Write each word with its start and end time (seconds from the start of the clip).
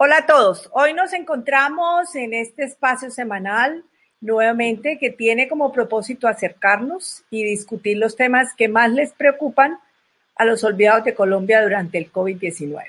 Hola 0.00 0.18
a 0.18 0.26
todos, 0.26 0.70
hoy 0.74 0.94
nos 0.94 1.12
encontramos 1.12 2.14
en 2.14 2.32
este 2.32 2.62
espacio 2.62 3.10
semanal 3.10 3.82
nuevamente 4.20 4.96
que 4.96 5.10
tiene 5.10 5.48
como 5.48 5.72
propósito 5.72 6.28
acercarnos 6.28 7.24
y 7.30 7.42
discutir 7.42 7.98
los 7.98 8.14
temas 8.14 8.54
que 8.54 8.68
más 8.68 8.92
les 8.92 9.10
preocupan 9.10 9.80
a 10.36 10.44
los 10.44 10.62
olvidados 10.62 11.02
de 11.02 11.14
Colombia 11.14 11.60
durante 11.62 11.98
el 11.98 12.12
COVID-19. 12.12 12.84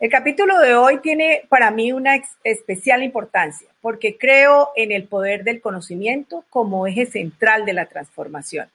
El 0.00 0.10
capítulo 0.10 0.58
de 0.58 0.74
hoy 0.74 0.98
tiene 0.98 1.42
para 1.48 1.70
mí 1.70 1.92
una 1.92 2.20
especial 2.42 3.04
importancia 3.04 3.68
porque 3.80 4.18
creo 4.18 4.70
en 4.74 4.90
el 4.90 5.04
poder 5.04 5.44
del 5.44 5.60
conocimiento 5.60 6.44
como 6.50 6.88
eje 6.88 7.06
central 7.06 7.64
de 7.64 7.74
la 7.74 7.86
transformación. 7.86 8.68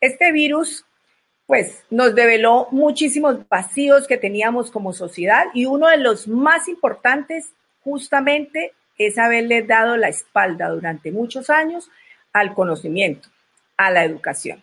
Este 0.00 0.32
virus 0.32 0.84
pues 1.48 1.82
nos 1.88 2.14
develó 2.14 2.68
muchísimos 2.72 3.48
vacíos 3.48 4.06
que 4.06 4.18
teníamos 4.18 4.70
como 4.70 4.92
sociedad 4.92 5.46
y 5.54 5.64
uno 5.64 5.88
de 5.88 5.96
los 5.96 6.28
más 6.28 6.68
importantes 6.68 7.54
justamente 7.82 8.74
es 8.98 9.16
haberle 9.16 9.62
dado 9.62 9.96
la 9.96 10.10
espalda 10.10 10.68
durante 10.68 11.10
muchos 11.10 11.48
años 11.48 11.90
al 12.34 12.52
conocimiento, 12.52 13.30
a 13.78 13.90
la 13.90 14.04
educación. 14.04 14.62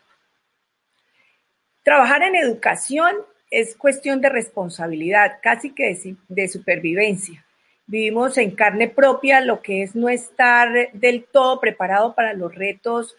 Trabajar 1.81 2.21
en 2.21 2.35
educación 2.35 3.15
es 3.49 3.75
cuestión 3.75 4.21
de 4.21 4.29
responsabilidad, 4.29 5.39
casi 5.41 5.71
que 5.71 5.97
de, 6.27 6.47
supervivencia. 6.47 7.43
Vivimos 7.87 8.37
en 8.37 8.51
carne 8.51 8.89
propia 8.89 9.41
lo 9.41 9.63
que 9.63 9.81
es 9.81 9.95
no 9.95 10.07
estar 10.07 10.91
del 10.93 11.25
todo 11.25 11.59
preparado 11.59 12.13
para 12.13 12.33
los 12.33 12.53
retos 12.53 13.17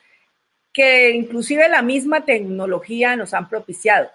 que 0.77 1.08
inclusive 1.12 1.70
la 1.70 1.80
misma 1.80 2.27
tecnología 2.27 3.16
nos 3.16 3.32
han 3.32 3.48
propiciado. 3.48 4.10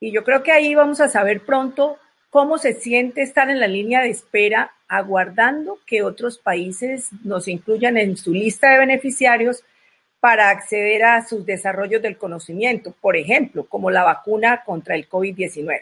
Y 0.00 0.10
yo 0.10 0.24
creo 0.24 0.42
que 0.42 0.50
ahí 0.50 0.74
vamos 0.74 1.00
a 1.00 1.08
saber 1.08 1.42
pronto 1.42 1.98
cómo 2.30 2.58
se 2.58 2.74
siente 2.74 3.22
estar 3.22 3.48
en 3.48 3.60
la 3.60 3.68
línea 3.68 4.00
de 4.00 4.10
espera 4.10 4.72
aguardando 4.88 5.78
que 5.86 6.02
otros 6.02 6.38
países 6.38 7.10
nos 7.22 7.46
incluyan 7.46 7.96
en 7.96 8.16
su 8.16 8.32
lista 8.32 8.70
de 8.70 8.78
beneficiarios 8.78 9.62
para 10.18 10.50
acceder 10.50 11.04
a 11.04 11.24
sus 11.24 11.46
desarrollos 11.46 12.02
del 12.02 12.18
conocimiento, 12.18 12.92
por 13.00 13.16
ejemplo, 13.16 13.64
como 13.64 13.92
la 13.92 14.02
vacuna 14.02 14.64
contra 14.64 14.96
el 14.96 15.08
COVID-19. 15.08 15.80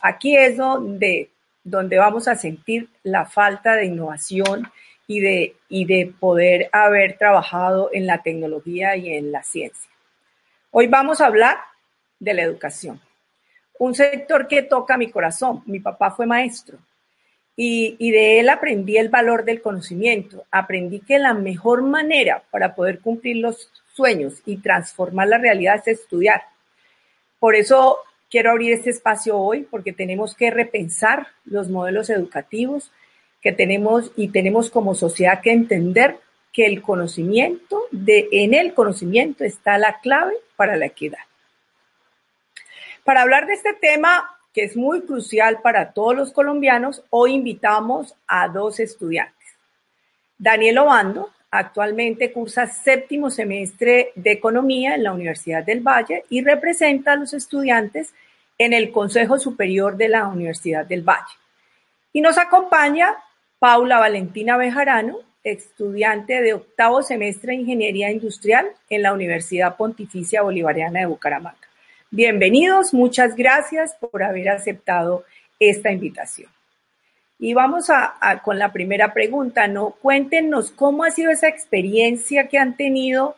Aquí 0.00 0.34
es 0.34 0.56
donde, 0.56 1.28
donde 1.62 1.98
vamos 1.98 2.26
a 2.26 2.36
sentir 2.36 2.88
la 3.02 3.26
falta 3.26 3.74
de 3.74 3.84
innovación 3.84 4.66
y 5.10 5.18
de, 5.18 5.56
y 5.68 5.86
de 5.86 6.14
poder 6.20 6.68
haber 6.70 7.18
trabajado 7.18 7.90
en 7.92 8.06
la 8.06 8.22
tecnología 8.22 8.94
y 8.94 9.12
en 9.12 9.32
la 9.32 9.42
ciencia. 9.42 9.90
Hoy 10.70 10.86
vamos 10.86 11.20
a 11.20 11.26
hablar 11.26 11.56
de 12.20 12.32
la 12.32 12.42
educación, 12.42 13.00
un 13.80 13.96
sector 13.96 14.46
que 14.46 14.62
toca 14.62 14.96
mi 14.96 15.10
corazón. 15.10 15.64
Mi 15.66 15.80
papá 15.80 16.12
fue 16.12 16.26
maestro 16.26 16.78
y, 17.56 17.96
y, 17.98 18.12
de 18.12 18.38
él 18.38 18.50
aprendí 18.50 18.98
el 18.98 19.08
valor 19.08 19.44
del 19.44 19.60
conocimiento. 19.60 20.44
Aprendí 20.52 21.00
que 21.00 21.18
la 21.18 21.34
mejor 21.34 21.82
manera 21.82 22.44
para 22.52 22.76
poder 22.76 23.00
cumplir 23.00 23.38
los 23.38 23.68
sueños 23.92 24.40
y 24.46 24.58
transformar 24.58 25.26
la 25.26 25.38
realidad 25.38 25.82
es 25.84 26.02
estudiar. 26.02 26.42
Por 27.40 27.56
eso 27.56 27.98
quiero 28.30 28.52
abrir 28.52 28.74
este 28.74 28.90
espacio 28.90 29.36
hoy 29.36 29.66
porque 29.68 29.92
tenemos 29.92 30.36
que 30.36 30.52
repensar 30.52 31.26
los 31.44 31.68
modelos 31.68 32.10
educativos, 32.10 32.92
que 33.40 33.52
tenemos 33.52 34.12
y 34.16 34.28
tenemos 34.28 34.70
como 34.70 34.94
sociedad 34.94 35.40
que 35.40 35.52
entender 35.52 36.18
que 36.52 36.66
el 36.66 36.82
conocimiento, 36.82 37.84
de, 37.90 38.28
en 38.32 38.54
el 38.54 38.74
conocimiento 38.74 39.44
está 39.44 39.78
la 39.78 40.00
clave 40.00 40.34
para 40.56 40.76
la 40.76 40.86
equidad. 40.86 41.20
Para 43.04 43.22
hablar 43.22 43.46
de 43.46 43.54
este 43.54 43.72
tema, 43.72 44.28
que 44.52 44.64
es 44.64 44.76
muy 44.76 45.02
crucial 45.02 45.60
para 45.62 45.92
todos 45.92 46.16
los 46.16 46.32
colombianos, 46.32 47.02
hoy 47.10 47.34
invitamos 47.34 48.14
a 48.26 48.48
dos 48.48 48.80
estudiantes. 48.80 49.34
Daniel 50.38 50.78
Obando 50.78 51.30
actualmente 51.50 52.32
cursa 52.32 52.66
séptimo 52.66 53.30
semestre 53.30 54.12
de 54.14 54.32
Economía 54.32 54.94
en 54.94 55.02
la 55.02 55.12
Universidad 55.12 55.64
del 55.64 55.80
Valle 55.80 56.24
y 56.28 56.42
representa 56.42 57.12
a 57.12 57.16
los 57.16 57.32
estudiantes 57.32 58.12
en 58.56 58.72
el 58.72 58.92
Consejo 58.92 59.38
Superior 59.38 59.96
de 59.96 60.08
la 60.08 60.28
Universidad 60.28 60.86
del 60.86 61.02
Valle. 61.02 61.34
Y 62.12 62.20
nos 62.20 62.38
acompaña 62.38 63.16
Paula 63.60 63.98
Valentina 63.98 64.56
Bejarano, 64.56 65.18
estudiante 65.44 66.40
de 66.40 66.54
octavo 66.54 67.02
semestre 67.02 67.52
de 67.52 67.60
Ingeniería 67.60 68.10
Industrial 68.10 68.66
en 68.88 69.02
la 69.02 69.12
Universidad 69.12 69.76
Pontificia 69.76 70.40
Bolivariana 70.40 71.00
de 71.00 71.06
Bucaramanga. 71.06 71.68
Bienvenidos, 72.10 72.94
muchas 72.94 73.36
gracias 73.36 73.94
por 74.00 74.22
haber 74.22 74.48
aceptado 74.48 75.26
esta 75.58 75.92
invitación. 75.92 76.50
Y 77.38 77.52
vamos 77.52 77.90
a, 77.90 78.40
con 78.42 78.58
la 78.58 78.72
primera 78.72 79.12
pregunta, 79.12 79.68
¿no? 79.68 79.90
Cuéntenos 79.90 80.70
cómo 80.70 81.04
ha 81.04 81.10
sido 81.10 81.30
esa 81.30 81.48
experiencia 81.48 82.48
que 82.48 82.56
han 82.56 82.78
tenido 82.78 83.36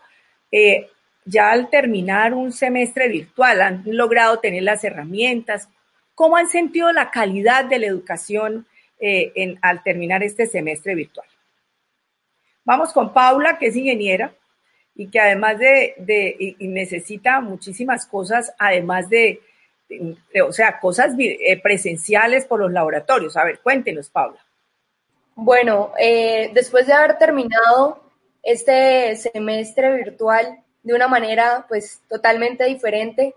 eh, 0.52 0.88
ya 1.24 1.50
al 1.50 1.68
terminar 1.68 2.32
un 2.32 2.52
semestre 2.52 3.08
virtual. 3.08 3.60
¿Han 3.60 3.82
logrado 3.86 4.38
tener 4.38 4.62
las 4.62 4.84
herramientas? 4.84 5.68
¿Cómo 6.14 6.36
han 6.36 6.46
sentido 6.46 6.92
la 6.92 7.10
calidad 7.10 7.64
de 7.64 7.80
la 7.80 7.86
educación 7.86 8.66
eh, 9.04 9.32
en, 9.34 9.58
al 9.62 9.82
terminar 9.82 10.22
este 10.22 10.46
semestre 10.46 10.94
virtual. 10.94 11.26
Vamos 12.62 12.92
con 12.92 13.12
Paula, 13.12 13.58
que 13.58 13.66
es 13.66 13.74
ingeniera 13.74 14.32
y 14.94 15.08
que 15.08 15.18
además 15.18 15.58
de, 15.58 16.54
necesita 16.60 17.40
muchísimas 17.40 18.06
cosas, 18.06 18.54
además 18.60 19.08
de, 19.08 19.40
o 20.46 20.52
sea, 20.52 20.78
cosas 20.78 21.16
eh, 21.18 21.60
presenciales 21.60 22.46
por 22.46 22.60
los 22.60 22.70
laboratorios. 22.70 23.36
A 23.36 23.42
ver, 23.42 23.58
cuéntenos, 23.58 24.08
Paula. 24.08 24.38
Bueno, 25.34 25.92
eh, 25.98 26.52
después 26.54 26.86
de 26.86 26.92
haber 26.92 27.18
terminado 27.18 28.04
este 28.40 29.16
semestre 29.16 29.96
virtual 29.96 30.62
de 30.84 30.94
una 30.94 31.08
manera 31.08 31.64
pues 31.66 32.02
totalmente 32.08 32.66
diferente, 32.66 33.34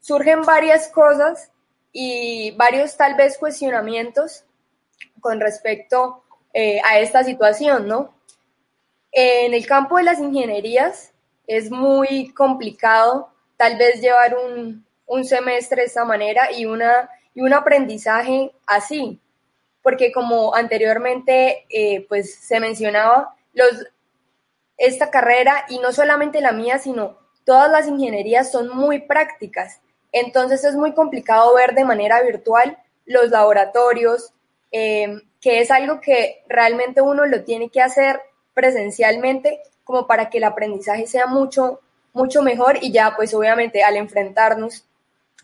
surgen 0.00 0.40
varias 0.40 0.88
cosas 0.88 1.50
y 1.92 2.52
varios 2.52 2.96
tal 2.96 3.14
vez 3.14 3.38
cuestionamientos 3.38 4.44
con 5.20 5.40
respecto 5.40 6.24
eh, 6.52 6.80
a 6.84 6.98
esta 6.98 7.24
situación, 7.24 7.86
¿no? 7.86 8.14
En 9.12 9.54
el 9.54 9.66
campo 9.66 9.96
de 9.96 10.04
las 10.04 10.20
ingenierías 10.20 11.12
es 11.46 11.70
muy 11.70 12.32
complicado 12.32 13.32
tal 13.56 13.76
vez 13.76 14.00
llevar 14.00 14.36
un, 14.36 14.86
un 15.06 15.24
semestre 15.24 15.82
de 15.82 15.86
esta 15.88 16.04
manera 16.04 16.52
y, 16.52 16.66
una, 16.66 17.10
y 17.34 17.40
un 17.40 17.52
aprendizaje 17.52 18.52
así, 18.66 19.20
porque 19.82 20.12
como 20.12 20.54
anteriormente 20.54 21.66
eh, 21.68 22.06
pues 22.08 22.34
se 22.34 22.60
mencionaba, 22.60 23.34
los, 23.52 23.86
esta 24.76 25.10
carrera 25.10 25.66
y 25.68 25.78
no 25.80 25.92
solamente 25.92 26.40
la 26.40 26.52
mía, 26.52 26.78
sino 26.78 27.18
todas 27.44 27.70
las 27.70 27.88
ingenierías 27.88 28.52
son 28.52 28.68
muy 28.68 29.00
prácticas 29.00 29.80
entonces 30.12 30.64
es 30.64 30.74
muy 30.74 30.92
complicado 30.92 31.54
ver 31.54 31.74
de 31.74 31.84
manera 31.84 32.22
virtual 32.22 32.78
los 33.06 33.30
laboratorios, 33.30 34.32
eh, 34.72 35.22
que 35.40 35.60
es 35.60 35.70
algo 35.70 36.00
que 36.00 36.42
realmente 36.48 37.00
uno 37.00 37.26
lo 37.26 37.44
tiene 37.44 37.70
que 37.70 37.82
hacer 37.82 38.20
presencialmente 38.54 39.60
como 39.84 40.06
para 40.06 40.30
que 40.30 40.38
el 40.38 40.44
aprendizaje 40.44 41.06
sea 41.06 41.26
mucho, 41.26 41.80
mucho 42.12 42.42
mejor 42.42 42.78
y 42.80 42.92
ya 42.92 43.14
pues 43.16 43.34
obviamente 43.34 43.82
al 43.82 43.96
enfrentarnos 43.96 44.84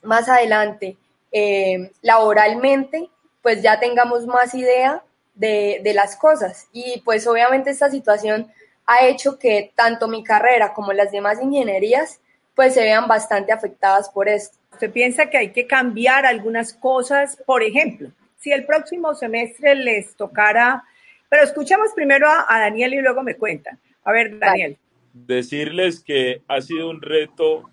más 0.03 0.29
adelante 0.29 0.97
eh, 1.33 1.91
laboralmente, 2.03 3.11
pues 3.43 3.63
ya 3.63 3.81
tengamos 3.81 4.27
más 4.27 4.55
idea 4.55 5.03
de, 5.35 5.81
de 5.83 5.95
las 5.95 6.17
cosas. 6.17 6.69
Y 6.73 7.03
pues 7.05 7.27
obviamente 7.27 7.71
esta 7.71 7.91
situación 7.91 8.53
ha 8.87 9.05
hecho 9.07 9.39
que 9.39 9.73
tanto 9.75 10.09
mi 10.09 10.23
carrera 10.23 10.73
como 10.73 10.93
las 10.93 11.11
demás 11.11 11.43
ingenierías 11.43 12.21
pues 12.55 12.75
se 12.75 12.83
vean 12.83 13.07
bastante 13.07 13.53
afectadas 13.53 14.09
por 14.09 14.29
esto. 14.29 14.57
¿Usted 14.77 14.93
piensa 14.93 15.31
que 15.31 15.39
hay 15.39 15.53
que 15.53 15.67
cambiar 15.67 16.27
algunas 16.27 16.75
cosas? 16.75 17.43
Por 17.47 17.63
ejemplo, 17.63 18.11
si 18.37 18.53
el 18.53 18.67
próximo 18.67 19.15
semestre 19.15 19.75
les 19.75 20.15
tocara, 20.17 20.85
pero 21.31 21.45
escuchamos 21.45 21.93
primero 21.95 22.29
a, 22.29 22.61
Daniel 22.61 22.93
y 22.93 23.01
luego 23.01 23.23
me 23.23 23.37
cuentan. 23.37 23.81
A 24.05 24.13
ver, 24.13 24.39
Daniel. 24.39 24.77
Decirles 25.15 26.01
que 26.01 26.43
ha 26.47 26.61
sido 26.61 26.91
un 26.91 27.01
reto 27.01 27.71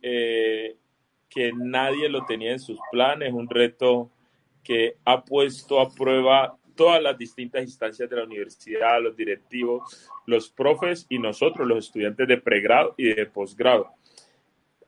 eh, 0.00 0.76
que 1.28 1.50
nadie 1.52 2.08
lo 2.08 2.24
tenía 2.24 2.52
en 2.52 2.60
sus 2.60 2.78
planes, 2.92 3.32
un 3.32 3.50
reto 3.50 4.08
que 4.62 4.98
ha 5.04 5.24
puesto 5.24 5.80
a 5.80 5.92
prueba 5.92 6.56
todas 6.76 7.02
las 7.02 7.18
distintas 7.18 7.62
instancias 7.62 8.08
de 8.08 8.14
la 8.14 8.22
universidad, 8.22 9.02
los 9.02 9.16
directivos, 9.16 10.08
los 10.24 10.50
profes 10.50 11.04
y 11.08 11.18
nosotros, 11.18 11.66
los 11.66 11.86
estudiantes 11.86 12.28
de 12.28 12.36
pregrado 12.36 12.94
y 12.96 13.12
de 13.12 13.26
posgrado. 13.26 13.96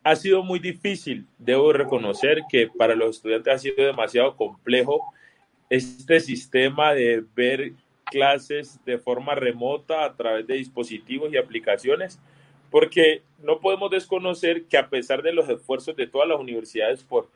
Ha 0.09 0.17
sido 0.17 0.43
muy 0.43 0.59
difícil, 0.59 1.27
debo 1.37 1.71
reconocer 1.71 2.41
que 2.49 2.67
para 2.67 2.95
los 2.95 3.17
estudiantes 3.17 3.53
ha 3.53 3.59
sido 3.59 3.85
demasiado 3.85 4.37
complejo 4.37 5.13
este 5.69 6.19
sistema 6.21 6.95
de 6.95 7.23
ver 7.37 7.73
clases 8.07 8.83
de 8.87 8.97
forma 8.97 9.35
remota 9.35 10.07
a 10.07 10.17
través 10.17 10.47
de 10.47 10.55
dispositivos 10.55 11.31
y 11.31 11.37
aplicaciones, 11.37 12.19
porque 12.71 13.21
no 13.43 13.61
podemos 13.61 13.91
desconocer 13.91 14.65
que 14.65 14.79
a 14.79 14.89
pesar 14.89 15.21
de 15.21 15.35
los 15.35 15.47
esfuerzos 15.51 15.95
de 15.95 16.07
todas 16.07 16.27
las 16.27 16.41
universidades 16.41 17.05
por, 17.05 17.29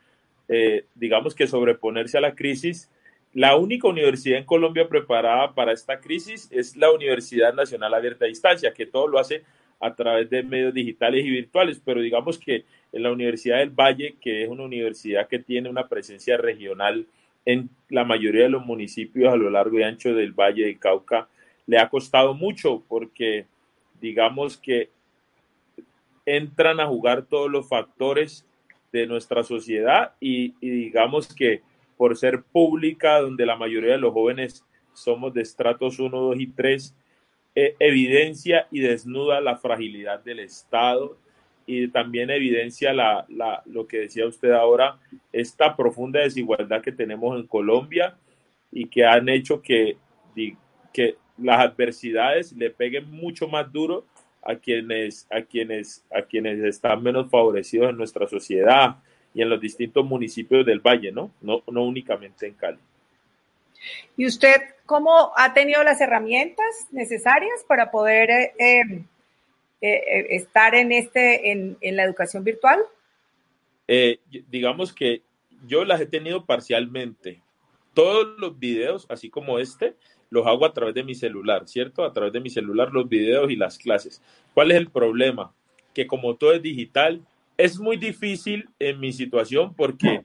eh, 0.49 0.87
digamos 0.95 1.35
que 1.35 1.47
sobreponerse 1.47 2.17
a 2.17 2.23
la 2.23 2.35
crisis, 2.35 2.91
la 3.35 3.55
única 3.55 3.87
universidad 3.87 4.39
en 4.39 4.47
Colombia 4.47 4.89
preparada 4.89 5.53
para 5.55 5.73
esta 5.73 6.01
crisis 6.01 6.49
es 6.51 6.75
la 6.75 6.91
Universidad 6.91 7.53
Nacional 7.53 7.93
Abierta 7.93 8.25
a 8.25 8.29
Distancia, 8.29 8.73
que 8.73 8.87
todo 8.87 9.09
lo 9.09 9.19
hace 9.19 9.43
a 9.83 9.95
través 9.95 10.31
de 10.31 10.45
medios 10.45 10.73
digitales 10.73 11.27
y 11.27 11.31
virtuales, 11.31 11.83
pero 11.85 12.01
digamos 12.01 12.39
que 12.39 12.65
en 12.93 13.03
la 13.03 13.11
Universidad 13.11 13.59
del 13.59 13.71
Valle, 13.71 14.15
que 14.21 14.45
es 14.45 14.49
una 14.49 14.63
universidad 14.63 15.27
que 15.27 15.41
tiene 15.41 15.69
una 15.69 15.89
presencia 15.89 16.37
regional 16.37 17.07
en 17.45 17.69
la 17.89 18.05
mayoría 18.05 18.45
de 18.45 18.51
los 18.51 18.65
municipios 18.65 19.33
a 19.33 19.37
lo 19.37 19.51
largo 19.51 19.79
y 19.79 19.83
ancho 19.83 20.15
del 20.15 20.33
Valle 20.33 20.67
de 20.67 20.79
Cauca, 20.79 21.29
le 21.67 21.79
ha 21.79 21.89
costado 21.89 22.33
mucho 22.33 22.85
porque 22.89 23.47
digamos 24.01 24.57
que 24.57 24.91
entran 26.27 26.79
a 26.79 26.87
jugar 26.87 27.23
todos 27.23 27.51
los 27.51 27.69
factores 27.69 28.47
de 28.93 29.07
nuestra 29.09 29.43
sociedad 29.43 30.13
y, 30.21 30.55
digamos 30.61 31.35
que 31.35 31.63
por 31.97 32.17
ser 32.17 32.43
pública, 32.43 33.21
donde 33.21 33.47
la 33.47 33.57
mayoría 33.57 33.93
de 33.93 33.99
los 33.99 34.13
jóvenes 34.13 34.65
somos 34.93 35.35
de 35.35 35.43
estratos 35.43 35.99
1, 35.99 36.17
2 36.17 36.37
y 36.39 36.47
3, 36.49 36.95
eh, 37.55 37.77
evidencia 37.79 38.67
y 38.71 38.81
desnuda 38.81 39.41
la 39.41 39.57
fragilidad 39.57 40.25
del 40.25 40.41
Estado 40.41 41.19
y 41.67 41.89
también 41.89 42.31
evidencia 42.31 42.93
la, 42.93 43.27
lo 43.67 43.87
que 43.87 43.99
decía 43.99 44.27
usted 44.27 44.53
ahora, 44.53 44.99
esta 45.33 45.77
profunda 45.77 46.21
desigualdad 46.21 46.83
que 46.83 46.93
tenemos 46.93 47.39
en 47.39 47.47
Colombia 47.47 48.17
y 48.71 48.87
que 48.87 49.05
han 49.05 49.29
hecho 49.29 49.61
que, 49.61 49.97
que 50.93 51.17
las 51.39 51.61
adversidades 51.61 52.53
le 52.53 52.71
peguen 52.71 53.11
mucho 53.11 53.49
más 53.49 53.71
duro 53.71 54.07
a 54.43 54.57
quienes, 54.57 55.27
a 55.31 55.43
quienes, 55.43 56.05
a 56.11 56.23
quienes 56.23 56.59
están 56.65 57.03
menos 57.03 57.31
favorecidos 57.31 57.91
en 57.91 57.97
nuestra 57.97 58.27
sociedad 58.27 58.97
y 59.35 59.43
en 59.43 59.51
los 59.51 59.61
distintos 59.61 60.05
municipios 60.05 60.67
del 60.67 60.81
valle. 60.81 61.13
No, 61.13 61.31
no 61.41 61.85
únicamente 61.85 62.47
en 62.47 62.55
Cali. 62.55 62.79
¿Y 64.17 64.27
usted 64.27 64.57
cómo 64.87 65.33
ha 65.37 65.55
tenido 65.55 65.83
las 65.83 66.01
herramientas 66.01 66.89
necesarias 66.91 67.65
para 67.67 67.91
poder 67.91 68.31
eh, 68.31 68.53
em, 68.59 69.07
eh, 69.81 69.95
eh, 69.95 70.27
estar 70.31 70.75
en, 70.75 70.93
este, 70.93 71.51
en, 71.51 71.77
en 71.81 71.97
la 71.97 72.05
educación 72.05 72.45
virtual? 72.45 72.81
digamos 74.49 74.95
que 74.95 75.21
yo 75.67 75.85
las 75.85 76.01
he 76.01 76.07
tenido 76.07 76.47
parcialmente. 76.47 77.43
Todos 77.93 78.39
los 78.39 78.59
videos, 78.59 79.05
así 79.11 79.29
como 79.29 79.59
este, 79.59 79.97
los 80.31 80.47
hago 80.47 80.65
a 80.65 80.73
través 80.73 80.95
de 80.95 81.05
mi 81.05 81.15
celular, 81.15 81.69
¿cierto? 81.69 82.05
A 82.05 82.13
través 82.13 82.33
de 82.33 82.41
mi 82.41 82.49
celular 82.49 82.91
los 82.91 83.07
videos 83.07 83.51
y 83.51 83.57
las 83.57 83.77
clases. 83.77 84.23
¿Cuál 84.55 84.71
es 84.71 84.79
el 84.79 84.91
problema? 84.91 85.53
Que 85.93 86.07
como 86.07 86.37
todo 86.37 86.55
es 86.55 86.63
digital, 86.63 87.21
es 87.59 87.79
muy 87.79 87.99
difícil 87.99 88.69
en 88.79 88.99
mi 88.99 89.13
situación 89.13 89.75
porque 89.75 90.25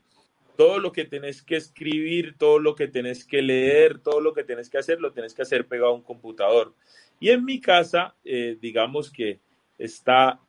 todo 0.58 0.80
lo 0.80 0.90
que 0.90 1.04
tenés 1.04 1.40
que 1.40 1.54
escribir, 1.54 2.34
todo 2.36 2.58
lo 2.58 2.74
que 2.74 2.88
tenés 2.88 3.24
que 3.24 3.42
leer, 3.42 4.00
todo 4.00 4.20
lo 4.20 4.34
que 4.34 4.42
tenés 4.42 4.68
que 4.68 4.76
hacer, 4.76 5.00
lo 5.00 5.12
tenés 5.12 5.32
que 5.32 5.42
hacer 5.42 5.68
pegado 5.68 5.92
a 5.92 5.94
un 5.94 6.02
computador. 6.02 6.74
Y 7.20 7.28
en 7.28 7.44
mi 7.44 7.60
casa, 7.60 8.16
eh, 8.24 8.58
digamos 8.60 9.08
que 9.12 9.38
está, 9.78 10.40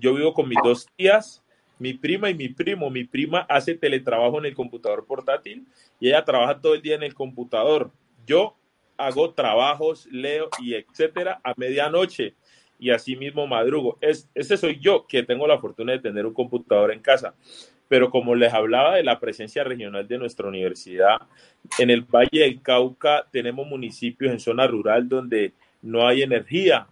yo 0.00 0.14
vivo 0.14 0.34
con 0.34 0.48
mis 0.48 0.58
dos 0.64 0.88
tías, 0.96 1.44
mi 1.78 1.94
prima 1.94 2.28
y 2.30 2.34
mi 2.34 2.48
primo. 2.48 2.90
Mi 2.90 3.04
prima 3.04 3.46
hace 3.48 3.76
teletrabajo 3.76 4.40
en 4.40 4.46
el 4.46 4.56
computador 4.56 5.06
portátil 5.06 5.68
y 6.00 6.08
ella 6.08 6.24
trabaja 6.24 6.60
todo 6.60 6.74
el 6.74 6.82
día 6.82 6.96
en 6.96 7.04
el 7.04 7.14
computador. 7.14 7.92
Yo 8.26 8.56
hago 8.96 9.34
trabajos, 9.34 10.08
leo 10.10 10.48
y 10.60 10.74
etcétera 10.74 11.40
a 11.44 11.54
medianoche 11.56 12.34
y 12.80 12.90
así 12.90 13.14
mismo 13.14 13.46
madrugo. 13.46 13.98
Es, 14.00 14.28
ese 14.34 14.56
soy 14.56 14.80
yo 14.80 15.06
que 15.06 15.22
tengo 15.22 15.46
la 15.46 15.60
fortuna 15.60 15.92
de 15.92 16.00
tener 16.00 16.26
un 16.26 16.34
computador 16.34 16.90
en 16.90 16.98
casa. 16.98 17.36
Pero 17.88 18.10
como 18.10 18.34
les 18.34 18.52
hablaba 18.52 18.96
de 18.96 19.02
la 19.02 19.18
presencia 19.18 19.64
regional 19.64 20.06
de 20.06 20.18
nuestra 20.18 20.46
universidad, 20.46 21.16
en 21.78 21.90
el 21.90 22.02
Valle 22.02 22.40
del 22.40 22.60
Cauca 22.62 23.26
tenemos 23.30 23.66
municipios 23.66 24.30
en 24.30 24.40
zona 24.40 24.66
rural 24.66 25.08
donde 25.08 25.52
no 25.82 26.06
hay 26.06 26.22
energía, 26.22 26.86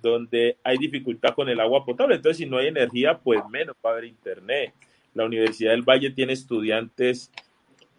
donde 0.00 0.56
hay 0.64 0.78
dificultad 0.78 1.34
con 1.34 1.48
el 1.48 1.60
agua 1.60 1.84
potable. 1.84 2.16
Entonces, 2.16 2.38
si 2.38 2.46
no 2.46 2.58
hay 2.58 2.68
energía, 2.68 3.18
pues 3.18 3.40
menos 3.50 3.76
va 3.84 3.90
a 3.90 3.92
haber 3.94 4.04
internet. 4.04 4.72
La 5.14 5.24
Universidad 5.24 5.72
del 5.72 5.82
Valle 5.82 6.10
tiene 6.10 6.32
estudiantes 6.32 7.30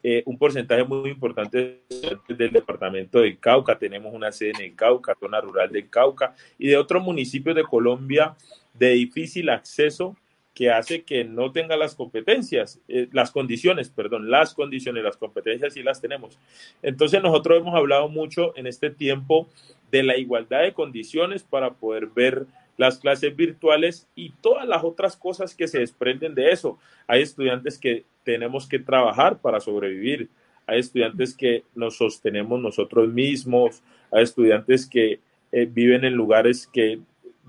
eh, 0.04 0.24
un 0.26 0.38
porcentaje 0.38 0.84
muy 0.84 1.12
importante 1.12 1.82
del 2.28 2.52
departamento 2.52 3.20
de 3.20 3.38
Cauca. 3.38 3.78
Tenemos 3.78 4.14
una 4.14 4.32
sede 4.32 4.52
en 4.56 4.62
el 4.62 4.76
Cauca, 4.76 5.16
zona 5.20 5.40
rural 5.40 5.72
del 5.72 5.90
Cauca 5.90 6.34
y 6.58 6.70
de 6.70 6.78
otros 6.78 7.04
municipios 7.04 7.56
de 7.56 7.64
Colombia 7.64 8.36
de 8.74 8.92
difícil 8.92 9.50
acceso 9.50 10.16
que 10.54 10.70
hace 10.70 11.04
que 11.04 11.24
no 11.24 11.52
tenga 11.52 11.78
las 11.78 11.96
competencias, 11.96 12.80
eh, 12.88 13.08
las 13.12 13.32
condiciones, 13.32 13.90
perdón, 13.90 14.30
las 14.30 14.54
condiciones, 14.54 15.04
las 15.04 15.18
competencias 15.18 15.74
sí 15.74 15.84
las 15.84 16.02
tenemos. 16.02 16.38
Entonces 16.82 17.22
nosotros 17.22 17.60
hemos 17.60 17.76
hablado 17.76 18.10
mucho 18.10 18.56
en 18.58 18.68
este 18.68 18.90
tiempo 18.90 19.48
de 19.92 20.04
la 20.04 20.18
igualdad 20.18 20.62
de 20.62 20.74
condiciones 20.74 21.44
para 21.44 21.72
poder 21.72 22.08
ver 22.08 22.48
las 22.78 23.00
clases 23.00 23.36
virtuales 23.36 24.08
y 24.16 24.32
todas 24.42 24.68
las 24.68 24.84
otras 24.84 25.16
cosas 25.16 25.56
que 25.56 25.68
se 25.68 25.80
desprenden 25.80 26.36
de 26.36 26.52
eso. 26.52 26.80
Hay 27.08 27.22
estudiantes 27.22 27.78
que 27.78 28.06
tenemos 28.24 28.68
que 28.68 28.80
trabajar 28.80 29.40
para 29.40 29.60
sobrevivir, 29.60 30.30
hay 30.68 30.80
estudiantes 30.80 31.36
que 31.36 31.64
nos 31.76 31.98
sostenemos 31.98 32.60
nosotros 32.60 33.08
mismos, 33.10 33.84
hay 34.12 34.24
estudiantes 34.24 34.88
que 34.88 35.20
eh, 35.52 35.68
viven 35.70 36.06
en 36.06 36.14
lugares 36.14 36.68
que 36.72 37.00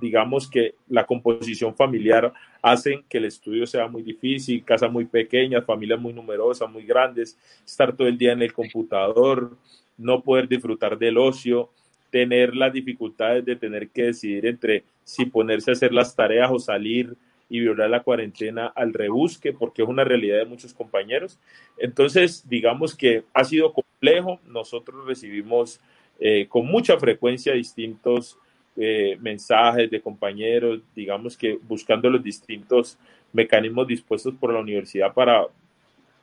digamos 0.00 0.50
que 0.50 0.74
la 0.88 1.06
composición 1.06 1.74
familiar 1.74 2.32
hacen 2.62 3.04
que 3.08 3.18
el 3.18 3.24
estudio 3.24 3.66
sea 3.66 3.88
muy 3.88 4.02
difícil, 4.02 4.64
casas 4.64 4.90
muy 4.90 5.04
pequeñas, 5.04 5.66
familias 5.66 6.00
muy 6.00 6.12
numerosas, 6.12 6.70
muy 6.70 6.84
grandes, 6.84 7.36
estar 7.66 7.94
todo 7.94 8.06
el 8.06 8.16
día 8.16 8.32
en 8.32 8.42
el 8.42 8.52
computador, 8.52 9.56
no 9.98 10.22
poder 10.22 10.48
disfrutar 10.48 10.96
del 10.96 11.18
ocio, 11.18 11.70
tener 12.10 12.54
las 12.54 12.72
dificultades 12.72 13.44
de 13.44 13.56
tener 13.56 13.88
que 13.88 14.04
decidir 14.04 14.46
entre 14.46 14.84
si 15.02 15.26
ponerse 15.26 15.70
a 15.70 15.74
hacer 15.74 15.92
las 15.92 16.14
tareas 16.14 16.50
o 16.52 16.58
salir 16.58 17.16
y 17.48 17.60
violar 17.60 17.90
la 17.90 18.02
cuarentena 18.02 18.66
al 18.68 18.94
rebusque, 18.94 19.52
porque 19.52 19.82
es 19.82 19.88
una 19.88 20.04
realidad 20.04 20.38
de 20.38 20.46
muchos 20.46 20.72
compañeros. 20.72 21.38
Entonces, 21.76 22.48
digamos 22.48 22.94
que 22.94 23.24
ha 23.34 23.44
sido 23.44 23.72
complejo. 23.72 24.40
Nosotros 24.46 25.04
recibimos 25.06 25.80
eh, 26.18 26.46
con 26.48 26.66
mucha 26.66 26.98
frecuencia 26.98 27.52
distintos 27.52 28.38
mensajes 28.74 29.90
de 29.90 30.00
compañeros, 30.00 30.80
digamos 30.96 31.36
que 31.36 31.58
buscando 31.62 32.08
los 32.08 32.22
distintos 32.22 32.98
mecanismos 33.32 33.86
dispuestos 33.86 34.34
por 34.34 34.52
la 34.52 34.60
universidad 34.60 35.12
para 35.12 35.46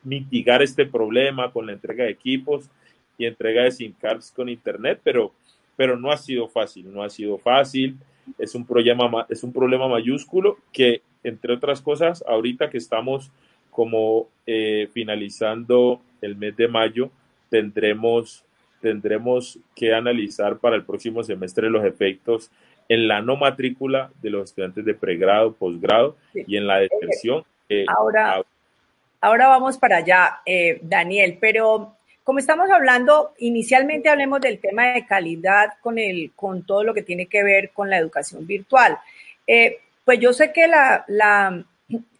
mitigar 0.02 0.60
este 0.60 0.84
problema 0.84 1.52
con 1.52 1.66
la 1.66 1.72
entrega 1.72 2.04
de 2.04 2.10
equipos 2.10 2.68
y 3.16 3.26
entrega 3.26 3.62
de 3.62 3.70
SIM 3.70 3.92
cards 4.00 4.32
con 4.34 4.48
internet, 4.48 5.00
pero 5.04 5.32
pero 5.80 5.98
no 5.98 6.12
ha 6.12 6.18
sido 6.18 6.46
fácil, 6.46 6.92
no 6.92 7.02
ha 7.02 7.08
sido 7.08 7.38
fácil. 7.38 7.96
Es 8.38 8.54
un 8.54 8.66
problema, 8.66 9.24
es 9.30 9.42
un 9.42 9.50
problema 9.50 9.88
mayúsculo 9.88 10.58
que, 10.74 11.00
entre 11.24 11.54
otras 11.54 11.80
cosas, 11.80 12.22
ahorita 12.28 12.68
que 12.68 12.76
estamos 12.76 13.30
como 13.70 14.28
eh, 14.46 14.90
finalizando 14.92 16.02
el 16.20 16.36
mes 16.36 16.54
de 16.54 16.68
mayo, 16.68 17.10
tendremos, 17.48 18.44
tendremos 18.80 19.58
que 19.74 19.94
analizar 19.94 20.58
para 20.58 20.76
el 20.76 20.84
próximo 20.84 21.22
semestre 21.22 21.70
los 21.70 21.84
efectos 21.84 22.50
en 22.88 23.06
la 23.06 23.22
no 23.22 23.36
matrícula 23.36 24.10
de 24.20 24.30
los 24.30 24.50
estudiantes 24.50 24.84
de 24.84 24.94
pregrado, 24.94 25.52
posgrado 25.52 26.16
y 26.34 26.56
en 26.56 26.66
la 26.66 26.78
deserción. 26.78 27.44
ahora, 27.86 28.42
ahora 29.20 29.48
vamos 29.48 29.78
para 29.78 29.98
allá, 29.98 30.40
eh, 30.44 30.80
Daniel, 30.82 31.38
pero 31.40 31.96
como 32.24 32.38
estamos 32.38 32.70
hablando, 32.70 33.32
inicialmente 33.38 34.08
hablemos 34.08 34.40
del 34.40 34.58
tema 34.58 34.92
de 34.92 35.06
calidad 35.06 35.74
con, 35.80 35.98
el, 35.98 36.32
con 36.34 36.64
todo 36.64 36.84
lo 36.84 36.94
que 36.94 37.02
tiene 37.02 37.26
que 37.26 37.42
ver 37.42 37.70
con 37.70 37.90
la 37.90 37.98
educación 37.98 38.46
virtual. 38.46 38.98
Eh, 39.46 39.78
pues 40.04 40.18
yo 40.20 40.32
sé 40.32 40.52
que 40.52 40.66
la, 40.66 41.04
la, 41.08 41.64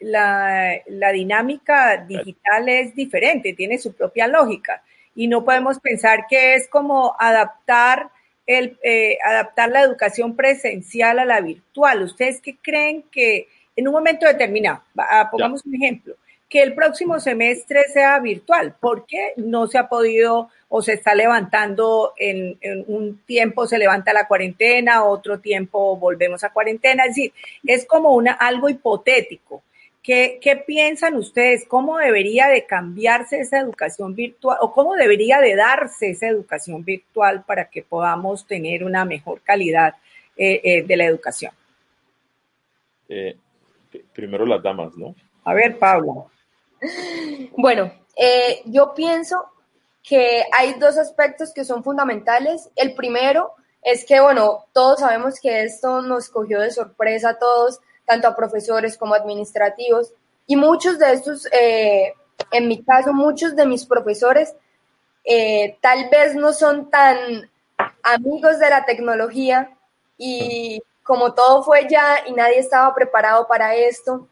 la, 0.00 1.12
dinámica 1.12 1.96
digital 1.98 2.68
es 2.68 2.94
diferente, 2.94 3.52
tiene 3.52 3.78
su 3.78 3.92
propia 3.92 4.26
lógica 4.26 4.82
y 5.14 5.28
no 5.28 5.44
podemos 5.44 5.80
pensar 5.80 6.26
que 6.28 6.54
es 6.54 6.68
como 6.68 7.16
adaptar, 7.18 8.10
el, 8.46 8.78
eh, 8.82 9.18
adaptar 9.24 9.70
la 9.70 9.82
educación 9.82 10.36
presencial 10.36 11.18
a 11.18 11.24
la 11.24 11.40
virtual. 11.40 12.02
¿Ustedes 12.02 12.40
qué 12.40 12.56
creen 12.60 13.04
que 13.10 13.48
en 13.76 13.88
un 13.88 13.94
momento 13.94 14.26
determinado, 14.26 14.82
pongamos 15.30 15.64
un 15.64 15.74
ejemplo, 15.74 16.14
que 16.50 16.62
el 16.62 16.74
próximo 16.74 17.20
semestre 17.20 17.84
sea 17.92 18.18
virtual. 18.18 18.74
¿Por 18.78 19.06
qué 19.06 19.32
no 19.36 19.68
se 19.68 19.78
ha 19.78 19.88
podido 19.88 20.50
o 20.68 20.82
se 20.82 20.94
está 20.94 21.14
levantando 21.14 22.12
en, 22.16 22.58
un 22.88 23.22
tiempo 23.24 23.66
se 23.66 23.78
levanta 23.78 24.12
la 24.12 24.26
cuarentena, 24.26 25.04
otro 25.04 25.38
tiempo 25.38 25.96
volvemos 25.96 26.42
a 26.42 26.52
cuarentena? 26.52 27.04
Es 27.04 27.14
decir, 27.14 27.32
es 27.64 27.86
como 27.86 28.14
una, 28.14 28.32
algo 28.32 28.68
hipotético. 28.68 29.62
¿Qué, 30.02 30.38
¿Qué, 30.40 30.56
piensan 30.56 31.14
ustedes? 31.16 31.66
¿Cómo 31.68 31.98
debería 31.98 32.48
de 32.48 32.64
cambiarse 32.64 33.40
esa 33.40 33.58
educación 33.60 34.14
virtual 34.14 34.56
o 34.60 34.72
cómo 34.72 34.94
debería 34.94 35.40
de 35.40 35.54
darse 35.54 36.10
esa 36.10 36.26
educación 36.26 36.84
virtual 36.84 37.44
para 37.44 37.68
que 37.68 37.82
podamos 37.82 38.46
tener 38.46 38.82
una 38.82 39.04
mejor 39.04 39.42
calidad 39.42 39.94
eh, 40.36 40.60
eh, 40.64 40.82
de 40.82 40.96
la 40.96 41.04
educación? 41.04 41.52
Eh, 43.08 43.36
primero 44.12 44.46
las 44.46 44.62
damas, 44.62 44.96
¿no? 44.96 45.14
A 45.44 45.52
ver, 45.54 45.78
Pablo. 45.78 46.30
Bueno, 47.56 47.92
eh, 48.16 48.62
yo 48.66 48.94
pienso 48.94 49.50
que 50.02 50.44
hay 50.52 50.74
dos 50.74 50.96
aspectos 50.96 51.52
que 51.52 51.64
son 51.64 51.84
fundamentales. 51.84 52.70
El 52.76 52.94
primero 52.94 53.52
es 53.82 54.04
que, 54.04 54.20
bueno, 54.20 54.66
todos 54.72 55.00
sabemos 55.00 55.40
que 55.40 55.62
esto 55.62 56.02
nos 56.02 56.28
cogió 56.28 56.60
de 56.60 56.70
sorpresa 56.70 57.30
a 57.30 57.38
todos, 57.38 57.80
tanto 58.10 58.26
a 58.26 58.34
profesores 58.34 58.98
como 58.98 59.14
administrativos, 59.14 60.12
y 60.44 60.56
muchos 60.56 60.98
de 60.98 61.12
estos, 61.12 61.46
eh, 61.52 62.12
en 62.50 62.66
mi 62.66 62.82
caso, 62.82 63.12
muchos 63.12 63.54
de 63.54 63.66
mis 63.66 63.86
profesores 63.86 64.52
eh, 65.24 65.78
tal 65.80 66.08
vez 66.10 66.34
no 66.34 66.52
son 66.52 66.90
tan 66.90 67.48
amigos 68.02 68.58
de 68.58 68.68
la 68.68 68.84
tecnología 68.84 69.70
y 70.18 70.82
como 71.04 71.34
todo 71.34 71.62
fue 71.62 71.86
ya 71.88 72.24
y 72.26 72.32
nadie 72.32 72.58
estaba 72.58 72.92
preparado 72.96 73.46
para 73.46 73.76
esto, 73.76 74.26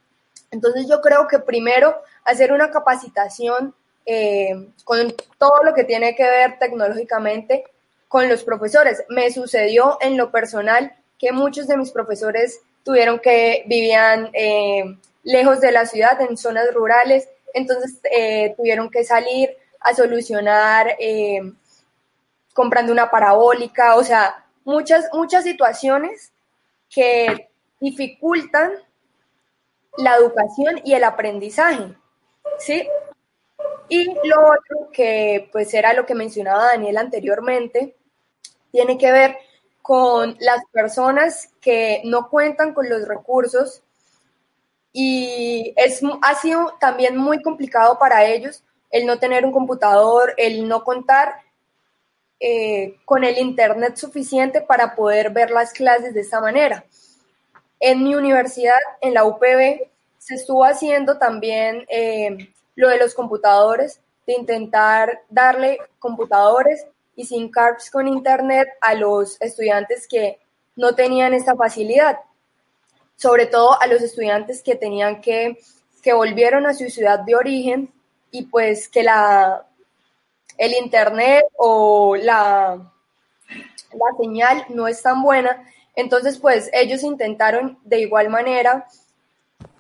entonces 0.51 0.89
yo 0.89 1.01
creo 1.01 1.29
que 1.29 1.39
primero 1.39 1.95
hacer 2.25 2.53
una 2.53 2.73
capacitación 2.73 3.73
eh, 4.05 4.73
con 4.83 5.15
todo 5.39 5.63
lo 5.63 5.73
que 5.73 5.85
tiene 5.85 6.17
que 6.17 6.25
ver 6.25 6.59
tecnológicamente 6.59 7.63
con 8.09 8.29
los 8.29 8.43
profesores. 8.43 9.05
Me 9.09 9.31
sucedió 9.31 9.99
en 10.01 10.17
lo 10.17 10.33
personal 10.33 10.97
que 11.17 11.31
muchos 11.31 11.69
de 11.69 11.77
mis 11.77 11.93
profesores 11.93 12.61
tuvieron 12.85 13.19
que 13.19 13.65
vivían 13.67 14.31
eh, 14.33 14.97
lejos 15.23 15.61
de 15.61 15.73
la 15.73 15.87
ciudad, 15.87 16.21
en 16.21 16.37
zonas 16.37 16.73
rurales, 16.73 17.29
entonces 17.55 18.01
eh, 18.11 18.55
tuvieron 18.57 18.91
que 18.91 19.05
salir 19.05 19.51
a 19.81 19.95
solucionar 19.95 20.97
comprando 22.53 22.93
una 22.93 23.11
parabólica, 23.11 23.95
o 23.95 24.03
sea, 24.03 24.45
muchas, 24.65 25.09
muchas 25.13 25.45
situaciones 25.45 26.33
que 26.91 27.49
dificultan 27.81 28.73
la 29.97 30.17
educación 30.17 30.81
y 30.85 30.95
el 30.95 31.05
aprendizaje, 31.05 31.95
¿sí? 32.59 32.89
Y 33.89 34.05
lo 34.07 34.41
otro 34.43 34.91
que 34.93 35.49
pues 35.51 35.73
era 35.73 35.93
lo 35.93 36.05
que 36.05 36.15
mencionaba 36.15 36.67
Daniel 36.67 36.99
anteriormente, 36.99 37.97
tiene 38.71 38.99
que 38.99 39.11
ver 39.11 39.39
con 39.83 40.37
las 40.41 40.61
personas 40.73 41.51
que 41.61 42.03
no 42.05 42.29
cuentan 42.29 42.75
con 42.75 42.89
los 42.89 43.09
recursos 43.09 43.83
y 44.93 45.73
es, 45.77 46.01
ha 46.23 46.35
sido 46.35 46.75
también 46.81 47.17
muy 47.17 47.43
complicado 47.43 47.99
para 47.99 48.25
ellos 48.25 48.65
el 48.91 49.07
no 49.07 49.19
tener 49.19 49.45
un 49.45 49.53
computador, 49.53 50.35
el 50.37 50.67
no 50.67 50.83
contar 50.83 51.43
eh, 52.41 52.97
con 53.05 53.25
el 53.25 53.39
Internet 53.39 53.97
suficiente 53.97 54.61
para 54.61 54.95
poder 54.95 55.31
ver 55.31 55.51
las 55.51 55.73
clases 55.73 56.15
de 56.15 56.21
esta 56.21 56.41
manera. 56.41 56.85
En 57.81 58.03
mi 58.03 58.15
universidad, 58.15 58.79
en 59.01 59.15
la 59.15 59.25
UPB, 59.25 59.89
se 60.19 60.35
estuvo 60.35 60.65
haciendo 60.65 61.19
también 61.19 61.85
eh, 61.89 62.51
lo 62.75 62.89
de 62.89 62.99
los 62.99 63.15
computadores, 63.15 64.01
de 64.27 64.35
intentar 64.35 65.23
darle 65.29 65.79
computadores 65.99 66.87
y 67.19 67.25
sin 67.25 67.51
cards 67.51 67.91
con 67.91 68.07
internet 68.07 68.69
a 68.81 68.95
los 68.95 69.43
estudiantes 69.43 70.07
que 70.07 70.39
no 70.77 70.95
tenían 70.95 71.35
esta 71.35 71.57
facilidad, 71.57 72.21
sobre 73.17 73.47
todo 73.47 73.79
a 73.83 73.89
los 73.89 74.01
estudiantes 74.03 74.63
que 74.63 74.77
tenían 74.77 75.21
que, 75.21 75.59
que 76.01 76.13
volvieron 76.13 76.65
a 76.65 76.75
su 76.75 76.89
ciudad 76.89 77.19
de 77.19 77.35
origen 77.35 77.93
y 78.31 78.45
pues 78.45 78.89
que 78.89 79.03
la, 79.03 79.67
el 80.59 80.75
internet 80.75 81.45
o 81.57 82.15
la, 82.15 82.89
la 83.49 84.17
señal 84.17 84.65
no 84.69 84.87
es 84.87 85.03
tan 85.03 85.21
buena. 85.21 85.69
Entonces, 85.97 86.39
pues 86.39 86.71
ellos 86.73 87.03
intentaron 87.03 87.81
de 87.83 87.99
igual 87.99 88.29
manera 88.29 88.87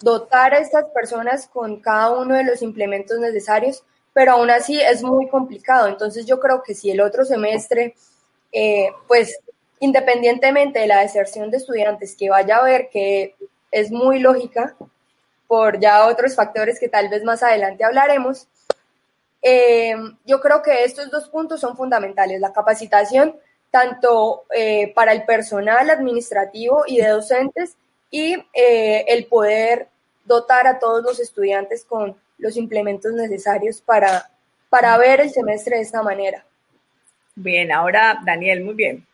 dotar 0.01 0.55
a 0.55 0.59
estas 0.59 0.87
personas 0.87 1.47
con 1.47 1.79
cada 1.79 2.19
uno 2.19 2.35
de 2.35 2.43
los 2.43 2.63
implementos 2.63 3.21
necesarios, 3.21 3.85
pero 4.19 4.33
aún 4.33 4.51
así 4.51 4.81
es 4.81 5.05
muy 5.05 5.29
complicado. 5.29 5.87
Entonces, 5.87 6.27
yo 6.27 6.41
creo 6.41 6.61
que 6.61 6.75
si 6.75 6.91
el 6.91 7.01
otro 7.01 7.25
semestre, 7.25 7.95
eh, 8.51 8.91
pues 9.07 9.39
independientemente 9.79 10.81
de 10.81 10.89
la 10.89 11.03
deserción 11.03 11.53
de 11.53 11.59
estudiantes 11.59 12.17
que 12.17 12.29
vaya 12.29 12.57
a 12.57 12.65
ver, 12.65 12.89
que 12.91 13.37
es 13.71 13.93
muy 13.93 14.19
lógica 14.19 14.75
por 15.47 15.79
ya 15.79 16.05
otros 16.09 16.35
factores 16.35 16.81
que 16.81 16.89
tal 16.89 17.09
vez 17.09 17.23
más 17.23 17.45
adelante 17.45 17.85
hablaremos, 17.85 18.49
eh, 19.41 19.95
yo 20.27 20.41
creo 20.41 20.63
que 20.63 20.83
estos 20.83 21.13
dos 21.13 21.29
puntos 21.29 21.61
son 21.61 21.77
fundamentales, 21.77 22.41
la 22.41 22.53
capacitación 22.53 23.37
tanto 23.71 24.47
eh, 24.53 24.93
para 24.97 25.13
el 25.13 25.27
personal 25.27 25.91
administrativo 25.91 26.83
y 26.89 26.97
de 26.97 27.07
docentes 27.07 27.77
y 28.11 28.35
el 28.53 29.27
poder 29.27 29.87
dotar 30.25 30.67
a 30.67 30.81
todos 30.81 31.05
los 31.05 31.21
estudiantes 31.21 31.85
con 31.85 32.17
los 32.39 32.57
implementos 32.57 33.13
necesarios 33.13 33.81
para, 33.81 34.31
para 34.71 34.97
ver 34.99 35.21
el 35.21 35.31
semestre 35.31 35.77
de 35.77 35.83
esta 35.83 36.03
manera. 36.03 36.45
Bien, 37.35 37.71
ahora 37.73 38.21
Daniel, 38.25 38.65
muy 38.65 38.75
bien. 38.75 39.07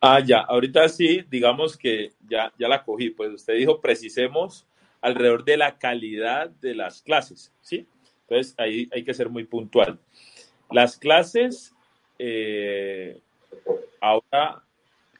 Ah, 0.00 0.20
ya, 0.20 0.40
ahorita 0.40 0.88
sí, 0.88 1.24
digamos 1.30 1.76
que 1.76 2.12
ya, 2.28 2.52
ya 2.58 2.68
la 2.68 2.82
cogí, 2.84 3.10
pues 3.10 3.32
usted 3.32 3.54
dijo 3.54 3.80
precisemos 3.80 4.66
alrededor 5.02 5.44
de 5.44 5.56
la 5.56 5.78
calidad 5.78 6.48
de 6.48 6.74
las 6.74 7.02
clases, 7.02 7.52
¿sí? 7.60 7.86
Entonces 8.22 8.54
ahí 8.58 8.88
hay 8.92 9.04
que 9.04 9.14
ser 9.14 9.28
muy 9.28 9.44
puntual. 9.44 9.98
Las 10.70 10.96
clases 10.96 11.74
eh, 12.18 13.20
Ahora, 14.00 14.62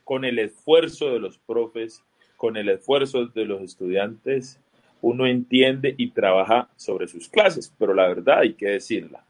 con 0.04 0.24
el 0.24 0.38
esfuerzo 0.38 1.12
de 1.12 1.20
los 1.20 1.38
profes, 1.38 2.02
con 2.36 2.56
el 2.56 2.70
esfuerzo 2.70 3.26
de 3.26 3.44
los 3.44 3.60
estudiantes, 3.60 4.58
uno 5.02 5.26
entiende 5.26 5.94
y 5.96 6.10
trabaja 6.10 6.68
sobre 6.76 7.08
sus 7.08 7.28
clases, 7.28 7.72
pero 7.78 7.94
la 7.94 8.08
verdad 8.08 8.40
hay 8.40 8.54
que 8.54 8.68
decirla. 8.68 9.24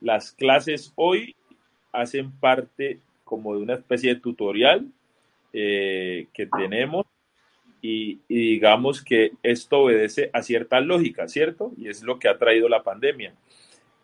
Las 0.00 0.32
clases 0.32 0.92
hoy 0.94 1.34
hacen 1.92 2.30
parte 2.30 3.00
como 3.24 3.54
de 3.54 3.62
una 3.62 3.74
especie 3.74 4.14
de 4.14 4.20
tutorial 4.20 4.86
eh, 5.52 6.26
que 6.32 6.46
tenemos 6.46 7.06
y, 7.82 8.18
digamos 8.28 9.02
que 9.02 9.32
esto 9.42 9.80
obedece 9.80 10.30
a 10.32 10.42
cierta 10.42 10.80
lógica, 10.80 11.28
¿cierto? 11.28 11.72
Y 11.76 11.88
es 11.88 12.02
lo 12.02 12.18
que 12.18 12.28
ha 12.28 12.38
traído 12.38 12.68
la 12.68 12.82
pandemia. 12.82 13.34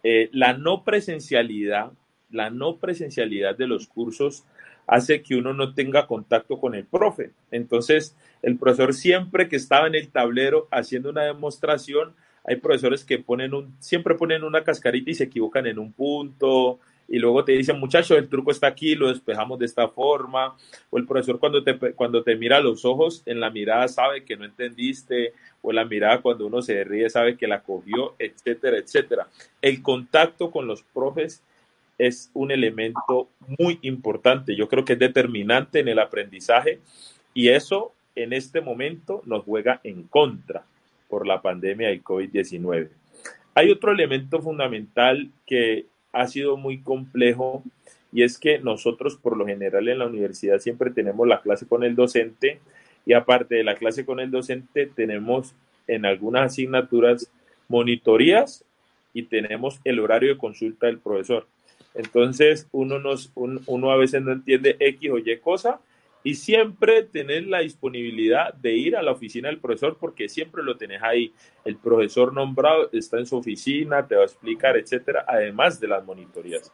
Eh, 0.02 0.28
la 0.32 0.54
no 0.54 0.82
presencialidad, 0.82 1.92
la 2.30 2.50
no 2.50 2.76
presencialidad 2.76 3.56
de 3.56 3.66
los 3.66 3.86
cursos 3.86 4.44
hace 4.86 5.22
que 5.22 5.36
uno 5.36 5.52
no 5.52 5.74
tenga 5.74 6.06
contacto 6.06 6.58
con 6.58 6.74
el 6.74 6.84
profe. 6.84 7.30
Entonces, 7.50 8.16
el 8.42 8.56
profesor 8.58 8.94
siempre 8.94 9.48
que 9.48 9.56
estaba 9.56 9.86
en 9.86 9.94
el 9.94 10.08
tablero 10.08 10.68
haciendo 10.70 11.10
una 11.10 11.24
demostración, 11.24 12.14
hay 12.44 12.56
profesores 12.56 13.04
que 13.04 13.18
ponen 13.18 13.54
un, 13.54 13.74
siempre 13.80 14.14
ponen 14.14 14.44
una 14.44 14.62
cascarita 14.62 15.10
y 15.10 15.14
se 15.14 15.24
equivocan 15.24 15.66
en 15.66 15.78
un 15.78 15.92
punto, 15.92 16.78
y 17.08 17.18
luego 17.18 17.44
te 17.44 17.52
dicen, 17.52 17.78
muchachos, 17.78 18.18
el 18.18 18.28
truco 18.28 18.50
está 18.50 18.66
aquí, 18.66 18.94
lo 18.94 19.08
despejamos 19.08 19.58
de 19.58 19.66
esta 19.66 19.88
forma, 19.88 20.56
o 20.90 20.98
el 20.98 21.06
profesor 21.06 21.38
cuando 21.38 21.62
te, 21.62 21.76
cuando 21.92 22.22
te 22.22 22.36
mira 22.36 22.60
los 22.60 22.84
ojos, 22.84 23.22
en 23.26 23.40
la 23.40 23.50
mirada 23.50 23.86
sabe 23.88 24.24
que 24.24 24.36
no 24.36 24.44
entendiste, 24.44 25.32
o 25.62 25.72
la 25.72 25.84
mirada 25.84 26.20
cuando 26.20 26.46
uno 26.46 26.62
se 26.62 26.82
ríe 26.84 27.08
sabe 27.08 27.36
que 27.36 27.46
la 27.46 27.62
cogió, 27.62 28.14
etcétera, 28.18 28.78
etcétera. 28.78 29.28
El 29.62 29.82
contacto 29.82 30.50
con 30.50 30.66
los 30.66 30.82
profes 30.82 31.42
es 31.98 32.30
un 32.34 32.50
elemento 32.50 33.28
muy 33.58 33.78
importante. 33.82 34.54
Yo 34.54 34.68
creo 34.68 34.84
que 34.84 34.94
es 34.94 34.98
determinante 34.98 35.80
en 35.80 35.88
el 35.88 35.98
aprendizaje 35.98 36.80
y 37.34 37.48
eso 37.48 37.92
en 38.14 38.32
este 38.32 38.60
momento 38.60 39.22
nos 39.26 39.44
juega 39.44 39.80
en 39.84 40.04
contra 40.04 40.64
por 41.08 41.26
la 41.26 41.42
pandemia 41.42 41.88
del 41.88 42.02
COVID-19. 42.02 42.88
Hay 43.54 43.70
otro 43.70 43.92
elemento 43.92 44.40
fundamental 44.40 45.30
que 45.46 45.86
ha 46.12 46.26
sido 46.26 46.56
muy 46.56 46.82
complejo 46.82 47.62
y 48.12 48.22
es 48.22 48.38
que 48.38 48.58
nosotros 48.58 49.16
por 49.16 49.36
lo 49.36 49.46
general 49.46 49.88
en 49.88 49.98
la 49.98 50.06
universidad 50.06 50.58
siempre 50.58 50.90
tenemos 50.90 51.26
la 51.26 51.40
clase 51.40 51.66
con 51.66 51.84
el 51.84 51.94
docente 51.94 52.60
y 53.04 53.12
aparte 53.12 53.54
de 53.54 53.64
la 53.64 53.76
clase 53.76 54.04
con 54.04 54.20
el 54.20 54.30
docente 54.30 54.86
tenemos 54.86 55.54
en 55.86 56.06
algunas 56.06 56.52
asignaturas 56.52 57.30
monitorías 57.68 58.64
y 59.12 59.22
tenemos 59.24 59.80
el 59.84 60.00
horario 60.00 60.30
de 60.30 60.38
consulta 60.38 60.86
del 60.86 60.98
profesor. 60.98 61.46
Entonces, 61.96 62.68
uno, 62.72 62.98
nos, 62.98 63.32
uno 63.34 63.90
a 63.90 63.96
veces 63.96 64.22
no 64.22 64.32
entiende 64.32 64.76
X 64.78 65.10
o 65.10 65.18
Y 65.18 65.38
cosa 65.38 65.80
y 66.22 66.34
siempre 66.34 67.04
tener 67.04 67.46
la 67.46 67.60
disponibilidad 67.60 68.52
de 68.52 68.74
ir 68.74 68.96
a 68.96 69.02
la 69.02 69.12
oficina 69.12 69.48
del 69.48 69.60
profesor 69.60 69.96
porque 69.98 70.28
siempre 70.28 70.62
lo 70.62 70.76
tenés 70.76 71.02
ahí. 71.02 71.32
El 71.64 71.76
profesor 71.76 72.34
nombrado 72.34 72.90
está 72.92 73.18
en 73.18 73.26
su 73.26 73.36
oficina, 73.36 74.06
te 74.06 74.16
va 74.16 74.22
a 74.22 74.26
explicar, 74.26 74.76
etcétera, 74.76 75.24
además 75.26 75.78
de 75.78 75.88
las 75.88 76.04
monitorías. 76.04 76.72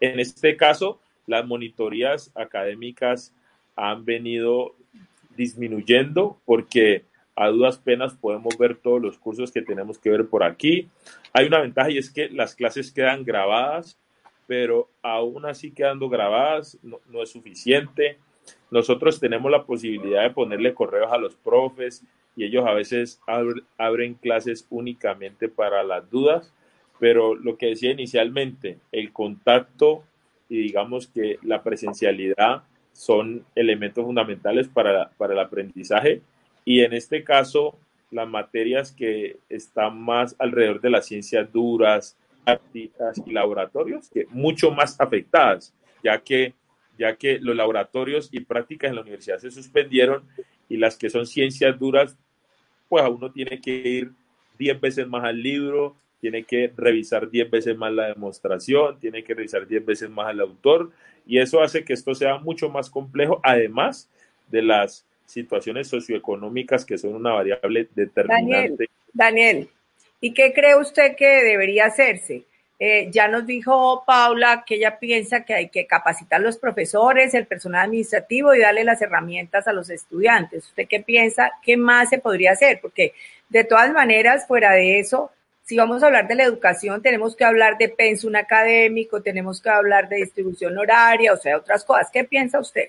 En 0.00 0.18
este 0.18 0.56
caso, 0.56 1.00
las 1.26 1.46
monitorías 1.46 2.32
académicas 2.34 3.32
han 3.76 4.04
venido 4.04 4.74
disminuyendo 5.36 6.40
porque 6.44 7.04
a 7.36 7.48
dudas 7.48 7.78
penas 7.78 8.14
podemos 8.14 8.58
ver 8.58 8.76
todos 8.76 9.00
los 9.00 9.18
cursos 9.18 9.52
que 9.52 9.62
tenemos 9.62 9.98
que 9.98 10.10
ver 10.10 10.26
por 10.26 10.42
aquí. 10.42 10.88
Hay 11.32 11.46
una 11.46 11.60
ventaja 11.60 11.90
y 11.90 11.98
es 11.98 12.10
que 12.10 12.28
las 12.28 12.54
clases 12.54 12.90
quedan 12.90 13.24
grabadas, 13.24 13.98
pero 14.50 14.90
aún 15.00 15.46
así 15.46 15.70
quedando 15.70 16.08
grabadas 16.08 16.76
no, 16.82 17.22
es 17.22 17.30
suficiente. 17.30 18.18
Nosotros 18.68 19.20
tenemos 19.20 19.48
la 19.48 19.62
posibilidad 19.62 20.24
de 20.24 20.30
ponerle 20.30 20.74
correos 20.74 21.12
a 21.12 21.18
los 21.18 21.36
profes 21.36 22.02
y 22.34 22.42
ellos 22.42 22.66
a 22.66 22.72
veces 22.72 23.20
abren 23.78 24.14
clases 24.14 24.66
únicamente 24.68 25.48
para 25.48 25.84
las 25.84 26.10
dudas, 26.10 26.52
pero 26.98 27.36
lo 27.36 27.56
que 27.58 27.66
decía 27.66 27.92
inicialmente, 27.92 28.78
el 28.90 29.12
contacto 29.12 30.02
y 30.48 30.56
digamos 30.58 31.06
que 31.06 31.38
la 31.42 31.62
presencialidad 31.62 32.64
son 32.92 33.44
elementos 33.54 34.04
fundamentales 34.04 34.66
para, 34.66 35.10
para 35.10 35.34
el 35.34 35.38
aprendizaje 35.38 36.22
y 36.64 36.80
en 36.80 36.92
este 36.92 37.22
caso 37.22 37.78
las 38.10 38.26
materias 38.26 38.90
que 38.90 39.36
están 39.48 40.02
más 40.02 40.34
alrededor 40.40 40.80
de 40.80 40.90
las 40.90 41.06
ciencias 41.06 41.52
duras, 41.52 42.16
prácticas 42.44 43.20
y 43.26 43.32
laboratorios, 43.32 44.08
que 44.10 44.26
mucho 44.30 44.70
más 44.70 45.00
afectadas, 45.00 45.74
ya 46.02 46.20
que, 46.22 46.54
ya 46.98 47.16
que 47.16 47.38
los 47.38 47.56
laboratorios 47.56 48.28
y 48.32 48.40
prácticas 48.40 48.90
en 48.90 48.96
la 48.96 49.02
universidad 49.02 49.38
se 49.38 49.50
suspendieron 49.50 50.24
y 50.68 50.76
las 50.76 50.96
que 50.96 51.10
son 51.10 51.26
ciencias 51.26 51.78
duras, 51.78 52.16
pues 52.88 53.04
a 53.04 53.08
uno 53.08 53.30
tiene 53.32 53.60
que 53.60 53.70
ir 53.70 54.12
10 54.58 54.80
veces 54.80 55.08
más 55.08 55.24
al 55.24 55.42
libro, 55.42 55.96
tiene 56.20 56.44
que 56.44 56.72
revisar 56.76 57.30
10 57.30 57.50
veces 57.50 57.76
más 57.76 57.92
la 57.92 58.08
demostración, 58.08 58.98
tiene 58.98 59.24
que 59.24 59.34
revisar 59.34 59.66
10 59.66 59.84
veces 59.84 60.10
más 60.10 60.28
al 60.28 60.40
autor 60.40 60.90
y 61.26 61.38
eso 61.38 61.62
hace 61.62 61.84
que 61.84 61.92
esto 61.92 62.14
sea 62.14 62.38
mucho 62.38 62.68
más 62.68 62.90
complejo, 62.90 63.40
además 63.42 64.10
de 64.48 64.62
las 64.62 65.06
situaciones 65.24 65.88
socioeconómicas 65.88 66.84
que 66.84 66.98
son 66.98 67.14
una 67.14 67.32
variable 67.32 67.88
determinante. 67.94 68.90
Daniel, 69.12 69.68
¿y 70.20 70.32
qué 70.34 70.52
cree 70.52 70.76
usted 70.76 71.16
que 71.16 71.44
debería 71.44 71.86
hacerse? 71.86 72.44
Eh, 72.82 73.10
ya 73.10 73.28
nos 73.28 73.46
dijo 73.46 74.04
Paula 74.06 74.64
que 74.66 74.76
ella 74.76 74.98
piensa 74.98 75.44
que 75.44 75.52
hay 75.52 75.68
que 75.68 75.86
capacitar 75.86 76.40
los 76.40 76.56
profesores, 76.56 77.34
el 77.34 77.46
personal 77.46 77.84
administrativo 77.84 78.54
y 78.54 78.60
darle 78.60 78.84
las 78.84 79.02
herramientas 79.02 79.68
a 79.68 79.74
los 79.74 79.90
estudiantes. 79.90 80.68
¿Usted 80.68 80.88
qué 80.88 81.00
piensa? 81.00 81.52
¿Qué 81.62 81.76
más 81.76 82.08
se 82.08 82.18
podría 82.18 82.52
hacer? 82.52 82.80
Porque 82.80 83.12
de 83.50 83.64
todas 83.64 83.92
maneras, 83.92 84.46
fuera 84.46 84.72
de 84.72 84.98
eso, 84.98 85.30
si 85.62 85.76
vamos 85.76 86.02
a 86.02 86.06
hablar 86.06 86.26
de 86.26 86.36
la 86.36 86.44
educación, 86.44 87.02
tenemos 87.02 87.36
que 87.36 87.44
hablar 87.44 87.76
de 87.76 87.90
pensum 87.90 88.34
académico, 88.34 89.20
tenemos 89.20 89.60
que 89.60 89.68
hablar 89.68 90.08
de 90.08 90.16
distribución 90.16 90.78
horaria, 90.78 91.34
o 91.34 91.36
sea, 91.36 91.58
otras 91.58 91.84
cosas. 91.84 92.08
¿Qué 92.10 92.24
piensa 92.24 92.58
usted? 92.58 92.88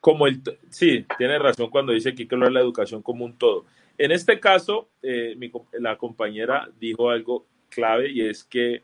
Como 0.00 0.26
el, 0.26 0.42
sí, 0.70 1.06
tiene 1.18 1.38
razón 1.38 1.68
cuando 1.68 1.92
dice 1.92 2.14
que 2.14 2.22
hay 2.22 2.28
que 2.28 2.34
hablar 2.34 2.48
de 2.48 2.54
la 2.54 2.60
educación 2.60 3.02
como 3.02 3.26
un 3.26 3.36
todo. 3.36 3.66
En 3.98 4.12
este 4.12 4.40
caso, 4.40 4.88
eh, 5.02 5.36
la 5.72 5.96
compañera 5.96 6.68
dijo 6.80 7.10
algo 7.10 7.46
clave 7.68 8.10
y 8.10 8.26
es 8.26 8.44
que 8.44 8.82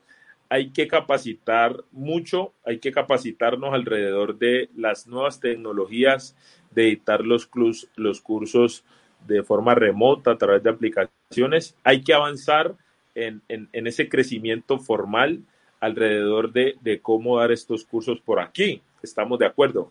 hay 0.48 0.70
que 0.70 0.88
capacitar 0.88 1.84
mucho, 1.92 2.54
hay 2.64 2.78
que 2.78 2.92
capacitarnos 2.92 3.74
alrededor 3.74 4.38
de 4.38 4.70
las 4.74 5.06
nuevas 5.06 5.40
tecnologías, 5.40 6.36
de 6.70 6.88
editar 6.88 7.20
los, 7.24 7.50
los 7.96 8.20
cursos 8.20 8.84
de 9.26 9.42
forma 9.42 9.74
remota 9.74 10.32
a 10.32 10.38
través 10.38 10.62
de 10.62 10.70
aplicaciones. 10.70 11.76
Hay 11.84 12.02
que 12.02 12.14
avanzar 12.14 12.76
en, 13.14 13.42
ese 13.72 14.08
crecimiento 14.08 14.78
formal 14.78 15.42
alrededor 15.80 16.52
de, 16.52 16.76
de, 16.80 17.00
cómo 17.00 17.38
dar 17.38 17.52
estos 17.52 17.84
cursos 17.84 18.20
por 18.20 18.40
aquí. 18.40 18.82
Estamos 19.02 19.38
de 19.38 19.46
acuerdo. 19.46 19.90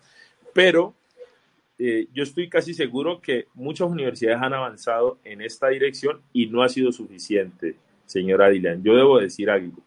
Pero 0.54 0.96
eh, 1.80 2.08
yo 2.12 2.24
estoy 2.24 2.50
casi 2.50 2.74
seguro 2.74 3.22
que 3.22 3.48
muchas 3.54 3.90
universidades 3.90 4.42
han 4.42 4.54
avanzado 4.54 5.20
en 5.24 5.42
esta 5.42 5.68
dirección 5.68 6.22
y 6.34 6.48
no 6.48 6.64
ha 6.64 6.70
sido 6.70 6.92
suficiente, 6.92 7.76
señora 8.06 8.50
Dylan. 8.50 8.84
Yo 8.84 8.96
debo 8.96 9.20
decir 9.20 9.50
algo. 9.50 9.78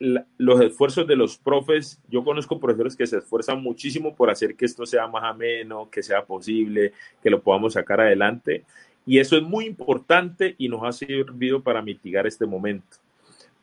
los 0.00 0.60
esfuerzos 0.60 1.06
de 1.06 1.16
los 1.16 1.38
profes, 1.38 2.00
yo 2.10 2.24
conozco 2.24 2.58
profesores 2.58 2.96
que 2.96 3.06
se 3.06 3.18
esfuerzan 3.18 3.62
muchísimo 3.62 4.14
por 4.14 4.28
hacer 4.28 4.56
que 4.56 4.64
esto 4.64 4.84
sea 4.84 5.06
más 5.06 5.22
ameno, 5.22 5.88
que 5.90 6.02
sea 6.02 6.24
posible, 6.24 6.92
que 7.22 7.30
lo 7.30 7.40
podamos 7.40 7.74
sacar 7.74 8.00
adelante. 8.00 8.64
Y 9.06 9.18
eso 9.18 9.36
es 9.36 9.42
muy 9.42 9.66
importante 9.66 10.56
y 10.58 10.68
nos 10.68 10.82
ha 10.82 10.92
servido 10.92 11.62
para 11.62 11.82
mitigar 11.82 12.26
este 12.26 12.46
momento. 12.46 12.96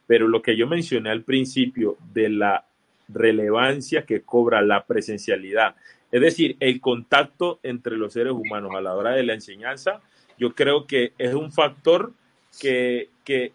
Pero 0.08 0.28
lo 0.28 0.41
que 0.41 0.56
yo 0.56 0.67
mencioné 0.67 1.10
al 1.10 1.24
principio 1.24 1.98
de 2.13 2.30
la 2.30 2.65
relevancia 3.10 4.06
que 4.06 4.22
cobra 4.22 4.62
la 4.62 4.86
presencialidad, 4.86 5.76
es 6.12 6.21
decir, 6.21 6.58
el 6.60 6.82
contacto 6.82 7.60
entre 7.63 7.97
los 7.97 8.13
seres 8.13 8.34
humanos 8.34 8.71
a 8.76 8.82
la 8.82 8.93
hora 8.93 9.12
de 9.12 9.24
la 9.24 9.34
enseñanza, 9.34 10.02
yo 10.38 10.54
creo 10.54 10.86
que 10.86 11.13
es 11.17 11.34
un 11.34 11.52
factor 11.52 12.13
que, 12.60 13.10
que, 13.24 13.54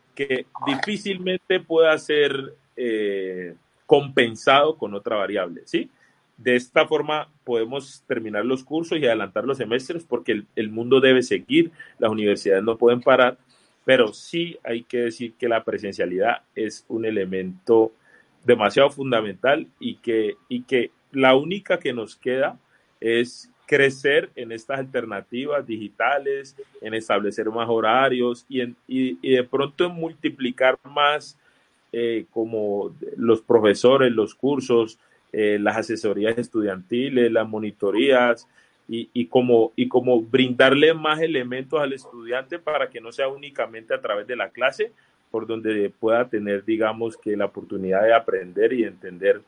difícilmente 0.66 1.60
pueda 1.60 1.96
ser 1.98 2.54
eh, 2.76 3.54
compensado 3.84 4.76
con 4.76 4.94
otra 4.94 5.16
variable, 5.16 5.62
¿sí? 5.66 5.90
De 6.36 6.54
esta 6.54 6.86
forma 6.86 7.28
podemos 7.44 8.02
terminar 8.06 8.44
los 8.44 8.62
cursos 8.62 8.98
y 8.98 9.06
adelantar 9.06 9.44
los 9.44 9.56
semestres 9.56 10.04
porque 10.04 10.44
el, 10.54 10.70
mundo 10.70 11.00
debe 11.00 11.22
seguir, 11.22 11.72
las 11.98 12.10
universidades 12.10 12.62
no 12.62 12.76
pueden 12.76 13.00
parar, 13.00 13.38
pero 13.84 14.12
sí 14.12 14.58
hay 14.62 14.82
que 14.82 14.98
decir 14.98 15.34
que 15.38 15.48
la 15.48 15.64
presencialidad 15.64 16.42
es 16.54 16.84
un 16.88 17.06
elemento 17.06 17.92
demasiado 18.44 18.90
fundamental 18.90 19.66
y 19.80 19.96
que, 19.96 20.36
y 20.48 20.62
que 20.62 20.90
la 21.16 21.34
única 21.34 21.78
que 21.78 21.94
nos 21.94 22.14
queda 22.14 22.58
es 23.00 23.50
crecer 23.66 24.30
en 24.36 24.52
estas 24.52 24.80
alternativas 24.80 25.66
digitales, 25.66 26.54
en 26.82 26.92
establecer 26.92 27.48
más 27.50 27.68
horarios 27.70 28.44
y, 28.50 29.30
de 29.30 29.44
pronto 29.44 29.86
en 29.86 29.92
multiplicar 29.92 30.78
más 30.84 31.38
eh, 31.90 32.26
como 32.30 32.94
los 33.16 33.40
profesores, 33.40 34.12
los 34.12 34.34
cursos, 34.34 34.98
eh, 35.32 35.58
las 35.58 35.78
asesorías 35.78 36.36
estudiantiles, 36.36 37.32
las 37.32 37.48
monitorías 37.48 38.46
y, 38.86 39.08
y, 39.14 39.26
como, 39.26 39.72
y 39.74 39.88
como 39.88 40.20
brindarle 40.20 40.92
más 40.92 41.22
elementos 41.22 41.80
al 41.80 41.94
estudiante 41.94 42.58
para 42.58 42.90
que 42.90 43.00
no 43.00 43.10
sea 43.10 43.28
únicamente 43.28 43.94
a 43.94 44.02
través 44.02 44.26
de 44.26 44.36
la 44.36 44.50
clase, 44.50 44.92
por 45.30 45.46
donde 45.46 45.90
pueda 45.98 46.28
tener, 46.28 46.62
digamos, 46.62 47.16
que 47.16 47.38
la 47.38 47.46
oportunidad 47.46 48.02
de 48.02 48.12
aprender 48.12 48.74
y 48.74 48.84
entender 48.84 49.40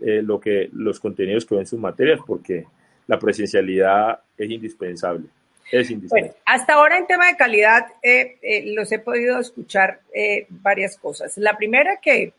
eh, 0.00 0.22
lo 0.22 0.40
que, 0.40 0.68
los 0.72 1.00
contenidos 1.00 1.46
que 1.46 1.56
ven 1.56 1.66
sus 1.66 1.78
materias, 1.78 2.20
porque 2.26 2.66
la 3.06 3.18
presencialidad 3.18 4.20
es 4.36 4.50
indispensable. 4.50 5.26
Es 5.70 5.90
indispensable. 5.90 6.36
hasta 6.44 6.74
ahora 6.74 6.98
en 6.98 7.06
tema 7.06 7.28
de 7.28 7.36
calidad 7.36 7.86
eh, 8.02 8.64
los 8.74 8.90
he 8.90 8.98
podido 8.98 9.38
escuchar 9.38 10.00
varias 10.48 10.96
cosas. 10.96 11.38
La 11.38 11.56
primera 11.56 12.00
que 12.02 12.32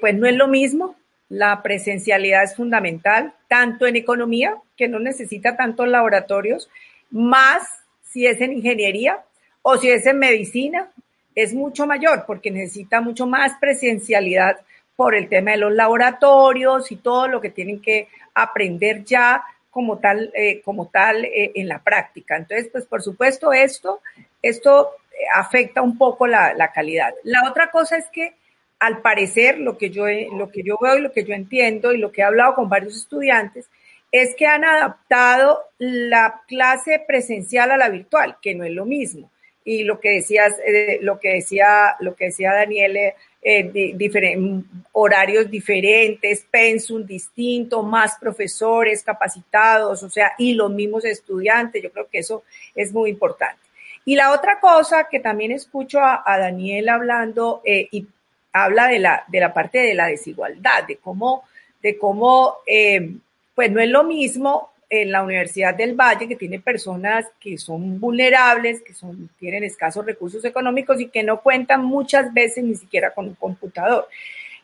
pues 0.00 0.14
no 0.14 0.26
es 0.26 0.36
lo 0.36 0.46
mismo 0.46 0.96
la 1.28 1.62
presencialidad 1.62 2.44
es 2.44 2.54
fundamental, 2.54 3.34
tanto 3.48 3.86
en 3.86 3.96
economía, 3.96 4.56
que 4.76 4.88
no 4.88 4.98
necesita 4.98 5.56
tantos 5.56 5.88
laboratorios, 5.88 6.68
más 7.10 7.68
si 8.02 8.26
es 8.26 8.40
en 8.40 8.52
ingeniería 8.52 9.24
o 9.62 9.76
si 9.76 9.90
es 9.90 10.06
en 10.06 10.18
medicina, 10.18 10.90
es 11.34 11.52
mucho 11.52 11.86
mayor 11.86 12.24
porque 12.26 12.50
necesita 12.50 13.00
mucho 13.00 13.26
más 13.26 13.52
presencialidad 13.60 14.58
por 14.96 15.14
el 15.14 15.28
tema 15.28 15.52
de 15.52 15.58
los 15.58 15.72
laboratorios 15.72 16.90
y 16.90 16.96
todo 16.96 17.28
lo 17.28 17.40
que 17.40 17.50
tienen 17.50 17.80
que 17.80 18.08
aprender 18.34 19.04
ya 19.04 19.44
como 19.70 19.98
tal, 19.98 20.32
eh, 20.34 20.62
como 20.62 20.88
tal 20.88 21.24
eh, 21.24 21.52
en 21.54 21.68
la 21.68 21.82
práctica. 21.82 22.36
Entonces, 22.36 22.68
pues 22.72 22.86
por 22.86 23.02
supuesto 23.02 23.52
esto, 23.52 24.00
esto 24.42 24.90
afecta 25.34 25.82
un 25.82 25.98
poco 25.98 26.26
la, 26.26 26.54
la 26.54 26.72
calidad. 26.72 27.14
La 27.24 27.48
otra 27.48 27.70
cosa 27.70 27.96
es 27.96 28.06
que 28.10 28.34
al 28.78 29.00
parecer, 29.00 29.58
lo 29.58 29.78
que, 29.78 29.90
yo, 29.90 30.06
lo 30.36 30.50
que 30.50 30.62
yo 30.62 30.76
veo 30.80 30.98
y 30.98 31.02
lo 31.02 31.12
que 31.12 31.24
yo 31.24 31.34
entiendo 31.34 31.92
y 31.92 31.98
lo 31.98 32.12
que 32.12 32.20
he 32.20 32.24
hablado 32.24 32.54
con 32.54 32.68
varios 32.68 32.96
estudiantes, 32.96 33.68
es 34.12 34.34
que 34.36 34.46
han 34.46 34.64
adaptado 34.64 35.64
la 35.78 36.42
clase 36.46 37.02
presencial 37.06 37.70
a 37.70 37.76
la 37.76 37.88
virtual, 37.88 38.36
que 38.40 38.54
no 38.54 38.64
es 38.64 38.72
lo 38.72 38.84
mismo. 38.84 39.30
Y 39.66 39.84
lo 39.84 40.00
que 40.00 40.10
decías, 40.12 40.54
eh, 40.64 41.00
lo 41.02 41.20
que 41.20 41.34
decía, 41.34 41.96
lo 42.00 42.14
que 42.14 42.26
decía 42.26 42.54
Daniel, 42.54 42.96
eh, 42.96 43.14
eh 43.42 44.62
horarios 44.92 45.50
diferentes, 45.50 46.46
pensum 46.50 47.04
distinto, 47.04 47.82
más 47.82 48.16
profesores 48.18 49.02
capacitados, 49.02 50.02
o 50.02 50.08
sea, 50.08 50.32
y 50.38 50.54
los 50.54 50.70
mismos 50.70 51.04
estudiantes. 51.04 51.82
Yo 51.82 51.90
creo 51.90 52.08
que 52.08 52.20
eso 52.20 52.44
es 52.74 52.92
muy 52.92 53.10
importante. 53.10 53.60
Y 54.04 54.14
la 54.14 54.32
otra 54.32 54.60
cosa 54.60 55.08
que 55.10 55.18
también 55.18 55.50
escucho 55.50 55.98
a, 56.00 56.22
Daniel 56.38 56.88
hablando, 56.88 57.60
eh, 57.64 57.88
y 57.90 58.06
habla 58.52 58.86
de 58.86 59.00
la, 59.00 59.24
de 59.26 59.40
la 59.40 59.52
parte 59.52 59.78
de 59.78 59.94
la 59.94 60.06
desigualdad, 60.06 60.86
de 60.86 60.96
cómo, 60.96 61.42
de 61.82 61.98
cómo 61.98 62.58
eh, 62.66 63.16
pues 63.56 63.70
no 63.72 63.80
es 63.80 63.88
lo 63.88 64.04
mismo 64.04 64.70
en 64.88 65.10
la 65.10 65.22
Universidad 65.22 65.74
del 65.74 65.94
Valle, 65.94 66.28
que 66.28 66.36
tiene 66.36 66.60
personas 66.60 67.26
que 67.40 67.58
son 67.58 67.98
vulnerables, 67.98 68.82
que 68.82 68.94
son, 68.94 69.28
tienen 69.38 69.64
escasos 69.64 70.06
recursos 70.06 70.44
económicos 70.44 71.00
y 71.00 71.08
que 71.08 71.22
no 71.22 71.40
cuentan 71.40 71.84
muchas 71.84 72.32
veces 72.32 72.62
ni 72.62 72.74
siquiera 72.74 73.12
con 73.12 73.26
un 73.26 73.34
computador. 73.34 74.08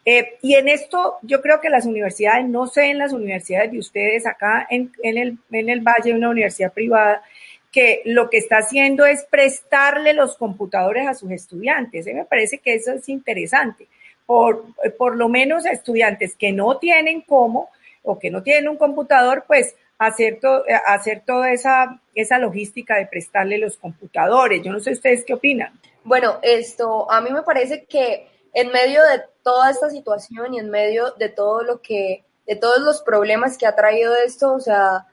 Eh, 0.05 0.39
y 0.43 0.55
en 0.55 0.69
esto 0.69 1.19
yo 1.23 1.41
creo 1.41 1.61
que 1.61 1.71
las 1.71 1.87
universidades, 1.87 2.47
no 2.47 2.67
sé 2.67 2.91
en 2.91 2.99
las 2.99 3.13
universidades 3.13 3.71
de 3.73 3.79
ustedes, 3.79 4.27
acá 4.27 4.67
en, 4.69 4.93
el, 5.03 5.39
en 5.51 5.69
el 5.69 5.81
Valle, 5.81 6.15
una 6.15 6.31
universidad 6.31 6.73
privada, 6.73 7.23
que 7.71 8.03
lo 8.05 8.29
que 8.29 8.37
está 8.37 8.59
haciendo 8.59 9.07
es 9.07 9.25
prestarle 9.31 10.13
los 10.13 10.37
computadores 10.37 11.07
a 11.07 11.15
sus 11.15 11.31
estudiantes. 11.31 12.07
A 12.07 12.13
me 12.13 12.25
parece 12.25 12.59
que 12.59 12.75
eso 12.75 12.93
es 12.93 13.09
interesante. 13.09 13.89
Por, 14.27 14.67
por 14.99 15.17
lo 15.17 15.29
menos 15.29 15.67
a 15.67 15.71
estudiantes 15.71 16.37
que 16.37 16.53
no 16.53 16.79
tienen 16.79 17.23
cómo 17.23 17.71
o 18.03 18.19
que 18.19 18.31
no 18.31 18.43
tienen 18.43 18.69
un 18.69 18.77
computador, 18.77 19.45
pues 19.47 19.75
hacer, 20.07 20.41
hacer 20.87 21.23
toda 21.27 21.53
esa, 21.53 22.01
esa 22.15 22.39
logística 22.39 22.97
de 22.97 23.07
prestarle 23.07 23.59
los 23.59 23.77
computadores. 23.77 24.63
Yo 24.63 24.73
no 24.73 24.81
sé 24.81 24.93
ustedes 24.93 25.25
qué 25.25 25.35
opinan. 25.35 25.79
Bueno, 26.05 26.39
esto 26.43 27.11
a 27.11 27.21
mí 27.21 27.31
me 27.31 27.43
parece 27.43 27.85
que 27.85 28.29
en 28.53 28.71
medio 28.71 29.03
de 29.05 29.23
toda 29.43 29.71
esta 29.71 29.89
situación 29.91 30.55
y 30.55 30.59
en 30.59 30.71
medio 30.71 31.13
de 31.13 31.29
todo 31.29 31.63
lo 31.63 31.81
que, 31.81 32.25
de 32.47 32.57
todos 32.57 32.81
los 32.81 33.03
problemas 33.03 33.57
que 33.57 33.67
ha 33.67 33.77
traído 33.77 34.15
esto, 34.17 34.53
o 34.53 34.61
sea, 34.61 35.07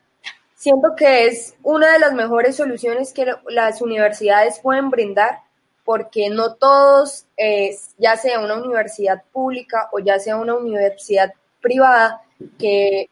siento 0.56 0.96
que 0.96 1.28
es 1.28 1.56
una 1.64 1.94
de 1.94 2.00
las 2.00 2.14
mejores 2.14 2.56
soluciones 2.56 3.14
que 3.14 3.28
las 3.48 3.82
universidades 3.82 4.60
pueden 4.60 4.90
brindar, 4.90 5.40
porque 5.86 6.30
no 6.30 6.56
todos, 6.56 7.26
eh, 7.38 7.76
ya 7.98 8.18
sea 8.18 8.40
una 8.40 8.56
universidad 8.56 9.24
pública 9.32 9.90
o 9.92 10.00
ya 10.00 10.20
sea 10.20 10.38
una 10.38 10.56
universidad 10.56 11.34
privada, 11.62 12.22
que 12.58 13.10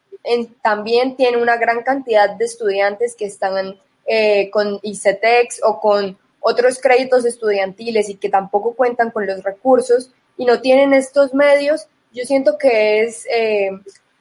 también 0.62 1.16
tiene 1.16 1.36
una 1.38 1.56
gran 1.56 1.82
cantidad 1.82 2.30
de 2.30 2.44
estudiantes 2.44 3.14
que 3.16 3.26
están 3.26 3.78
eh, 4.06 4.50
con 4.50 4.78
ICETEX 4.82 5.60
o 5.62 5.80
con 5.80 6.18
otros 6.40 6.80
créditos 6.80 7.24
estudiantiles 7.24 8.08
y 8.08 8.16
que 8.16 8.28
tampoco 8.28 8.74
cuentan 8.74 9.10
con 9.10 9.26
los 9.26 9.42
recursos 9.42 10.10
y 10.36 10.44
no 10.44 10.60
tienen 10.60 10.94
estos 10.94 11.34
medios, 11.34 11.88
yo 12.12 12.24
siento 12.24 12.56
que 12.58 13.02
es, 13.02 13.26
eh, 13.26 13.70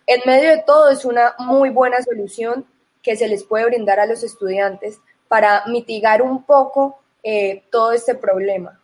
en 0.07 0.21
medio 0.25 0.49
de 0.49 0.63
todo, 0.65 0.89
es 0.89 1.05
una 1.05 1.35
muy 1.39 1.69
buena 1.69 2.01
solución 2.01 2.65
que 3.03 3.15
se 3.15 3.27
les 3.27 3.43
puede 3.43 3.65
brindar 3.65 3.99
a 3.99 4.05
los 4.05 4.23
estudiantes 4.23 4.99
para 5.27 5.65
mitigar 5.67 6.21
un 6.21 6.43
poco 6.43 6.99
eh, 7.23 7.63
todo 7.71 7.91
este 7.91 8.15
problema. 8.15 8.79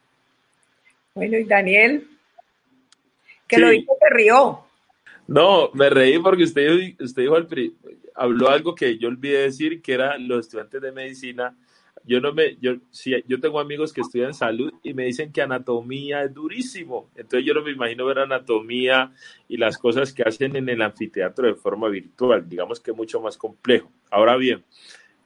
Bueno, 1.15 1.37
y 1.37 1.43
Daniel, 1.43 2.07
que 3.47 3.57
lo 3.57 3.69
dijo, 3.69 3.95
se 3.99 4.09
rió. 4.09 4.63
No, 5.27 5.71
me 5.73 5.89
reí 5.89 6.19
porque 6.19 6.43
usted, 6.43 6.95
usted 6.99 7.21
dijo, 7.23 7.37
habló 8.15 8.49
algo 8.49 8.75
que 8.75 8.97
yo 8.97 9.07
olvidé 9.07 9.43
decir, 9.43 9.81
que 9.81 9.93
era 9.93 10.17
los 10.17 10.45
estudiantes 10.45 10.81
de 10.81 10.91
medicina. 10.91 11.55
Yo 12.05 12.19
no 12.19 12.33
me, 12.33 12.57
yo, 12.59 12.75
sí, 12.91 13.15
yo 13.27 13.39
tengo 13.39 13.61
amigos 13.61 13.93
que 13.93 14.01
estudian 14.01 14.33
salud 14.33 14.73
y 14.83 14.93
me 14.93 15.05
dicen 15.05 15.31
que 15.31 15.41
anatomía 15.41 16.23
es 16.23 16.33
durísimo. 16.33 17.09
Entonces 17.15 17.45
yo 17.47 17.53
no 17.53 17.61
me 17.61 17.71
imagino 17.71 18.05
ver 18.05 18.19
anatomía 18.19 19.13
y 19.47 19.55
las 19.55 19.77
cosas 19.77 20.11
que 20.11 20.23
hacen 20.23 20.57
en 20.57 20.67
el 20.67 20.81
anfiteatro 20.81 21.47
de 21.47 21.55
forma 21.55 21.87
virtual. 21.87 22.47
Digamos 22.47 22.81
que 22.81 22.91
es 22.91 22.97
mucho 22.97 23.21
más 23.21 23.37
complejo. 23.37 23.89
Ahora 24.11 24.35
bien, 24.35 24.63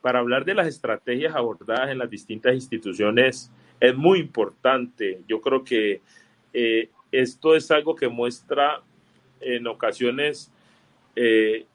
para 0.01 0.19
hablar 0.19 0.45
de 0.45 0.53
las 0.53 0.67
estrategias 0.67 1.35
abordadas 1.35 1.89
en 1.89 1.97
las 1.97 2.09
distintas 2.09 2.53
instituciones, 2.53 3.51
es 3.79 3.95
muy 3.95 4.19
importante. 4.19 5.21
Yo 5.27 5.41
creo 5.41 5.63
que 5.63 6.01
eh, 6.53 6.89
esto 7.11 7.55
es 7.55 7.71
algo 7.71 7.95
que 7.95 8.07
muestra 8.07 8.83
en 9.41 9.67
ocasiones 9.67 10.51
eh, 11.15 11.65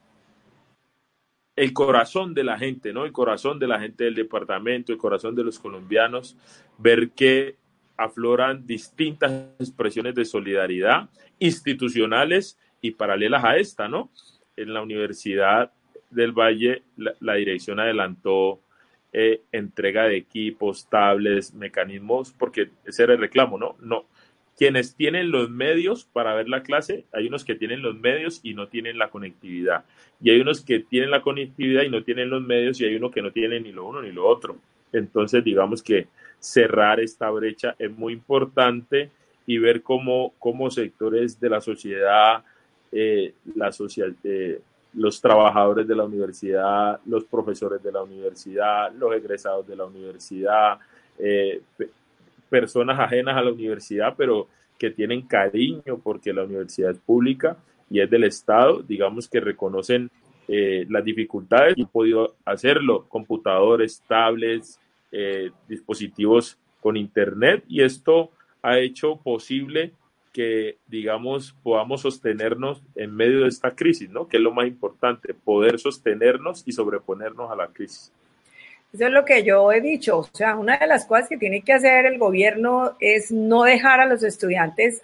el 1.56 1.72
corazón 1.72 2.34
de 2.34 2.44
la 2.44 2.58
gente, 2.58 2.92
¿no? 2.92 3.04
El 3.04 3.12
corazón 3.12 3.58
de 3.58 3.66
la 3.66 3.80
gente 3.80 4.04
del 4.04 4.14
departamento, 4.14 4.92
el 4.92 4.98
corazón 4.98 5.34
de 5.34 5.44
los 5.44 5.58
colombianos, 5.58 6.36
ver 6.78 7.10
que 7.10 7.56
afloran 7.96 8.66
distintas 8.66 9.32
expresiones 9.58 10.14
de 10.14 10.24
solidaridad 10.24 11.10
institucionales 11.38 12.58
y 12.80 12.92
paralelas 12.92 13.44
a 13.44 13.56
esta, 13.56 13.88
¿no? 13.88 14.10
En 14.56 14.72
la 14.72 14.82
Universidad 14.82 15.72
del 16.10 16.32
Valle, 16.32 16.82
la, 16.96 17.34
dirección 17.34 17.80
adelantó 17.80 18.60
eh, 19.12 19.42
entrega 19.52 20.04
de 20.04 20.16
equipos, 20.16 20.88
tablets, 20.88 21.54
mecanismos, 21.54 22.32
porque 22.32 22.70
ese 22.84 23.04
era 23.04 23.14
el 23.14 23.20
reclamo, 23.20 23.58
¿no? 23.58 23.76
No, 23.80 24.06
quienes 24.56 24.94
tienen 24.94 25.30
los 25.30 25.50
medios 25.50 26.04
para 26.04 26.34
ver 26.34 26.48
la 26.48 26.62
clase, 26.62 27.04
hay 27.12 27.26
unos 27.26 27.44
que 27.44 27.54
tienen 27.54 27.82
los 27.82 27.98
medios 27.98 28.40
y 28.42 28.54
no 28.54 28.68
tienen 28.68 28.98
la 28.98 29.10
conectividad. 29.10 29.84
Y 30.20 30.30
hay 30.30 30.40
unos 30.40 30.60
que 30.60 30.80
tienen 30.80 31.10
la 31.10 31.22
conectividad 31.22 31.82
y 31.82 31.88
no 31.88 32.04
tienen 32.04 32.30
los 32.30 32.42
medios 32.42 32.80
y 32.80 32.84
hay 32.84 32.94
uno 32.94 33.10
que 33.10 33.22
no 33.22 33.32
tiene 33.32 33.60
ni 33.60 33.72
lo 33.72 33.86
uno 33.86 34.02
ni 34.02 34.12
lo 34.12 34.26
otro. 34.26 34.56
Entonces, 34.92 35.42
digamos 35.42 35.82
que 35.82 36.06
cerrar 36.38 37.00
esta 37.00 37.30
brecha 37.30 37.74
es 37.78 37.90
muy 37.90 38.12
importante 38.12 39.10
y 39.46 39.58
ver 39.58 39.82
cómo, 39.82 40.34
cómo 40.38 40.70
sectores 40.70 41.40
de 41.40 41.48
la 41.48 41.60
sociedad, 41.60 42.44
eh, 42.90 43.34
la 43.54 43.72
social, 43.72 44.14
eh, 44.22 44.60
los 44.94 45.20
trabajadores 45.20 45.88
de 45.88 45.96
la 45.96 46.04
universidad, 46.04 47.00
los 47.06 47.24
profesores 47.24 47.82
de 47.82 47.90
la 47.90 48.02
universidad, 48.02 48.92
los 48.92 49.14
egresados 49.14 49.66
de 49.66 49.76
la 49.76 49.86
universidad, 49.86 50.78
eh, 51.18 51.60
personas 52.52 53.00
ajenas 53.00 53.34
a 53.38 53.40
la 53.40 53.50
universidad, 53.50 54.14
pero 54.14 54.46
que 54.78 54.90
tienen 54.90 55.22
cariño 55.22 55.98
porque 56.04 56.34
la 56.34 56.44
universidad 56.44 56.90
es 56.90 56.98
pública 56.98 57.56
y 57.88 58.00
es 58.00 58.10
del 58.10 58.24
Estado, 58.24 58.82
digamos 58.82 59.26
que 59.26 59.40
reconocen 59.40 60.10
eh, 60.48 60.84
las 60.90 61.02
dificultades 61.02 61.78
y 61.78 61.82
han 61.82 61.88
podido 61.88 62.34
hacerlo, 62.44 63.06
computadores, 63.08 64.02
tablets, 64.06 64.78
eh, 65.10 65.50
dispositivos 65.66 66.58
con 66.82 66.98
Internet 66.98 67.64
y 67.68 67.80
esto 67.80 68.30
ha 68.60 68.78
hecho 68.78 69.16
posible 69.16 69.92
que, 70.30 70.76
digamos, 70.86 71.54
podamos 71.62 72.02
sostenernos 72.02 72.82
en 72.94 73.14
medio 73.14 73.42
de 73.42 73.48
esta 73.48 73.74
crisis, 73.74 74.10
¿no? 74.10 74.28
Que 74.28 74.36
es 74.36 74.42
lo 74.42 74.52
más 74.52 74.66
importante, 74.66 75.32
poder 75.32 75.78
sostenernos 75.78 76.64
y 76.66 76.72
sobreponernos 76.72 77.50
a 77.50 77.56
la 77.56 77.68
crisis. 77.68 78.12
Eso 78.92 79.06
es 79.06 79.12
lo 79.12 79.24
que 79.24 79.42
yo 79.42 79.72
he 79.72 79.80
dicho. 79.80 80.18
O 80.18 80.28
sea, 80.32 80.54
una 80.54 80.76
de 80.76 80.86
las 80.86 81.06
cosas 81.06 81.28
que 81.28 81.38
tiene 81.38 81.62
que 81.62 81.72
hacer 81.72 82.04
el 82.04 82.18
gobierno 82.18 82.94
es 83.00 83.32
no 83.32 83.62
dejar 83.62 84.00
a 84.00 84.06
los 84.06 84.22
estudiantes, 84.22 85.00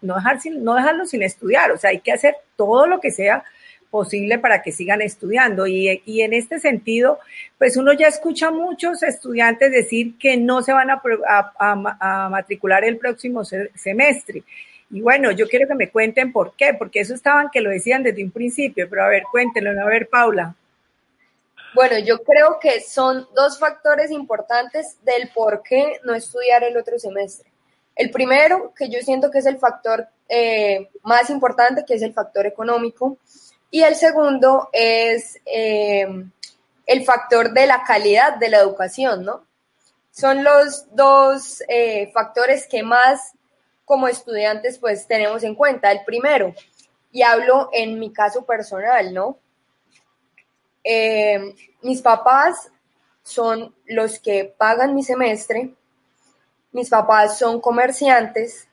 no, 0.00 0.16
dejar 0.16 0.40
sin, 0.40 0.64
no 0.64 0.74
dejarlos 0.74 1.10
sin 1.10 1.22
estudiar. 1.22 1.70
O 1.70 1.76
sea, 1.76 1.90
hay 1.90 2.00
que 2.00 2.12
hacer 2.12 2.34
todo 2.56 2.86
lo 2.88 3.00
que 3.00 3.12
sea 3.12 3.44
posible 3.90 4.38
para 4.38 4.60
que 4.60 4.72
sigan 4.72 5.02
estudiando. 5.02 5.68
Y, 5.68 6.02
y 6.04 6.22
en 6.22 6.32
este 6.32 6.58
sentido, 6.58 7.20
pues 7.58 7.76
uno 7.76 7.92
ya 7.92 8.08
escucha 8.08 8.48
a 8.48 8.50
muchos 8.50 9.04
estudiantes 9.04 9.70
decir 9.70 10.18
que 10.18 10.36
no 10.36 10.62
se 10.62 10.72
van 10.72 10.90
a, 10.90 11.00
a, 11.28 12.24
a 12.24 12.28
matricular 12.28 12.84
el 12.84 12.96
próximo 12.96 13.44
semestre. 13.44 14.42
Y 14.90 15.00
bueno, 15.00 15.30
yo 15.30 15.46
quiero 15.46 15.68
que 15.68 15.74
me 15.76 15.90
cuenten 15.90 16.32
por 16.32 16.54
qué, 16.56 16.74
porque 16.74 17.00
eso 17.00 17.14
estaban 17.14 17.50
que 17.50 17.60
lo 17.60 17.70
decían 17.70 18.02
desde 18.02 18.24
un 18.24 18.30
principio, 18.32 18.88
pero 18.90 19.04
a 19.04 19.08
ver, 19.08 19.22
cuéntenlo, 19.30 19.80
a 19.80 19.86
ver, 19.86 20.08
Paula. 20.08 20.56
Bueno, 21.74 21.98
yo 21.98 22.22
creo 22.22 22.58
que 22.60 22.80
son 22.80 23.26
dos 23.34 23.58
factores 23.58 24.10
importantes 24.10 24.98
del 25.02 25.30
por 25.34 25.62
qué 25.62 26.00
no 26.04 26.14
estudiar 26.14 26.64
el 26.64 26.76
otro 26.76 26.98
semestre. 26.98 27.50
El 27.96 28.10
primero, 28.10 28.72
que 28.74 28.90
yo 28.90 29.00
siento 29.00 29.30
que 29.30 29.38
es 29.38 29.46
el 29.46 29.58
factor 29.58 30.06
eh, 30.28 30.90
más 31.02 31.30
importante, 31.30 31.84
que 31.86 31.94
es 31.94 32.02
el 32.02 32.12
factor 32.12 32.46
económico. 32.46 33.16
Y 33.70 33.82
el 33.82 33.94
segundo 33.96 34.68
es 34.72 35.40
eh, 35.46 36.06
el 36.86 37.04
factor 37.04 37.52
de 37.52 37.66
la 37.66 37.82
calidad 37.84 38.36
de 38.36 38.50
la 38.50 38.58
educación, 38.58 39.24
¿no? 39.24 39.46
Son 40.10 40.44
los 40.44 40.94
dos 40.94 41.62
eh, 41.68 42.10
factores 42.12 42.66
que 42.66 42.82
más 42.82 43.32
como 43.86 44.08
estudiantes 44.08 44.78
pues 44.78 45.06
tenemos 45.06 45.42
en 45.42 45.54
cuenta. 45.54 45.90
El 45.90 46.04
primero, 46.04 46.54
y 47.10 47.22
hablo 47.22 47.70
en 47.72 47.98
mi 47.98 48.12
caso 48.12 48.44
personal, 48.44 49.14
¿no? 49.14 49.38
Eh, 50.84 51.54
mis 51.82 52.02
papás 52.02 52.70
son 53.22 53.74
los 53.86 54.18
que 54.18 54.52
pagan 54.56 54.94
mi 54.94 55.02
semestre, 55.02 55.74
mis 56.72 56.88
papás 56.88 57.38
son 57.38 57.60
comerciantes. 57.60 58.68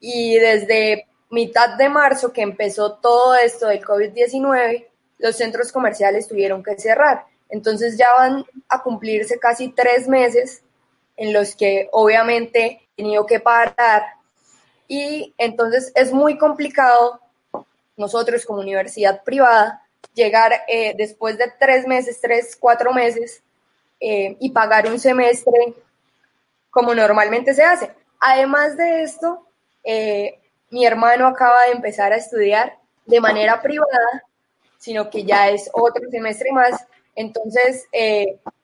Y 0.00 0.36
desde 0.36 1.06
mitad 1.30 1.76
de 1.76 1.88
marzo 1.88 2.32
que 2.32 2.42
empezó 2.42 2.94
todo 2.94 3.34
esto 3.34 3.68
del 3.68 3.82
COVID-19, 3.82 4.86
los 5.18 5.36
centros 5.36 5.72
comerciales 5.72 6.28
tuvieron 6.28 6.62
que 6.62 6.78
cerrar. 6.78 7.24
Entonces 7.48 7.96
ya 7.96 8.12
van 8.16 8.44
a 8.68 8.82
cumplirse 8.82 9.38
casi 9.38 9.68
tres 9.68 10.08
meses 10.08 10.62
en 11.16 11.32
los 11.32 11.56
que 11.56 11.88
obviamente 11.92 12.82
he 12.96 12.96
tenido 12.96 13.24
que 13.24 13.40
parar. 13.40 14.02
Y 14.88 15.34
entonces 15.38 15.92
es 15.94 16.12
muy 16.12 16.36
complicado 16.38 17.20
nosotros 17.96 18.44
como 18.44 18.60
universidad 18.60 19.24
privada 19.24 19.85
llegar 20.16 20.52
eh, 20.66 20.94
después 20.96 21.36
de 21.38 21.52
tres 21.60 21.86
meses, 21.86 22.18
tres, 22.20 22.56
cuatro 22.58 22.92
meses 22.92 23.42
eh, 24.00 24.36
y 24.40 24.50
pagar 24.50 24.88
un 24.88 24.98
semestre 24.98 25.74
como 26.70 26.94
normalmente 26.94 27.54
se 27.54 27.62
hace. 27.62 27.94
Además 28.18 28.76
de 28.76 29.02
esto, 29.02 29.46
eh, 29.84 30.40
mi 30.70 30.84
hermano 30.84 31.26
acaba 31.26 31.64
de 31.66 31.72
empezar 31.72 32.12
a 32.12 32.16
estudiar 32.16 32.78
de 33.04 33.20
manera 33.20 33.62
privada 33.62 34.24
sino 34.78 35.10
que 35.10 35.24
ya 35.24 35.48
es 35.48 35.68
otro 35.72 36.08
semestre 36.10 36.52
más. 36.52 36.86
Entonces, 37.16 37.88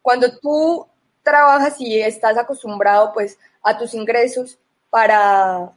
cuando 0.03 0.39
tú 0.39 0.87
trabajas 1.25 1.81
y 1.81 2.01
estás 2.01 2.39
acostumbrado 2.39 3.13
pues 3.13 3.39
a 3.61 3.77
tus 3.77 3.93
ingresos 3.95 4.57
para 4.89 5.73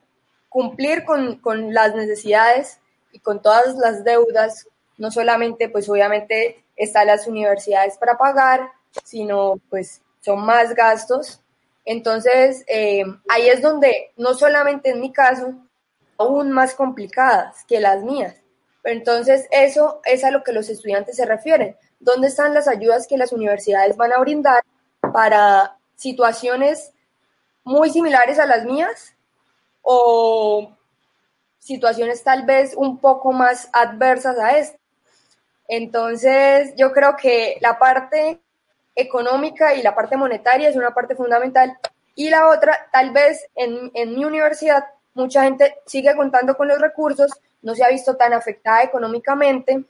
cumplir 0.50 1.04
con, 1.04 1.38
con 1.38 1.74
las 1.74 1.96
necesidades 1.96 2.80
y 3.12 3.20
con 3.20 3.42
todas 3.42 3.76
las 3.78 4.04
deudas, 4.04 4.68
no 4.98 5.12
solamente 5.12 5.70
pues 5.70 5.90
obviamente 5.90 6.64
están 6.76 7.08
las 7.08 7.28
universidades 7.28 7.98
para 7.98 8.18
pagar, 8.18 8.72
sino 9.04 9.60
pues 9.70 10.02
son 10.22 10.46
más 10.46 10.74
gastos. 10.74 11.42
Entonces, 11.86 12.64
eh, 12.68 13.04
ahí 13.30 13.48
es 13.48 13.62
donde 13.62 14.12
no 14.18 14.34
solamente 14.34 14.90
en 14.90 15.02
mi 15.02 15.14
caso, 15.14 15.54
aún 16.18 16.52
más 16.52 16.74
complicadas 16.74 17.64
que 17.66 17.80
las 17.80 18.04
mías. 18.04 18.36
Entonces, 18.84 19.48
eso 19.52 20.02
es 20.06 20.24
a 20.24 20.32
lo 20.32 20.44
que 20.44 20.54
los 20.54 20.70
estudiantes 20.70 21.16
se 21.16 21.26
refieren. 21.26 21.76
¿Dónde 22.00 22.28
están 22.28 22.54
las 22.54 22.68
ayudas 22.68 23.08
que 23.08 23.18
las 23.18 23.34
universidades 23.34 23.98
van 23.98 24.14
a 24.14 24.20
brindar 24.20 24.64
para 25.14 25.78
situaciones 25.96 26.92
muy 27.64 27.90
similares 27.90 28.38
a 28.38 28.46
las 28.46 28.64
mías 28.66 29.16
o 29.82 30.72
situaciones 31.60 32.24
tal 32.24 32.46
vez 32.46 32.74
un 32.76 33.00
poco 33.00 33.32
más 33.32 33.70
adversas 33.74 34.38
a 34.38 34.58
esto? 34.58 34.78
Entonces, 35.68 36.74
yo 36.76 36.92
creo 36.92 37.16
que 37.16 37.58
la 37.62 37.80
parte 37.80 38.40
económica 38.96 39.74
y 39.74 39.82
la 39.82 39.94
parte 39.94 40.18
monetaria 40.18 40.70
es 40.70 40.76
una 40.76 40.94
parte 40.94 41.16
fundamental. 41.16 41.78
Y 42.16 42.30
la 42.30 42.48
otra, 42.48 42.90
tal 42.92 43.12
vez 43.12 43.46
en, 43.56 43.92
mi 44.16 44.24
universidad, 44.24 44.86
mucha 45.14 45.44
gente 45.44 45.76
sigue 45.86 46.16
contando 46.16 46.56
con 46.56 46.68
los 46.68 46.80
recursos, 46.80 47.32
no 47.62 47.76
se 47.76 47.84
ha 47.84 47.90
visto 47.90 48.16
tan 48.16 48.34
afectada 48.34 48.84
económicamente, 48.84 49.84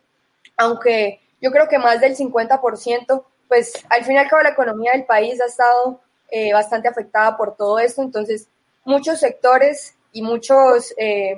aunque 0.57 1.21
yo 1.41 1.51
creo 1.51 1.67
que 1.67 1.77
más 1.77 2.01
del 2.01 2.15
50%, 2.15 3.23
pues 3.47 3.73
al 3.89 4.03
fin 4.03 4.15
y 4.15 4.17
al 4.17 4.27
cabo 4.27 4.41
la 4.41 4.49
economía 4.49 4.93
del 4.93 5.05
país 5.05 5.39
ha 5.39 5.45
estado 5.45 6.01
eh, 6.31 6.51
bastante 6.53 6.87
afectada 6.87 7.37
por 7.37 7.55
todo 7.55 7.77
esto, 7.77 8.01
entonces 8.01 8.47
muchos 8.85 9.19
sectores 9.19 9.95
y 10.11 10.23
muchos 10.23 10.93
eh, 10.97 11.37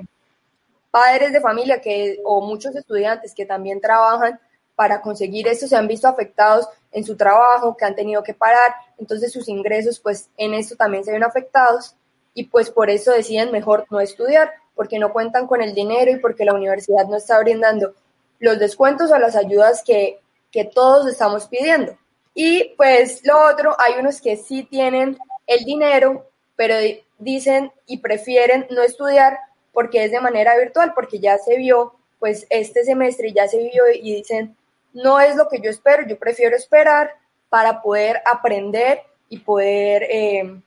padres 0.90 1.32
de 1.32 1.40
familia 1.40 1.80
que, 1.80 2.20
o 2.24 2.40
muchos 2.40 2.74
estudiantes 2.74 3.34
que 3.34 3.46
también 3.46 3.80
trabajan 3.80 4.38
para 4.74 5.00
conseguir 5.00 5.48
esto 5.48 5.66
se 5.66 5.76
han 5.76 5.88
visto 5.88 6.06
afectados 6.06 6.68
en 6.92 7.04
su 7.04 7.16
trabajo, 7.16 7.76
que 7.76 7.84
han 7.84 7.94
tenido 7.94 8.22
que 8.22 8.34
parar, 8.34 8.74
entonces 8.96 9.32
sus 9.32 9.48
ingresos 9.48 9.98
pues 9.98 10.30
en 10.36 10.54
esto 10.54 10.76
también 10.76 11.04
se 11.04 11.12
ven 11.12 11.24
afectados 11.24 11.94
y 12.32 12.44
pues 12.44 12.70
por 12.70 12.88
eso 12.88 13.10
deciden 13.10 13.50
mejor 13.50 13.86
no 13.90 14.00
estudiar, 14.00 14.52
porque 14.76 15.00
no 15.00 15.12
cuentan 15.12 15.48
con 15.48 15.60
el 15.60 15.74
dinero 15.74 16.12
y 16.12 16.20
porque 16.20 16.44
la 16.44 16.54
universidad 16.54 17.06
no 17.08 17.16
está 17.16 17.38
brindando 17.40 17.94
los 18.38 18.60
descuentos 18.60 19.10
o 19.10 19.18
las 19.18 19.34
ayudas 19.34 19.82
que, 19.84 20.20
que 20.52 20.64
todos 20.64 21.08
estamos 21.08 21.48
pidiendo. 21.48 21.98
Y 22.34 22.74
pues 22.76 23.26
lo 23.26 23.44
otro, 23.50 23.74
hay 23.80 23.94
unos 23.98 24.20
que 24.20 24.36
sí 24.36 24.62
tienen 24.62 25.18
el 25.48 25.64
dinero, 25.64 26.30
pero 26.54 26.76
dicen 27.18 27.72
y 27.86 27.98
prefieren 27.98 28.68
no 28.70 28.82
estudiar 28.82 29.36
porque 29.78 30.02
es 30.02 30.10
de 30.10 30.20
manera 30.20 30.58
virtual, 30.58 30.92
porque 30.92 31.20
ya 31.20 31.38
se 31.38 31.56
vio, 31.56 31.94
pues 32.18 32.48
este 32.50 32.82
semestre 32.82 33.32
ya 33.32 33.46
se 33.46 33.58
vio 33.58 33.84
y 33.94 34.16
dicen, 34.16 34.56
no 34.92 35.20
es 35.20 35.36
lo 35.36 35.48
que 35.48 35.60
yo 35.60 35.70
espero, 35.70 36.04
yo 36.04 36.18
prefiero 36.18 36.56
esperar 36.56 37.12
para 37.48 37.80
poder 37.80 38.20
aprender 38.28 39.02
y 39.28 39.38
poder 39.38 40.02
eh, 40.10 40.60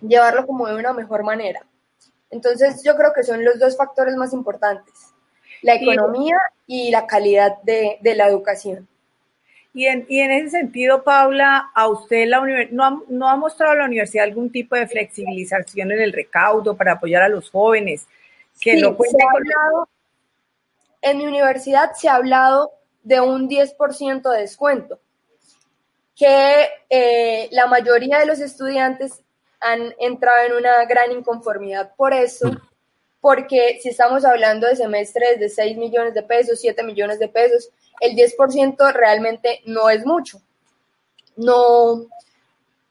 llevarlo 0.00 0.48
como 0.48 0.66
de 0.66 0.74
una 0.74 0.92
mejor 0.92 1.22
manera. 1.22 1.64
Entonces 2.28 2.82
yo 2.82 2.96
creo 2.96 3.12
que 3.14 3.22
son 3.22 3.44
los 3.44 3.56
dos 3.60 3.76
factores 3.76 4.16
más 4.16 4.32
importantes, 4.32 4.94
la 5.62 5.76
economía 5.76 6.36
y 6.66 6.90
la 6.90 7.06
calidad 7.06 7.62
de, 7.62 8.00
la 8.02 8.26
educación. 8.26 8.88
Y 9.72 9.86
en, 9.86 10.06
y 10.08 10.18
en, 10.18 10.32
ese 10.32 10.50
sentido, 10.50 11.04
Paula, 11.04 11.70
¿a 11.72 11.86
usted 11.86 12.26
la 12.26 12.40
no, 12.72 12.84
ha, 12.84 13.00
no 13.06 13.28
ha 13.28 13.36
mostrado 13.36 13.76
la 13.76 13.84
universidad 13.84 14.24
algún 14.24 14.50
tipo 14.50 14.74
de 14.74 14.88
flexibilización 14.88 15.92
en 15.92 16.00
el 16.00 16.12
recaudo 16.12 16.76
para 16.76 16.94
apoyar 16.94 17.22
a 17.22 17.28
los 17.28 17.48
jóvenes? 17.48 18.08
Que 18.60 18.76
no 18.76 18.96
en 21.02 21.18
mi 21.18 21.26
universidad 21.26 21.92
se 21.94 22.08
ha 22.08 22.16
hablado 22.16 22.72
de 23.02 23.20
un 23.20 23.48
10% 23.48 24.30
de 24.30 24.40
descuento, 24.40 25.00
que 26.14 26.68
eh, 26.90 27.48
la 27.52 27.66
mayoría 27.66 28.18
de 28.18 28.26
los 28.26 28.40
estudiantes 28.40 29.22
han 29.60 29.94
entrado 29.98 30.46
en 30.46 30.52
una 30.54 30.84
gran 30.84 31.10
inconformidad 31.12 31.94
por 31.96 32.12
eso, 32.12 32.50
porque 33.20 33.78
si 33.82 33.90
estamos 33.90 34.24
hablando 34.24 34.66
de 34.66 34.76
semestres 34.76 35.38
de 35.38 35.48
6 35.48 35.76
millones 35.76 36.14
de 36.14 36.22
pesos, 36.22 36.60
7 36.60 36.82
millones 36.82 37.18
de 37.18 37.28
pesos, 37.28 37.70
el 38.00 38.14
10% 38.16 38.92
realmente 38.92 39.60
no 39.66 39.90
es 39.90 40.06
mucho. 40.06 40.40
No, 41.36 42.06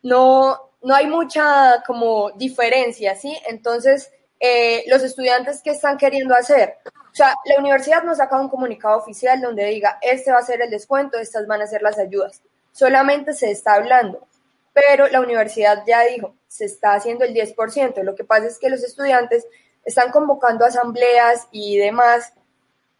no, 0.04 0.72
no 0.82 0.96
hay 0.96 1.08
mucha 1.08 1.84
como 1.86 2.32
diferencia, 2.32 3.16
¿sí? 3.16 3.36
Entonces, 3.48 4.12
eh, 4.40 4.84
los 4.88 5.04
estudiantes 5.04 5.62
que 5.62 5.72
están 5.72 5.98
queriendo 5.98 6.36
hacer, 6.36 6.78
o 6.86 7.16
sea, 7.16 7.36
la 7.46 7.60
universidad 7.60 8.04
nos 8.04 8.18
saca 8.18 8.40
un 8.40 8.50
comunicado 8.50 8.98
oficial 8.98 9.42
donde 9.42 9.66
diga, 9.66 9.98
este 10.02 10.32
va 10.32 10.40
a 10.40 10.44
ser 10.44 10.62
el 10.62 10.70
descuento, 10.70 11.18
estas 11.18 11.48
van 11.48 11.62
a 11.62 11.68
ser 11.68 11.82
las 11.82 11.98
ayudas. 11.98 12.42
Solamente 12.72 13.34
se 13.34 13.52
está 13.52 13.74
hablando 13.74 14.30
pero 14.74 15.08
la 15.08 15.22
universidad 15.22 15.84
ya 15.86 16.04
dijo, 16.04 16.36
se 16.48 16.66
está 16.66 16.94
haciendo 16.94 17.26
el 17.26 17.34
10%. 17.34 18.02
Lo 18.04 18.16
que 18.16 18.24
pasa 18.24 18.48
es 18.48 18.60
que 18.60 18.70
los 18.70 18.84
estudiantes 18.84 19.46
están 19.84 20.12
convocando 20.12 20.66
asambleas 20.66 21.48
y 21.52 21.78
demás 21.78 22.34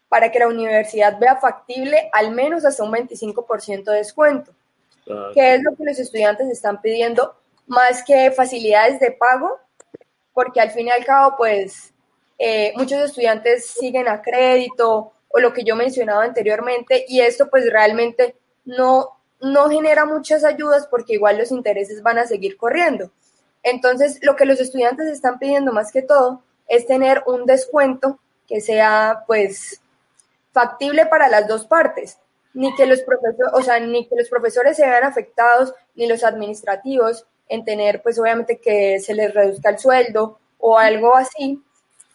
para 0.08 0.30
que 0.30 0.40
la 0.40 0.48
universidad 0.48 1.18
vea 1.18 1.36
factible 1.36 2.10
al 2.12 2.32
menos 2.32 2.64
hasta 2.64 2.82
un 2.82 2.92
25% 2.92 3.84
de 3.84 3.96
descuento, 3.96 4.52
que 5.32 5.54
es 5.54 5.62
lo 5.62 5.76
que 5.76 5.84
los 5.84 5.98
estudiantes 5.98 6.48
están 6.48 6.80
pidiendo, 6.80 7.36
más 7.66 8.02
que 8.02 8.32
facilidades 8.32 8.98
de 8.98 9.12
pago, 9.12 9.58
porque 10.32 10.60
al 10.60 10.70
fin 10.70 10.86
y 10.86 10.90
al 10.90 11.04
cabo, 11.04 11.36
pues 11.36 11.92
eh, 12.38 12.72
muchos 12.76 13.00
estudiantes 13.00 13.66
siguen 13.66 14.08
a 14.08 14.22
crédito 14.22 15.12
o 15.28 15.38
lo 15.40 15.52
que 15.52 15.64
yo 15.64 15.76
mencionaba 15.76 16.24
anteriormente, 16.24 17.04
y 17.08 17.20
esto 17.20 17.48
pues 17.50 17.70
realmente 17.70 18.36
no 18.64 19.20
no 19.40 19.68
genera 19.70 20.04
muchas 20.04 20.44
ayudas 20.44 20.86
porque 20.86 21.14
igual 21.14 21.38
los 21.38 21.50
intereses 21.50 22.02
van 22.02 22.18
a 22.18 22.26
seguir 22.26 22.56
corriendo. 22.56 23.10
Entonces, 23.62 24.18
lo 24.22 24.36
que 24.36 24.44
los 24.44 24.60
estudiantes 24.60 25.08
están 25.08 25.38
pidiendo 25.38 25.72
más 25.72 25.92
que 25.92 26.02
todo 26.02 26.42
es 26.68 26.86
tener 26.86 27.22
un 27.26 27.46
descuento 27.46 28.18
que 28.46 28.60
sea 28.60 29.24
pues 29.26 29.80
factible 30.52 31.06
para 31.06 31.28
las 31.28 31.46
dos 31.46 31.66
partes, 31.66 32.18
ni 32.54 32.74
que 32.74 32.86
los 32.86 33.00
profesores, 33.02 33.52
o 33.52 33.62
sea, 33.62 33.80
ni 33.80 34.06
que 34.08 34.16
los 34.16 34.28
profesores 34.28 34.76
se 34.76 34.86
vean 34.86 35.04
afectados 35.04 35.74
ni 35.94 36.06
los 36.06 36.24
administrativos 36.24 37.26
en 37.50 37.64
tener 37.64 38.00
pues 38.00 38.18
obviamente 38.18 38.58
que 38.58 39.00
se 39.00 39.14
les 39.14 39.34
reduzca 39.34 39.70
el 39.70 39.78
sueldo 39.78 40.38
o 40.58 40.78
algo 40.78 41.14
así, 41.16 41.60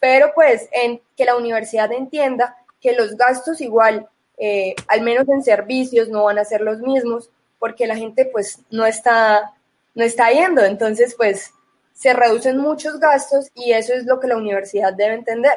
pero 0.00 0.32
pues 0.34 0.68
en 0.72 1.00
que 1.16 1.24
la 1.24 1.36
universidad 1.36 1.92
entienda 1.92 2.56
que 2.80 2.94
los 2.94 3.16
gastos 3.16 3.60
igual 3.60 4.08
eh, 4.38 4.74
al 4.88 5.02
menos 5.02 5.28
en 5.28 5.42
servicios 5.42 6.08
no 6.08 6.24
van 6.24 6.38
a 6.38 6.44
ser 6.44 6.62
los 6.62 6.80
mismos 6.80 7.30
porque 7.58 7.86
la 7.86 7.96
gente 7.96 8.28
pues 8.32 8.62
no 8.70 8.86
está, 8.86 9.52
no 9.94 10.04
está 10.04 10.30
yendo, 10.30 10.64
entonces 10.64 11.14
pues 11.16 11.52
se 11.92 12.12
reducen 12.12 12.58
muchos 12.58 12.98
gastos 12.98 13.50
y 13.54 13.72
eso 13.72 13.92
es 13.92 14.06
lo 14.06 14.18
que 14.18 14.28
la 14.28 14.36
universidad 14.36 14.94
debe 14.94 15.14
entender. 15.14 15.54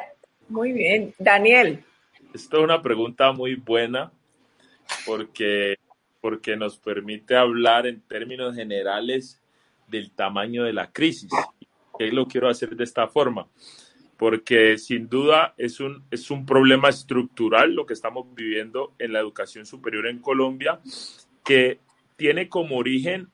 Muy 0.48 0.72
bien, 0.72 1.14
Daniel. 1.18 1.84
Esto 2.34 2.58
es 2.58 2.64
una 2.64 2.82
pregunta 2.82 3.32
muy 3.32 3.54
buena 3.56 4.12
porque, 5.06 5.76
porque 6.20 6.56
nos 6.56 6.78
permite 6.78 7.36
hablar 7.36 7.86
en 7.86 8.00
términos 8.02 8.56
generales 8.56 9.39
del 9.90 10.12
tamaño 10.12 10.64
de 10.64 10.72
la 10.72 10.90
crisis. 10.90 11.30
Y 11.98 12.10
lo 12.10 12.26
quiero 12.26 12.48
hacer 12.48 12.76
de 12.76 12.84
esta 12.84 13.08
forma 13.08 13.46
porque 14.20 14.76
sin 14.76 15.08
duda 15.08 15.54
es 15.56 15.80
un, 15.80 16.04
es 16.10 16.30
un 16.30 16.44
problema 16.44 16.90
estructural 16.90 17.72
lo 17.72 17.86
que 17.86 17.94
estamos 17.94 18.26
viviendo 18.34 18.92
en 18.98 19.14
la 19.14 19.18
educación 19.18 19.64
superior 19.64 20.06
en 20.06 20.18
Colombia, 20.18 20.78
que 21.42 21.78
tiene 22.16 22.50
como 22.50 22.76
origen 22.76 23.28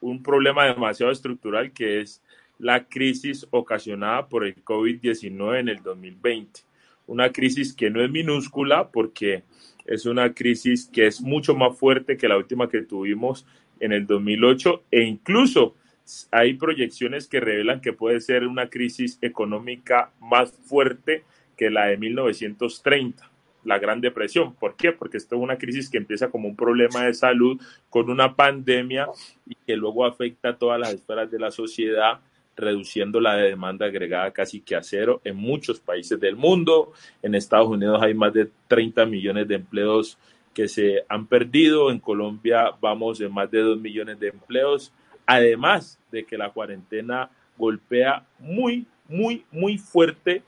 un 0.00 0.22
problema 0.22 0.66
demasiado 0.66 1.10
estructural 1.10 1.72
que 1.72 2.00
es 2.00 2.22
la 2.60 2.86
crisis 2.86 3.48
ocasionada 3.50 4.28
por 4.28 4.46
el 4.46 4.54
COVID-19 4.64 5.58
en 5.58 5.68
el 5.68 5.82
2020. 5.82 6.60
Una 7.08 7.32
crisis 7.32 7.74
que 7.74 7.90
no 7.90 8.00
es 8.00 8.08
minúscula 8.08 8.92
porque 8.92 9.42
es 9.86 10.06
una 10.06 10.32
crisis 10.34 10.86
que 10.86 11.08
es 11.08 11.20
mucho 11.20 11.56
más 11.56 11.76
fuerte 11.76 12.16
que 12.16 12.28
la 12.28 12.36
última 12.36 12.68
que 12.68 12.82
tuvimos 12.82 13.44
en 13.80 13.90
el 13.90 14.06
2008 14.06 14.84
e 14.92 15.02
incluso 15.02 15.74
hay 16.30 16.54
proyecciones 16.54 17.26
que 17.28 17.40
revelan 17.40 17.80
que 17.80 17.92
puede 17.92 18.20
ser 18.20 18.46
una 18.46 18.68
crisis 18.68 19.18
económica 19.20 20.10
más 20.20 20.52
fuerte 20.52 21.24
que 21.56 21.70
la 21.70 21.86
de 21.86 21.96
1930, 21.96 23.30
la 23.64 23.78
Gran 23.78 24.00
Depresión. 24.00 24.54
¿Por 24.54 24.76
qué? 24.76 24.92
Porque 24.92 25.16
esto 25.16 25.36
es 25.36 25.42
una 25.42 25.58
crisis 25.58 25.88
que 25.88 25.98
empieza 25.98 26.30
como 26.30 26.48
un 26.48 26.56
problema 26.56 27.04
de 27.04 27.14
salud 27.14 27.60
con 27.88 28.10
una 28.10 28.34
pandemia 28.34 29.08
y 29.46 29.54
que 29.54 29.76
luego 29.76 30.04
afecta 30.04 30.50
a 30.50 30.56
todas 30.56 30.80
las 30.80 30.92
esferas 30.94 31.30
de 31.30 31.38
la 31.38 31.50
sociedad 31.50 32.20
reduciendo 32.56 33.20
la 33.20 33.36
demanda 33.36 33.86
agregada 33.86 34.30
casi 34.30 34.60
que 34.60 34.76
a 34.76 34.82
cero 34.82 35.20
en 35.24 35.36
muchos 35.36 35.80
países 35.80 36.20
del 36.20 36.36
mundo. 36.36 36.92
En 37.22 37.34
Estados 37.34 37.68
Unidos 37.68 38.02
hay 38.02 38.14
más 38.14 38.32
de 38.32 38.50
30 38.68 39.06
millones 39.06 39.48
de 39.48 39.54
empleos 39.54 40.18
que 40.52 40.68
se 40.68 41.04
han 41.08 41.26
perdido. 41.26 41.90
En 41.90 41.98
Colombia 41.98 42.72
vamos 42.80 43.20
en 43.20 43.32
más 43.32 43.50
de 43.50 43.60
2 43.60 43.80
millones 43.80 44.20
de 44.20 44.28
empleos. 44.28 44.92
Además 45.26 45.98
de 46.10 46.24
que 46.24 46.36
la 46.36 46.50
cuarentena 46.50 47.30
golpea 47.56 48.24
muy, 48.38 48.86
muy, 49.08 49.44
muy 49.50 49.78
fuerte 49.78 50.42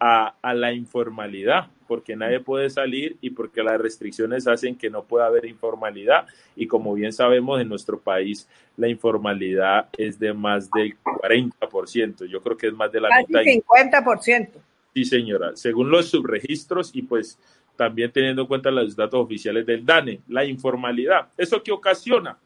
a, 0.00 0.34
a, 0.42 0.54
la 0.54 0.72
informalidad, 0.72 1.68
porque 1.88 2.14
nadie 2.14 2.40
puede 2.40 2.70
salir 2.70 3.16
y 3.20 3.30
porque 3.30 3.62
las 3.62 3.80
restricciones 3.80 4.46
hacen 4.46 4.76
que 4.76 4.90
no 4.90 5.04
pueda 5.04 5.26
haber 5.26 5.46
informalidad. 5.46 6.26
Y 6.54 6.66
como 6.66 6.94
bien 6.94 7.12
sabemos, 7.12 7.60
en 7.60 7.68
nuestro 7.68 7.98
país 7.98 8.48
la 8.76 8.88
informalidad 8.88 9.88
es 9.96 10.18
de 10.18 10.32
más 10.32 10.70
del 10.70 10.96
40%. 11.02 12.26
Yo 12.26 12.42
creo 12.42 12.56
que 12.56 12.68
es 12.68 12.74
más 12.74 12.92
de 12.92 13.00
la 13.00 13.08
mitad. 13.18 13.40
50%. 13.40 14.50
Sí, 14.94 15.04
señora. 15.04 15.52
Según 15.54 15.90
los 15.90 16.08
subregistros 16.08 16.94
y 16.94 17.02
pues 17.02 17.38
también 17.76 18.10
teniendo 18.10 18.42
en 18.42 18.48
cuenta 18.48 18.70
los 18.70 18.96
datos 18.96 19.20
oficiales 19.20 19.64
del 19.64 19.86
DANE, 19.86 20.20
la 20.28 20.44
informalidad. 20.44 21.28
¿Eso 21.36 21.62
qué 21.62 21.70
ocasiona? 21.70 22.36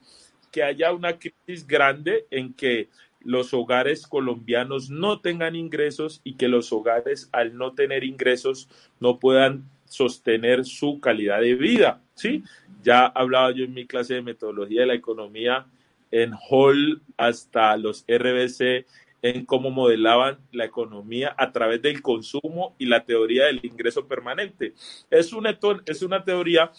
Que 0.52 0.62
haya 0.62 0.92
una 0.92 1.18
crisis 1.18 1.66
grande 1.66 2.26
en 2.30 2.54
que 2.54 2.88
los 3.24 3.52
hogares 3.54 4.06
colombianos 4.06 4.90
no 4.90 5.20
tengan 5.20 5.56
ingresos 5.56 6.20
y 6.24 6.34
que 6.34 6.48
los 6.48 6.72
hogares 6.72 7.28
al 7.32 7.56
no 7.56 7.72
tener 7.74 8.04
ingresos 8.04 8.68
no 9.00 9.18
puedan 9.18 9.64
sostener 9.84 10.64
su 10.64 11.00
calidad 11.00 11.40
de 11.40 11.54
vida, 11.54 12.00
¿sí? 12.14 12.42
Ya 12.82 13.06
hablaba 13.06 13.52
yo 13.52 13.64
en 13.64 13.74
mi 13.74 13.86
clase 13.86 14.14
de 14.14 14.22
metodología 14.22 14.82
de 14.82 14.86
la 14.86 14.94
economía 14.94 15.66
en 16.10 16.32
Hall 16.48 17.00
hasta 17.16 17.76
los 17.76 18.04
RBC 18.08 18.86
en 19.22 19.46
cómo 19.46 19.70
modelaban 19.70 20.38
la 20.50 20.64
economía 20.64 21.34
a 21.38 21.52
través 21.52 21.80
del 21.80 22.02
consumo 22.02 22.74
y 22.78 22.86
la 22.86 23.04
teoría 23.04 23.46
del 23.46 23.60
ingreso 23.62 24.06
permanente. 24.06 24.74
Es 25.10 25.32
una, 25.32 25.58
es 25.86 26.02
una 26.02 26.24
teoría 26.24 26.72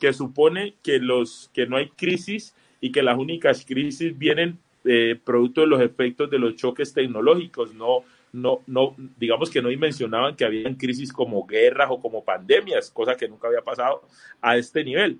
que 0.00 0.12
supone 0.14 0.76
que, 0.82 0.98
los, 0.98 1.50
que 1.52 1.66
no 1.66 1.76
hay 1.76 1.90
crisis 1.90 2.54
y 2.80 2.92
que 2.92 3.02
las 3.02 3.18
únicas 3.18 3.64
crisis 3.64 4.16
vienen 4.16 4.58
eh, 4.84 5.18
producto 5.22 5.60
de 5.60 5.66
los 5.66 5.80
efectos 5.80 6.30
de 6.30 6.38
los 6.38 6.56
choques 6.56 6.92
tecnológicos, 6.92 7.74
no, 7.74 8.02
no, 8.32 8.60
no, 8.66 8.96
digamos 9.18 9.50
que 9.50 9.60
no 9.60 9.68
dimensionaban 9.68 10.36
que 10.36 10.44
había 10.44 10.74
crisis 10.76 11.12
como 11.12 11.46
guerras 11.46 11.88
o 11.90 12.00
como 12.00 12.24
pandemias, 12.24 12.90
cosa 12.90 13.16
que 13.16 13.28
nunca 13.28 13.48
había 13.48 13.62
pasado 13.62 14.02
a 14.40 14.56
este 14.56 14.82
nivel. 14.84 15.18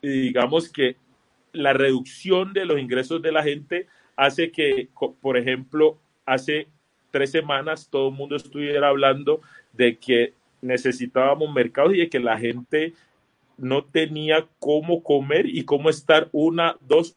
Y 0.00 0.08
digamos 0.08 0.70
que 0.70 0.96
la 1.52 1.72
reducción 1.72 2.52
de 2.52 2.64
los 2.64 2.78
ingresos 2.78 3.20
de 3.20 3.32
la 3.32 3.42
gente 3.42 3.86
hace 4.16 4.50
que, 4.50 4.88
por 5.20 5.36
ejemplo, 5.36 5.98
hace 6.26 6.68
tres 7.10 7.30
semanas 7.30 7.88
todo 7.90 8.08
el 8.08 8.14
mundo 8.14 8.36
estuviera 8.36 8.88
hablando 8.88 9.40
de 9.72 9.96
que 9.96 10.34
necesitábamos 10.62 11.52
mercados 11.52 11.94
y 11.94 11.98
de 11.98 12.08
que 12.08 12.20
la 12.20 12.38
gente 12.38 12.92
no 13.60 13.84
tenía 13.84 14.48
cómo 14.58 15.02
comer 15.02 15.46
y 15.46 15.64
cómo 15.64 15.90
estar 15.90 16.28
una, 16.32 16.76
dos. 16.80 17.16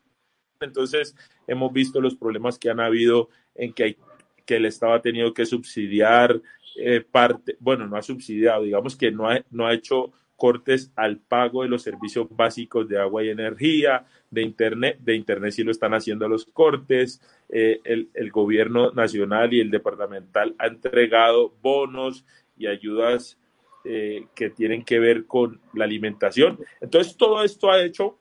Entonces, 0.60 1.16
hemos 1.48 1.74
visto 1.74 2.02
los 2.02 2.16
problemas 2.16 2.60
que 2.60 2.70
han 2.70 2.80
habido 2.80 3.30
en 3.56 3.74
que, 3.74 3.84
hay, 3.84 3.98
que 4.46 4.58
el 4.58 4.66
Estado 4.66 4.94
ha 4.94 5.02
tenido 5.02 5.34
que 5.34 5.46
subsidiar 5.46 6.42
eh, 6.76 7.02
parte, 7.02 7.56
bueno, 7.60 7.88
no 7.88 7.98
ha 7.98 8.02
subsidiado, 8.02 8.64
digamos 8.64 8.96
que 8.96 9.12
no 9.12 9.30
ha, 9.30 9.44
no 9.52 9.68
ha 9.68 9.74
hecho 9.74 10.12
cortes 10.36 10.92
al 10.96 11.20
pago 11.20 11.62
de 11.62 11.70
los 11.70 11.84
servicios 11.84 12.28
básicos 12.32 12.90
de 12.90 13.00
agua 13.00 13.24
y 13.24 13.30
energía, 13.30 14.06
de 14.32 14.42
internet, 14.42 14.98
de 15.00 15.16
internet 15.16 15.52
sí 15.52 15.64
lo 15.64 15.72
están 15.72 15.94
haciendo 15.94 16.28
los 16.28 16.46
cortes, 16.46 17.22
eh, 17.50 17.80
el, 17.84 18.10
el, 18.16 18.32
gobierno 18.32 18.92
nacional 18.92 19.54
y 19.54 19.62
el 19.62 19.70
departamental 19.70 20.56
ha 20.58 20.68
entregado 20.68 21.54
bonos 21.62 22.26
y 22.58 22.66
ayudas 22.66 23.38
eh, 23.86 24.28
que 24.36 24.50
tienen 24.50 24.84
que 24.84 25.00
ver 25.00 25.26
con 25.26 25.60
la 25.74 25.86
alimentación. 25.86 26.60
Entonces, 26.82 27.18
todo 27.18 27.44
esto 27.44 27.72
ha 27.72 27.82
hecho 27.82 28.18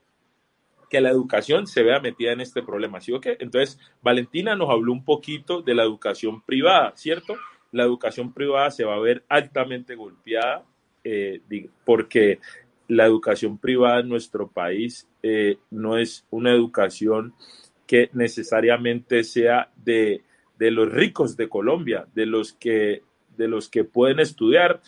que 0.89 1.01
la 1.01 1.09
educación 1.09 1.65
se 1.65 1.81
vea 1.81 1.99
metida 1.99 2.33
en 2.33 2.41
este 2.41 2.61
problema, 2.61 3.01
¿sí 3.01 3.11
o 3.11 3.19
qué? 3.19 3.35
Entonces, 3.39 3.79
Valentina 4.03 4.55
nos 4.55 4.69
habló 4.69 4.91
un 4.91 5.03
poquito 5.03 5.61
de 5.63 5.73
la 5.73 5.83
educación 5.83 6.41
privada, 6.41 6.93
¿cierto? 6.95 7.35
La 7.71 7.83
educación 7.83 8.31
privada 8.31 8.69
se 8.69 8.83
va 8.85 8.95
a 8.95 8.99
ver 8.99 9.23
altamente 9.27 9.95
golpeada 9.95 10.65
eh, 11.03 11.41
porque 11.83 12.39
la 12.87 13.05
educación 13.05 13.57
privada 13.57 14.01
en 14.01 14.09
nuestro 14.09 14.47
país 14.49 15.07
eh, 15.23 15.57
no 15.71 15.97
es 15.97 16.25
una 16.29 16.51
educación 16.51 17.33
que 17.87 18.09
necesariamente 18.13 19.23
sea 19.23 19.71
de, 19.75 20.21
de, 20.57 20.71
los 20.71 20.91
ricos 20.91 21.35
de 21.35 21.49
Colombia, 21.49 22.07
de 22.13 22.25
los, 22.25 22.53
que, 22.53 23.01
de 23.35 23.47
los 23.47 23.69
que 23.69 23.83
pueden 23.83 24.19
estudiar 24.19 24.81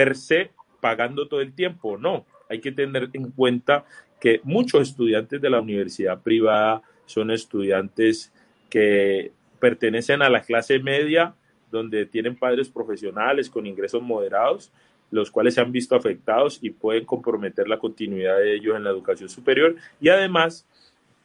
per 0.00 0.16
se 0.16 0.50
pagando 0.80 1.28
todo 1.28 1.42
el 1.42 1.52
tiempo, 1.52 1.98
no. 1.98 2.24
Hay 2.48 2.58
que 2.58 2.72
tener 2.72 3.10
en 3.12 3.32
cuenta 3.32 3.84
que 4.18 4.40
muchos 4.44 4.88
estudiantes 4.88 5.42
de 5.42 5.50
la 5.50 5.60
universidad 5.60 6.22
privada 6.22 6.80
son 7.04 7.30
estudiantes 7.30 8.32
que 8.70 9.30
pertenecen 9.58 10.22
a 10.22 10.30
la 10.30 10.40
clase 10.40 10.78
media, 10.78 11.34
donde 11.70 12.06
tienen 12.06 12.34
padres 12.34 12.70
profesionales 12.70 13.50
con 13.50 13.66
ingresos 13.66 14.00
moderados, 14.00 14.72
los 15.10 15.30
cuales 15.30 15.52
se 15.52 15.60
han 15.60 15.70
visto 15.70 15.94
afectados 15.94 16.60
y 16.62 16.70
pueden 16.70 17.04
comprometer 17.04 17.68
la 17.68 17.78
continuidad 17.78 18.38
de 18.38 18.54
ellos 18.54 18.76
en 18.76 18.84
la 18.84 18.90
educación 18.90 19.28
superior. 19.28 19.76
Y 20.00 20.08
además, 20.08 20.66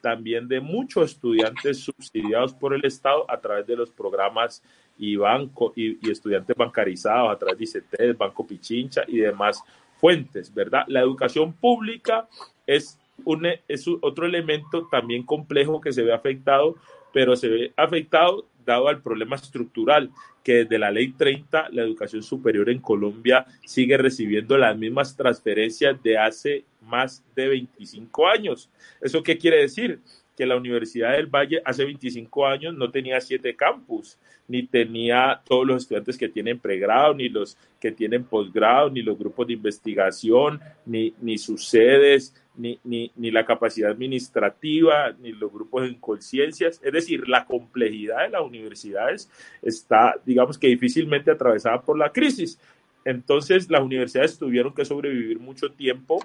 también 0.02 0.50
de 0.50 0.60
muchos 0.60 1.12
estudiantes 1.12 1.80
subsidiados 1.80 2.54
por 2.54 2.74
el 2.74 2.84
Estado 2.84 3.26
a 3.32 3.40
través 3.40 3.66
de 3.68 3.78
los 3.78 3.90
programas 3.90 4.62
y, 4.98 5.16
banco, 5.16 5.74
y, 5.76 6.10
estudiantes 6.10 6.56
bancarizados 6.56 7.32
a 7.32 7.38
través 7.38 7.58
de 7.58 7.80
ICT, 7.80 8.18
Banco 8.18 8.46
Pichincha 8.46 9.04
y 9.08 9.18
demás 9.18 9.64
fuentes, 10.00 10.54
¿verdad? 10.54 10.84
La 10.88 11.02
educación 11.02 11.54
pública 11.54 12.28
es, 12.66 13.00
un, 13.24 13.48
es 13.68 13.86
otro 14.02 14.26
elemento 14.26 14.88
también 14.90 15.24
complejo 15.24 15.82
que 15.82 15.94
se 15.94 16.04
ve 16.04 16.14
afectado, 16.14 16.76
pero 17.14 17.36
se 17.36 17.48
ve 17.48 17.74
afectado 17.76 18.46
dado 18.66 18.88
al 18.88 19.02
problema 19.02 19.36
estructural, 19.36 20.12
que 20.44 20.58
desde 20.58 20.80
la 20.80 20.92
ley 20.92 21.12
30 21.12 21.70
la 21.72 21.84
educación 21.84 22.24
superior 22.24 22.70
en 22.70 22.80
Colombia 22.80 23.46
sigue 23.66 23.98
recibiendo 23.98 24.58
las 24.58 24.78
mismas 24.78 25.16
transferencias 25.16 26.02
de 26.04 26.18
hace 26.18 26.66
más 26.82 27.24
de 27.36 27.48
25 27.48 28.28
años. 28.28 28.70
¿Eso 29.02 29.24
qué 29.24 29.38
quiere 29.38 29.58
decir? 29.58 30.00
Que 30.36 30.46
la 30.46 30.58
Universidad 30.58 31.14
del 31.14 31.28
Valle 31.28 31.62
hace 31.64 31.86
25 31.86 32.46
años 32.46 32.76
no 32.76 32.92
tenía 32.92 33.22
siete 33.22 33.56
campus, 33.56 34.18
ni 34.48 34.64
tenía 34.64 35.42
todos 35.46 35.66
los 35.66 35.84
estudiantes 35.84 36.18
que 36.18 36.30
tienen 36.30 36.60
pregrado, 36.60 37.14
ni 37.14 37.30
los 37.30 37.58
que 37.80 37.92
tienen 37.92 38.24
posgrado, 38.24 38.90
ni 38.90 39.02
los 39.02 39.18
grupos 39.18 39.48
de 39.48 39.54
investigación, 39.54 40.60
ni, 40.86 41.14
ni 41.22 41.38
sus 41.38 41.68
sedes, 41.68 42.36
ni, 42.56 42.80
ni, 42.84 43.12
ni, 43.16 43.32
la 43.32 43.46
capacidad 43.46 43.92
administrativa, 43.92 45.12
ni 45.20 45.32
los 45.32 45.52
grupos 45.52 45.88
en 45.88 45.96
conciencias. 45.96 46.80
Es 46.84 46.94
decir, 46.94 47.28
la 47.28 47.46
complejidad 47.46 48.24
de 48.24 48.30
las 48.30 48.42
universidades 48.42 49.30
está, 49.62 50.16
digamos 50.26 50.58
que 50.58 50.68
difícilmente 50.68 51.32
atravesada 51.32 51.82
por 51.82 51.98
la 51.98 52.12
crisis. 52.12 52.60
Entonces, 53.04 53.70
las 53.70 53.82
universidades 53.82 54.38
tuvieron 54.40 54.74
que 54.74 54.86
sobrevivir 54.86 55.40
mucho 55.40 55.72
tiempo 55.72 56.20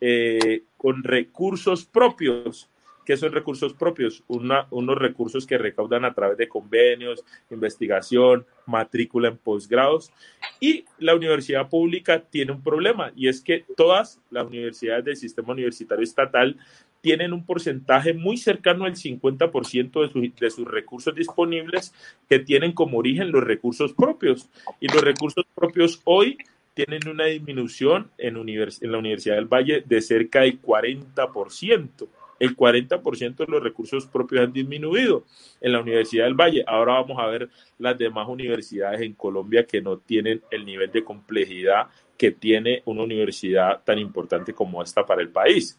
eh, 0.00 0.62
con 0.76 1.02
recursos 1.02 1.84
propios 1.84 2.70
¿Qué 3.08 3.16
son 3.16 3.32
recursos 3.32 3.72
propios? 3.72 4.22
unos 4.28 4.98
recursos 4.98 5.46
que 5.46 5.56
recaudan 5.56 6.04
a 6.04 6.12
través 6.12 6.36
de 6.36 6.46
convenios, 6.46 7.24
investigación, 7.50 8.44
matrícula 8.66 9.28
en 9.28 9.38
posgrados. 9.38 10.12
Y 10.60 10.84
la 10.98 11.14
universidad 11.14 11.70
pública 11.70 12.20
tiene 12.20 12.52
un 12.52 12.62
problema 12.62 13.10
y 13.16 13.28
es 13.28 13.40
que 13.40 13.64
todas 13.78 14.20
las 14.30 14.46
universidades 14.46 15.06
del 15.06 15.16
sistema 15.16 15.54
universitario 15.54 16.04
estatal 16.04 16.58
tienen 17.00 17.32
un 17.32 17.46
porcentaje 17.46 18.12
muy 18.12 18.36
cercano 18.36 18.84
al 18.84 18.94
50% 18.94 20.12
de, 20.12 20.32
de 20.38 20.50
sus 20.50 20.68
recursos 20.68 21.14
disponibles 21.14 21.94
que 22.28 22.40
tienen 22.40 22.72
como 22.72 22.98
origen 22.98 23.32
los 23.32 23.42
recursos 23.42 23.94
propios. 23.94 24.50
Y 24.80 24.88
los 24.88 25.00
recursos 25.00 25.46
propios 25.54 26.02
hoy 26.04 26.36
tienen 26.74 27.08
una 27.08 27.24
disminución 27.24 28.10
en, 28.18 28.36
en 28.36 28.92
la 28.92 28.98
Universidad 28.98 29.36
del 29.36 29.46
Valle 29.46 29.82
de 29.86 30.02
cerca 30.02 30.42
del 30.42 30.60
40% 30.60 32.06
el 32.38 32.56
40% 32.56 33.36
de 33.36 33.46
los 33.46 33.62
recursos 33.62 34.06
propios 34.06 34.44
han 34.44 34.52
disminuido 34.52 35.24
en 35.60 35.72
la 35.72 35.80
Universidad 35.80 36.24
del 36.24 36.34
Valle. 36.34 36.64
Ahora 36.66 36.94
vamos 36.94 37.18
a 37.18 37.26
ver 37.26 37.48
las 37.78 37.98
demás 37.98 38.28
universidades 38.28 39.00
en 39.00 39.14
Colombia 39.14 39.66
que 39.66 39.80
no 39.80 39.98
tienen 39.98 40.42
el 40.50 40.64
nivel 40.64 40.90
de 40.90 41.04
complejidad 41.04 41.88
que 42.16 42.32
tiene 42.32 42.82
una 42.84 43.02
universidad 43.02 43.82
tan 43.84 43.98
importante 43.98 44.52
como 44.52 44.82
esta 44.82 45.06
para 45.06 45.22
el 45.22 45.30
país. 45.30 45.78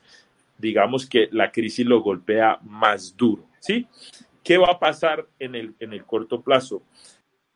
Digamos 0.57 1.07
que 1.07 1.27
la 1.31 1.51
crisis 1.51 1.85
lo 1.85 2.01
golpea 2.01 2.59
más 2.63 3.15
duro, 3.15 3.45
¿sí? 3.59 3.87
¿Qué 4.43 4.57
va 4.57 4.71
a 4.71 4.79
pasar 4.79 5.27
en 5.37 5.55
el, 5.55 5.75
en 5.79 5.93
el 5.93 6.05
corto 6.05 6.41
plazo? 6.41 6.81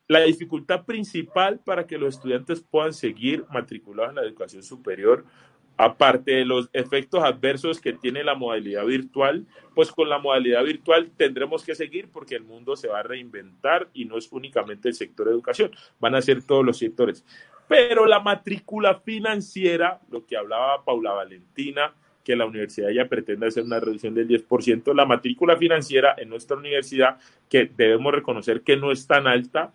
La 0.06 0.20
dificultad 0.20 0.84
principal 0.84 1.58
para 1.58 1.86
que 1.86 1.96
los 1.96 2.16
estudiantes 2.16 2.60
puedan 2.60 2.92
seguir 2.92 3.44
matriculados 3.50 4.10
en 4.10 4.16
la 4.16 4.22
educación 4.22 4.62
superior 4.62 5.24
aparte 5.76 6.32
de 6.32 6.44
los 6.44 6.70
efectos 6.72 7.22
adversos 7.24 7.80
que 7.80 7.92
tiene 7.92 8.22
la 8.22 8.34
modalidad 8.34 8.84
virtual, 8.84 9.46
pues 9.74 9.90
con 9.90 10.08
la 10.08 10.18
modalidad 10.18 10.62
virtual 10.64 11.10
tendremos 11.16 11.64
que 11.64 11.74
seguir 11.74 12.08
porque 12.12 12.36
el 12.36 12.44
mundo 12.44 12.76
se 12.76 12.88
va 12.88 13.00
a 13.00 13.02
reinventar 13.02 13.88
y 13.92 14.04
no 14.04 14.16
es 14.16 14.30
únicamente 14.30 14.88
el 14.88 14.94
sector 14.94 15.28
educación, 15.28 15.72
van 15.98 16.14
a 16.14 16.22
ser 16.22 16.42
todos 16.42 16.64
los 16.64 16.78
sectores. 16.78 17.24
Pero 17.66 18.06
la 18.06 18.20
matrícula 18.20 19.00
financiera, 19.00 20.00
lo 20.10 20.26
que 20.26 20.36
hablaba 20.36 20.84
Paula 20.84 21.12
Valentina, 21.12 21.92
que 22.22 22.36
la 22.36 22.46
universidad 22.46 22.90
ya 22.90 23.06
pretende 23.06 23.46
hacer 23.46 23.64
una 23.64 23.80
reducción 23.80 24.14
del 24.14 24.28
10%, 24.28 24.94
la 24.94 25.04
matrícula 25.04 25.56
financiera 25.56 26.14
en 26.16 26.30
nuestra 26.30 26.56
universidad, 26.56 27.18
que 27.50 27.70
debemos 27.76 28.14
reconocer 28.14 28.62
que 28.62 28.76
no 28.76 28.92
es 28.92 29.06
tan 29.06 29.26
alta, 29.26 29.72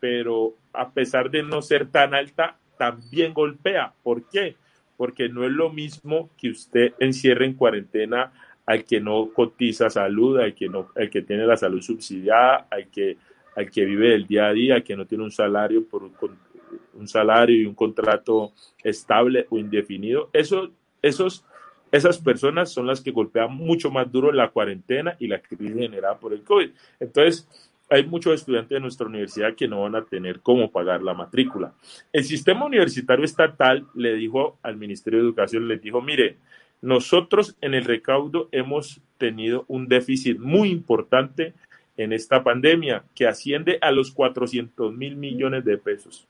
pero 0.00 0.54
a 0.72 0.90
pesar 0.90 1.30
de 1.30 1.42
no 1.42 1.62
ser 1.62 1.86
tan 1.86 2.14
alta, 2.14 2.58
también 2.76 3.32
golpea. 3.32 3.94
¿Por 4.02 4.28
qué? 4.28 4.56
Porque 4.96 5.28
no 5.28 5.44
es 5.44 5.52
lo 5.52 5.70
mismo 5.70 6.30
que 6.36 6.50
usted 6.50 6.94
encierre 6.98 7.46
en 7.46 7.54
cuarentena 7.54 8.32
al 8.66 8.84
que 8.84 9.00
no 9.00 9.30
cotiza 9.32 9.90
salud, 9.90 10.38
al 10.38 10.54
que 10.54 10.68
no, 10.68 10.88
al 10.96 11.10
que 11.10 11.22
tiene 11.22 11.46
la 11.46 11.56
salud 11.56 11.82
subsidiada, 11.82 12.66
al 12.70 12.88
que, 12.88 13.18
al 13.56 13.70
que 13.70 13.84
vive 13.84 14.10
del 14.10 14.26
día 14.26 14.46
a 14.46 14.52
día, 14.52 14.74
al 14.76 14.84
que 14.84 14.96
no 14.96 15.06
tiene 15.06 15.24
un 15.24 15.30
salario 15.30 15.86
por 15.86 16.02
un, 16.02 17.08
salario 17.08 17.60
y 17.60 17.66
un 17.66 17.74
contrato 17.74 18.52
estable 18.82 19.46
o 19.50 19.58
indefinido. 19.58 20.30
Eso, 20.32 20.70
esos, 21.02 21.44
esas 21.92 22.18
personas 22.18 22.72
son 22.72 22.86
las 22.86 23.00
que 23.00 23.10
golpean 23.10 23.54
mucho 23.54 23.90
más 23.90 24.10
duro 24.10 24.32
la 24.32 24.50
cuarentena 24.50 25.16
y 25.18 25.26
la 25.26 25.40
crisis 25.40 25.74
generada 25.74 26.18
por 26.18 26.32
el 26.32 26.42
COVID. 26.42 26.70
Entonces, 27.00 27.46
hay 27.90 28.04
muchos 28.06 28.34
estudiantes 28.34 28.70
de 28.70 28.80
nuestra 28.80 29.06
universidad 29.06 29.54
que 29.54 29.68
no 29.68 29.82
van 29.82 29.94
a 29.94 30.04
tener 30.04 30.40
cómo 30.40 30.70
pagar 30.70 31.02
la 31.02 31.14
matrícula. 31.14 31.74
El 32.12 32.24
sistema 32.24 32.64
universitario 32.64 33.24
estatal 33.24 33.86
le 33.94 34.14
dijo 34.14 34.58
al 34.62 34.76
Ministerio 34.76 35.20
de 35.20 35.26
Educación, 35.26 35.68
le 35.68 35.78
dijo, 35.78 36.00
mire, 36.00 36.38
nosotros 36.80 37.56
en 37.60 37.74
el 37.74 37.84
recaudo 37.84 38.48
hemos 38.52 39.00
tenido 39.18 39.64
un 39.68 39.88
déficit 39.88 40.38
muy 40.38 40.70
importante 40.70 41.54
en 41.96 42.12
esta 42.12 42.42
pandemia 42.42 43.04
que 43.14 43.26
asciende 43.26 43.78
a 43.80 43.90
los 43.90 44.10
400 44.10 44.92
mil 44.92 45.16
millones 45.16 45.64
de 45.64 45.78
pesos. 45.78 46.26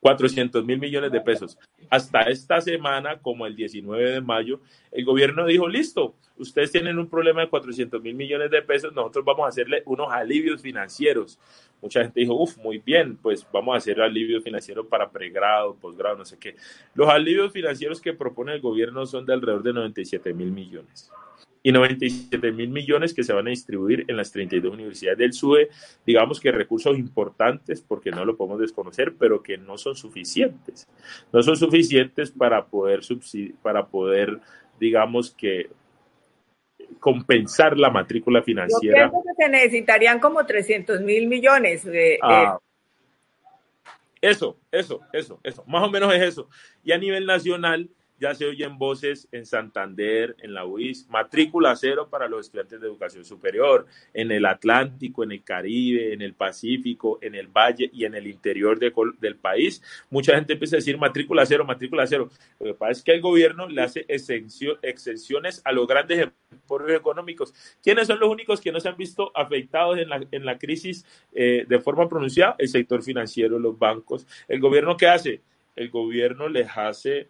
400 0.00 0.64
mil 0.64 0.78
millones 0.78 1.12
de 1.12 1.20
pesos. 1.20 1.58
Hasta 1.90 2.22
esta 2.22 2.60
semana, 2.60 3.18
como 3.18 3.46
el 3.46 3.56
19 3.56 4.12
de 4.12 4.20
mayo, 4.20 4.60
el 4.92 5.04
gobierno 5.04 5.46
dijo, 5.46 5.68
listo, 5.68 6.14
ustedes 6.36 6.72
tienen 6.72 6.98
un 6.98 7.08
problema 7.08 7.40
de 7.40 7.48
400 7.48 8.02
mil 8.02 8.14
millones 8.14 8.50
de 8.50 8.62
pesos, 8.62 8.92
nosotros 8.92 9.24
vamos 9.24 9.46
a 9.46 9.48
hacerle 9.48 9.82
unos 9.86 10.12
alivios 10.12 10.62
financieros. 10.62 11.38
Mucha 11.80 12.02
gente 12.02 12.20
dijo, 12.20 12.34
uff, 12.34 12.56
muy 12.58 12.78
bien, 12.78 13.16
pues 13.16 13.46
vamos 13.52 13.74
a 13.74 13.78
hacer 13.78 14.00
alivios 14.00 14.42
financieros 14.42 14.86
para 14.86 15.10
pregrado, 15.10 15.76
posgrado, 15.76 16.16
no 16.18 16.24
sé 16.24 16.38
qué. 16.38 16.56
Los 16.94 17.08
alivios 17.08 17.52
financieros 17.52 18.00
que 18.00 18.12
propone 18.12 18.54
el 18.54 18.60
gobierno 18.60 19.06
son 19.06 19.24
de 19.24 19.34
alrededor 19.34 19.62
de 19.62 19.72
97 19.72 20.34
mil 20.34 20.50
millones 20.50 21.10
y 21.68 21.72
97 21.72 22.50
mil 22.52 22.70
millones 22.70 23.12
que 23.12 23.22
se 23.22 23.34
van 23.34 23.46
a 23.46 23.50
distribuir 23.50 24.06
en 24.08 24.16
las 24.16 24.32
32 24.32 24.72
universidades 24.72 25.18
del 25.18 25.34
SUE, 25.34 25.68
digamos 26.06 26.40
que 26.40 26.50
recursos 26.50 26.98
importantes, 26.98 27.82
porque 27.82 28.10
no 28.10 28.24
lo 28.24 28.38
podemos 28.38 28.58
desconocer, 28.58 29.16
pero 29.18 29.42
que 29.42 29.58
no 29.58 29.76
son 29.76 29.94
suficientes. 29.94 30.88
No 31.30 31.42
son 31.42 31.58
suficientes 31.58 32.30
para 32.30 32.64
poder, 32.64 33.00
para 33.60 33.86
poder 33.86 34.40
digamos 34.80 35.30
que 35.30 35.68
compensar 37.00 37.76
la 37.76 37.90
matrícula 37.90 38.42
financiera. 38.42 39.04
Yo 39.04 39.10
pienso 39.10 39.28
que 39.28 39.44
se 39.44 39.50
necesitarían 39.50 40.20
como 40.20 40.46
300 40.46 41.02
mil 41.02 41.26
millones. 41.26 41.84
De, 41.84 42.18
ah, 42.22 42.58
eso, 44.22 44.56
eso, 44.72 45.02
eso, 45.12 45.38
eso, 45.42 45.64
más 45.66 45.86
o 45.86 45.90
menos 45.90 46.14
es 46.14 46.22
eso. 46.22 46.48
Y 46.82 46.92
a 46.92 46.98
nivel 46.98 47.26
nacional, 47.26 47.90
ya 48.20 48.34
se 48.34 48.46
oyen 48.46 48.78
voces 48.78 49.28
en 49.32 49.46
Santander, 49.46 50.36
en 50.40 50.54
la 50.54 50.64
UIS, 50.64 51.08
matrícula 51.08 51.74
cero 51.76 52.08
para 52.10 52.28
los 52.28 52.46
estudiantes 52.46 52.80
de 52.80 52.86
educación 52.86 53.24
superior, 53.24 53.86
en 54.12 54.30
el 54.30 54.46
Atlántico, 54.46 55.22
en 55.22 55.32
el 55.32 55.42
Caribe, 55.42 56.12
en 56.12 56.22
el 56.22 56.34
Pacífico, 56.34 57.18
en 57.22 57.34
el 57.34 57.48
Valle 57.48 57.90
y 57.92 58.04
en 58.04 58.14
el 58.14 58.26
interior 58.26 58.78
del 58.78 59.36
país. 59.36 59.82
Mucha 60.10 60.34
gente 60.34 60.54
empieza 60.54 60.76
a 60.76 60.78
decir 60.78 60.98
matrícula 60.98 61.46
cero, 61.46 61.64
matrícula 61.64 62.06
cero. 62.06 62.30
Lo 62.58 62.66
que 62.66 62.74
pasa 62.74 62.92
es 62.92 63.02
que 63.02 63.12
el 63.12 63.20
gobierno 63.20 63.68
le 63.68 63.82
hace 63.82 64.04
exenciones 64.08 65.62
a 65.64 65.72
los 65.72 65.86
grandes 65.86 66.28
emporios 66.50 66.98
económicos. 66.98 67.54
¿Quiénes 67.82 68.06
son 68.06 68.20
los 68.20 68.28
únicos 68.28 68.60
que 68.60 68.72
no 68.72 68.80
se 68.80 68.88
han 68.88 68.96
visto 68.96 69.30
afectados 69.34 69.98
en 69.98 70.08
la, 70.08 70.26
en 70.30 70.58
crisis 70.58 71.04
eh, 71.32 71.64
de 71.68 71.80
forma 71.80 72.08
pronunciada? 72.08 72.56
El 72.58 72.68
sector 72.68 73.02
financiero, 73.02 73.58
los 73.58 73.78
bancos. 73.78 74.26
¿El 74.48 74.60
gobierno 74.60 74.96
qué 74.96 75.06
hace? 75.06 75.40
El 75.76 75.90
gobierno 75.90 76.48
les 76.48 76.68
hace 76.76 77.28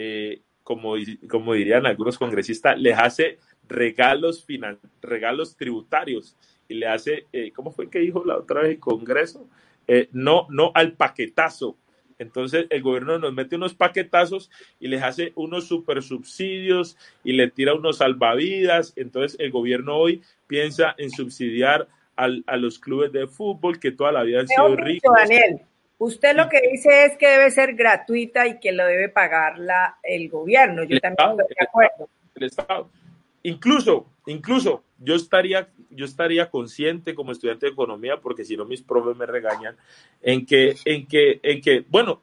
eh, 0.00 0.42
como, 0.62 0.94
como 1.28 1.54
dirían 1.54 1.86
algunos 1.86 2.18
congresistas, 2.18 2.78
les 2.78 2.96
hace 2.96 3.38
regalos, 3.68 4.44
final, 4.44 4.78
regalos 5.02 5.56
tributarios 5.56 6.36
y 6.68 6.74
le 6.74 6.86
hace, 6.86 7.26
eh, 7.32 7.50
¿cómo 7.52 7.72
fue 7.72 7.90
que 7.90 7.98
dijo 7.98 8.22
la 8.24 8.36
otra 8.36 8.62
vez 8.62 8.70
el 8.72 8.78
Congreso? 8.78 9.48
Eh, 9.88 10.08
no, 10.12 10.46
no 10.50 10.70
al 10.74 10.92
paquetazo. 10.92 11.76
Entonces 12.20 12.66
el 12.70 12.80
gobierno 12.80 13.18
nos 13.18 13.32
mete 13.32 13.56
unos 13.56 13.74
paquetazos 13.74 14.52
y 14.78 14.86
les 14.86 15.02
hace 15.02 15.32
unos 15.34 15.66
super 15.66 16.00
subsidios 16.00 16.96
y 17.24 17.32
le 17.32 17.50
tira 17.50 17.74
unos 17.74 17.96
salvavidas. 17.98 18.92
Entonces 18.94 19.36
el 19.40 19.50
gobierno 19.50 19.96
hoy 19.96 20.22
piensa 20.46 20.94
en 20.98 21.10
subsidiar 21.10 21.88
al, 22.14 22.44
a 22.46 22.56
los 22.56 22.78
clubes 22.78 23.10
de 23.10 23.26
fútbol 23.26 23.80
que 23.80 23.90
toda 23.90 24.12
la 24.12 24.22
vida 24.22 24.40
han 24.40 24.48
sido 24.48 24.76
ricos. 24.76 25.12
Daniel. 25.16 25.67
Usted 25.98 26.36
lo 26.36 26.48
que 26.48 26.60
dice 26.70 27.06
es 27.06 27.16
que 27.16 27.28
debe 27.28 27.50
ser 27.50 27.74
gratuita 27.74 28.46
y 28.46 28.60
que 28.60 28.72
lo 28.72 28.86
debe 28.86 29.08
pagar 29.08 29.58
la, 29.58 29.98
el 30.02 30.28
gobierno. 30.28 30.84
Yo 30.84 31.00
también 31.00 31.30
estoy 31.30 31.56
de 31.58 31.66
acuerdo. 31.66 32.08
El 32.36 32.44
Estado. 32.44 32.90
Incluso, 33.42 34.06
incluso, 34.26 34.84
yo 34.98 35.14
estaría, 35.14 35.68
yo 35.90 36.04
estaría 36.04 36.50
consciente 36.50 37.14
como 37.14 37.32
estudiante 37.32 37.66
de 37.66 37.72
economía, 37.72 38.20
porque 38.20 38.44
si 38.44 38.56
no 38.56 38.64
mis 38.64 38.82
profes 38.82 39.16
me 39.16 39.26
regañan, 39.26 39.76
en 40.22 40.46
que, 40.46 40.76
en 40.84 41.06
que, 41.06 41.40
en 41.42 41.60
que, 41.60 41.84
bueno, 41.88 42.20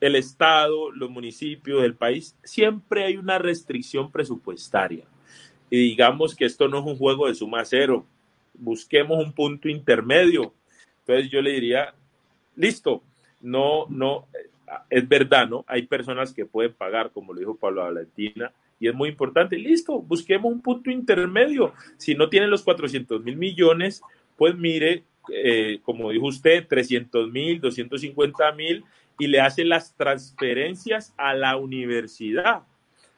el 0.00 0.16
Estado, 0.16 0.90
los 0.90 1.10
municipios, 1.10 1.82
el 1.84 1.94
país, 1.94 2.36
siempre 2.42 3.04
hay 3.04 3.16
una 3.16 3.38
restricción 3.38 4.10
presupuestaria. 4.10 5.04
Y 5.70 5.78
digamos 5.78 6.34
que 6.34 6.44
esto 6.44 6.68
no 6.68 6.78
es 6.78 6.84
un 6.84 6.96
juego 6.96 7.26
de 7.26 7.34
suma 7.34 7.64
cero. 7.64 8.06
Busquemos 8.54 9.18
un 9.18 9.32
punto 9.32 9.68
intermedio. 9.68 10.54
Entonces 11.00 11.30
yo 11.30 11.40
le 11.40 11.52
diría, 11.52 11.94
listo, 12.56 13.02
no, 13.40 13.86
no, 13.88 14.26
es 14.90 15.08
verdad, 15.08 15.48
¿no? 15.48 15.64
Hay 15.66 15.82
personas 15.82 16.32
que 16.32 16.46
pueden 16.46 16.72
pagar, 16.72 17.10
como 17.10 17.32
lo 17.32 17.40
dijo 17.40 17.56
Pablo 17.56 17.82
Valentina, 17.82 18.52
y 18.80 18.88
es 18.88 18.94
muy 18.94 19.08
importante, 19.08 19.56
listo, 19.56 20.00
busquemos 20.00 20.52
un 20.52 20.60
punto 20.60 20.90
intermedio. 20.90 21.72
Si 21.96 22.14
no 22.14 22.28
tienen 22.28 22.50
los 22.50 22.62
400 22.62 23.22
mil 23.22 23.36
millones, 23.36 24.02
pues 24.36 24.56
mire, 24.56 25.04
eh, 25.32 25.80
como 25.84 26.10
dijo 26.10 26.26
usted, 26.26 26.66
300 26.66 27.30
mil, 27.30 27.60
250 27.60 28.52
mil, 28.52 28.84
y 29.18 29.28
le 29.28 29.40
hace 29.40 29.64
las 29.64 29.94
transferencias 29.96 31.14
a 31.16 31.34
la 31.34 31.56
universidad. 31.56 32.62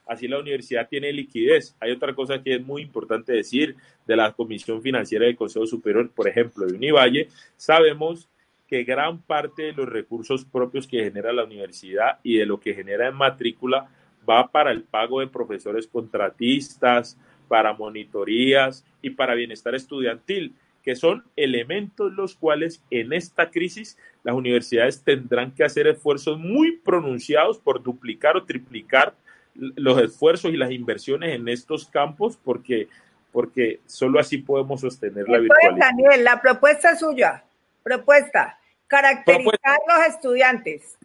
Así 0.05 0.27
la 0.27 0.39
universidad 0.39 0.87
tiene 0.87 1.11
liquidez. 1.11 1.75
Hay 1.79 1.91
otra 1.91 2.13
cosa 2.15 2.41
que 2.41 2.55
es 2.55 2.61
muy 2.65 2.81
importante 2.81 3.33
decir 3.33 3.75
de 4.05 4.15
la 4.15 4.31
Comisión 4.31 4.81
Financiera 4.81 5.25
del 5.25 5.35
Consejo 5.35 5.65
Superior, 5.65 6.09
por 6.11 6.29
ejemplo, 6.29 6.65
de 6.65 6.75
Univalle. 6.75 7.27
Sabemos 7.57 8.29
que 8.67 8.83
gran 8.83 9.19
parte 9.21 9.63
de 9.63 9.73
los 9.73 9.87
recursos 9.87 10.45
propios 10.45 10.87
que 10.87 11.03
genera 11.03 11.31
la 11.31 11.45
universidad 11.45 12.19
y 12.23 12.37
de 12.37 12.45
lo 12.45 12.59
que 12.59 12.73
genera 12.73 13.07
en 13.07 13.15
matrícula 13.15 13.89
va 14.29 14.47
para 14.51 14.71
el 14.71 14.83
pago 14.83 15.21
de 15.21 15.27
profesores 15.27 15.87
contratistas, 15.87 17.17
para 17.47 17.73
monitorías 17.73 18.85
y 19.01 19.11
para 19.11 19.35
bienestar 19.35 19.73
estudiantil, 19.73 20.53
que 20.83 20.95
son 20.95 21.23
elementos 21.35 22.11
los 22.13 22.35
cuales 22.35 22.83
en 22.91 23.13
esta 23.13 23.49
crisis 23.49 23.97
las 24.23 24.35
universidades 24.35 25.01
tendrán 25.01 25.51
que 25.51 25.63
hacer 25.63 25.87
esfuerzos 25.87 26.37
muy 26.37 26.77
pronunciados 26.77 27.57
por 27.57 27.81
duplicar 27.81 28.35
o 28.35 28.43
triplicar 28.43 29.13
los 29.55 30.01
esfuerzos 30.01 30.53
y 30.53 30.57
las 30.57 30.71
inversiones 30.71 31.33
en 31.33 31.47
estos 31.47 31.87
campos 31.87 32.37
porque 32.43 32.89
porque 33.31 33.81
solo 33.85 34.19
así 34.19 34.37
podemos 34.39 34.81
sostener 34.81 35.27
la 35.29 35.37
virtualidad. 35.37 35.87
Daniel, 35.87 36.23
la 36.23 36.41
propuesta 36.41 36.95
suya. 36.95 37.43
Propuesta, 37.87 38.59
caracterizar 38.87 39.79
los 39.87 40.07
estudiantes. 40.07 40.97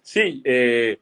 Sí, 0.00 0.40
eh, 0.44 1.00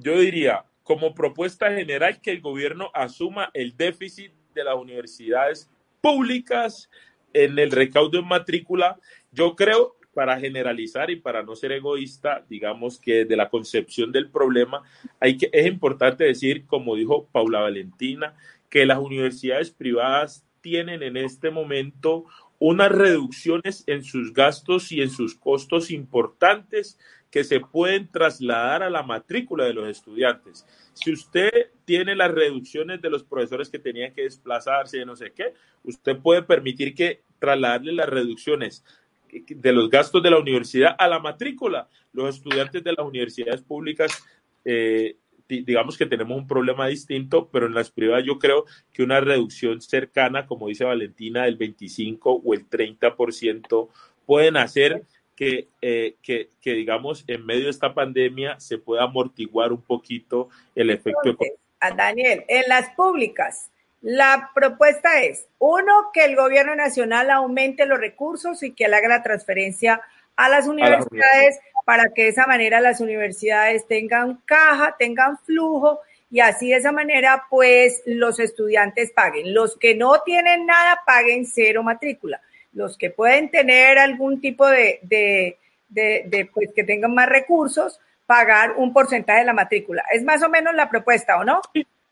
yo 0.00 0.18
diría, 0.20 0.64
como 0.82 1.14
propuesta 1.14 1.70
general, 1.70 2.18
que 2.22 2.30
el 2.30 2.40
gobierno 2.40 2.90
asuma 2.94 3.50
el 3.52 3.76
déficit 3.76 4.32
de 4.54 4.64
las 4.64 4.76
universidades 4.76 5.68
públicas 6.00 6.88
en 7.34 7.58
el 7.58 7.70
recaudo 7.70 8.20
en 8.20 8.26
matrícula. 8.26 8.98
Yo 9.32 9.54
creo, 9.54 9.96
para 10.14 10.40
generalizar 10.40 11.10
y 11.10 11.16
para 11.16 11.42
no 11.42 11.54
ser 11.54 11.72
egoísta, 11.72 12.42
digamos 12.48 12.98
que 12.98 13.26
de 13.26 13.36
la 13.36 13.50
concepción 13.50 14.12
del 14.12 14.30
problema, 14.30 14.82
hay 15.20 15.36
que, 15.36 15.50
es 15.52 15.66
importante 15.66 16.24
decir, 16.24 16.64
como 16.66 16.96
dijo 16.96 17.28
Paula 17.32 17.60
Valentina, 17.60 18.34
que 18.70 18.86
las 18.86 18.98
universidades 18.98 19.70
privadas 19.70 20.46
tienen 20.62 21.02
en 21.02 21.18
este 21.18 21.50
momento 21.50 22.24
unas 22.64 22.92
reducciones 22.92 23.82
en 23.88 24.04
sus 24.04 24.32
gastos 24.32 24.92
y 24.92 25.02
en 25.02 25.10
sus 25.10 25.34
costos 25.34 25.90
importantes 25.90 26.96
que 27.28 27.42
se 27.42 27.58
pueden 27.58 28.06
trasladar 28.06 28.84
a 28.84 28.90
la 28.90 29.02
matrícula 29.02 29.64
de 29.64 29.74
los 29.74 29.88
estudiantes. 29.88 30.64
Si 30.92 31.12
usted 31.12 31.72
tiene 31.84 32.14
las 32.14 32.30
reducciones 32.30 33.02
de 33.02 33.10
los 33.10 33.24
profesores 33.24 33.68
que 33.68 33.80
tenían 33.80 34.14
que 34.14 34.22
desplazarse, 34.22 34.98
de 34.98 35.06
no 35.06 35.16
sé 35.16 35.32
qué, 35.32 35.54
usted 35.82 36.18
puede 36.18 36.42
permitir 36.42 36.94
que 36.94 37.24
trasladarle 37.40 37.94
las 37.94 38.08
reducciones 38.08 38.84
de 39.28 39.72
los 39.72 39.90
gastos 39.90 40.22
de 40.22 40.30
la 40.30 40.38
universidad 40.38 40.94
a 40.96 41.08
la 41.08 41.18
matrícula. 41.18 41.88
Los 42.12 42.36
estudiantes 42.36 42.84
de 42.84 42.92
las 42.92 43.04
universidades 43.04 43.62
públicas, 43.62 44.22
eh, 44.64 45.16
digamos 45.48 45.98
que 45.98 46.06
tenemos 46.06 46.36
un 46.36 46.46
problema 46.46 46.86
distinto, 46.86 47.48
pero 47.50 47.66
en 47.66 47.74
las 47.74 47.90
privadas 47.90 48.24
yo 48.24 48.38
creo 48.38 48.64
que 48.92 49.02
una 49.02 49.20
reducción 49.20 49.80
cercana, 49.80 50.46
como 50.46 50.68
dice 50.68 50.84
Valentina, 50.84 51.44
del 51.44 51.56
25 51.56 52.42
o 52.44 52.54
el 52.54 52.68
30% 52.68 53.88
pueden 54.26 54.56
hacer 54.56 55.04
que, 55.36 55.68
eh, 55.80 56.16
que, 56.22 56.50
que, 56.60 56.72
digamos, 56.72 57.24
en 57.26 57.44
medio 57.44 57.64
de 57.64 57.70
esta 57.70 57.94
pandemia 57.94 58.60
se 58.60 58.78
pueda 58.78 59.04
amortiguar 59.04 59.72
un 59.72 59.82
poquito 59.82 60.48
el 60.74 60.90
efecto 60.90 61.36
A 61.80 61.90
Daniel, 61.92 62.44
en 62.48 62.64
las 62.68 62.90
públicas, 62.90 63.70
la 64.02 64.50
propuesta 64.54 65.22
es, 65.22 65.46
uno, 65.58 66.10
que 66.12 66.24
el 66.24 66.34
gobierno 66.34 66.74
nacional 66.74 67.30
aumente 67.30 67.86
los 67.86 67.98
recursos 67.98 68.62
y 68.62 68.72
que 68.72 68.88
le 68.88 68.96
haga 68.96 69.08
la 69.08 69.22
transferencia 69.22 70.00
a 70.36 70.48
las 70.48 70.66
universidades 70.66 71.60
para 71.84 72.10
que 72.14 72.24
de 72.24 72.28
esa 72.28 72.46
manera 72.46 72.80
las 72.80 73.00
universidades 73.00 73.86
tengan 73.86 74.40
caja, 74.44 74.96
tengan 74.98 75.38
flujo 75.38 76.00
y 76.30 76.40
así 76.40 76.70
de 76.70 76.76
esa 76.76 76.92
manera 76.92 77.44
pues 77.50 78.02
los 78.06 78.40
estudiantes 78.40 79.12
paguen. 79.12 79.52
Los 79.52 79.76
que 79.76 79.94
no 79.94 80.22
tienen 80.22 80.66
nada 80.66 81.02
paguen 81.06 81.46
cero 81.46 81.82
matrícula. 81.82 82.40
Los 82.72 82.96
que 82.96 83.10
pueden 83.10 83.50
tener 83.50 83.98
algún 83.98 84.40
tipo 84.40 84.66
de, 84.66 84.98
de, 85.02 85.58
de, 85.90 86.50
pues 86.52 86.70
que 86.74 86.84
tengan 86.84 87.14
más 87.14 87.28
recursos, 87.28 88.00
pagar 88.26 88.72
un 88.76 88.94
porcentaje 88.94 89.40
de 89.40 89.44
la 89.44 89.52
matrícula. 89.52 90.04
Es 90.10 90.22
más 90.22 90.42
o 90.42 90.48
menos 90.48 90.74
la 90.74 90.88
propuesta, 90.88 91.38
¿o 91.38 91.44
no? 91.44 91.60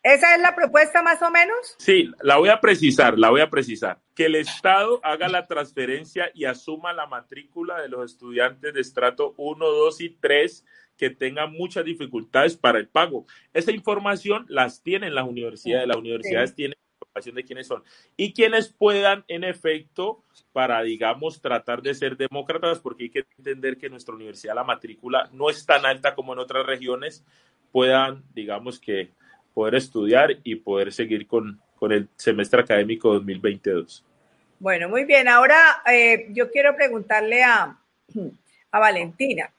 ¿Esa 0.03 0.34
es 0.34 0.40
la 0.40 0.55
propuesta 0.55 1.03
más 1.03 1.20
o 1.20 1.30
menos? 1.30 1.74
Sí, 1.78 2.11
la 2.22 2.38
voy 2.38 2.48
a 2.48 2.61
precisar, 2.61 3.18
la 3.18 3.28
voy 3.28 3.42
a 3.42 3.51
precisar. 3.51 4.01
Que 4.14 4.26
el 4.26 4.36
Estado 4.36 4.98
haga 5.03 5.28
la 5.28 5.46
transferencia 5.46 6.30
y 6.32 6.46
asuma 6.46 6.94
la 6.94 7.07
matrícula 7.07 7.82
de 7.82 7.90
los 7.90 8.11
estudiantes 8.11 8.72
de 8.72 8.80
estrato 8.80 9.34
1, 9.36 9.66
2 9.66 10.01
y 10.01 10.09
3 10.11 10.64
que 10.96 11.11
tengan 11.11 11.53
muchas 11.53 11.84
dificultades 11.84 12.57
para 12.57 12.78
el 12.78 12.88
pago. 12.88 13.26
Esa 13.53 13.72
información 13.72 14.46
las 14.48 14.82
tienen 14.82 15.14
las 15.14 15.26
universidades, 15.26 15.86
las 15.86 15.98
universidades 15.98 16.55
tienen 16.55 16.78
información 17.01 17.34
de 17.34 17.44
quiénes 17.44 17.66
son 17.66 17.82
y 18.16 18.32
quienes 18.32 18.72
puedan, 18.72 19.24
en 19.28 19.44
efecto, 19.44 20.24
para, 20.53 20.80
digamos, 20.82 21.42
tratar 21.42 21.82
de 21.82 21.94
ser 21.94 22.16
demócratas, 22.16 22.80
porque 22.80 23.05
hay 23.05 23.11
que 23.11 23.26
entender 23.36 23.76
que 23.76 23.90
nuestra 23.90 24.14
universidad, 24.14 24.55
la 24.55 24.64
matrícula, 24.64 25.28
no 25.32 25.51
es 25.51 25.66
tan 25.66 25.84
alta 25.84 26.14
como 26.14 26.32
en 26.32 26.38
otras 26.38 26.64
regiones, 26.64 27.24
puedan, 27.70 28.24
digamos 28.32 28.80
que 28.80 29.12
poder 29.55 29.74
estudiar 29.76 30.36
y 30.44 30.57
poder 30.57 30.92
seguir 30.92 31.26
con, 31.26 31.61
con 31.76 31.92
el 31.92 32.09
semestre 32.16 32.61
académico 32.61 33.12
2022. 33.14 34.05
Bueno, 34.59 34.88
muy 34.88 35.05
bien. 35.05 35.28
Ahora 35.28 35.82
eh, 35.90 36.26
yo 36.30 36.51
quiero 36.51 36.76
preguntarle 36.76 37.42
a, 37.42 37.76
a 38.70 38.78
Valentina. 38.78 39.51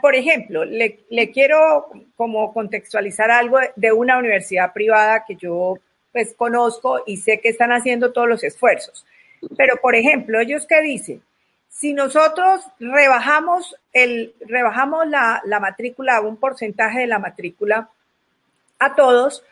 por 0.00 0.14
ejemplo, 0.14 0.64
le, 0.64 1.00
le, 1.10 1.30
quiero 1.30 1.90
como 2.16 2.52
contextualizar 2.52 3.30
algo 3.30 3.58
de 3.76 3.92
una 3.92 4.18
universidad 4.18 4.72
privada 4.72 5.24
que 5.26 5.36
yo 5.36 5.78
pues 6.12 6.34
conozco 6.34 7.02
y 7.06 7.16
sé 7.18 7.40
que 7.40 7.48
están 7.48 7.72
haciendo 7.72 8.12
todos 8.12 8.28
los 8.28 8.44
esfuerzos. 8.44 9.06
Pero, 9.56 9.76
por 9.76 9.94
ejemplo, 9.94 10.40
ellos 10.40 10.66
qué 10.66 10.82
dicen, 10.82 11.22
si 11.68 11.94
nosotros 11.94 12.64
rebajamos 12.78 13.74
el, 13.92 14.34
rebajamos 14.40 15.08
la, 15.08 15.42
la 15.44 15.58
matrícula, 15.58 16.20
un 16.20 16.36
porcentaje 16.36 17.00
de 17.00 17.06
la 17.06 17.18
matrícula, 17.18 17.88
a 18.84 18.94
todos. 18.94 19.44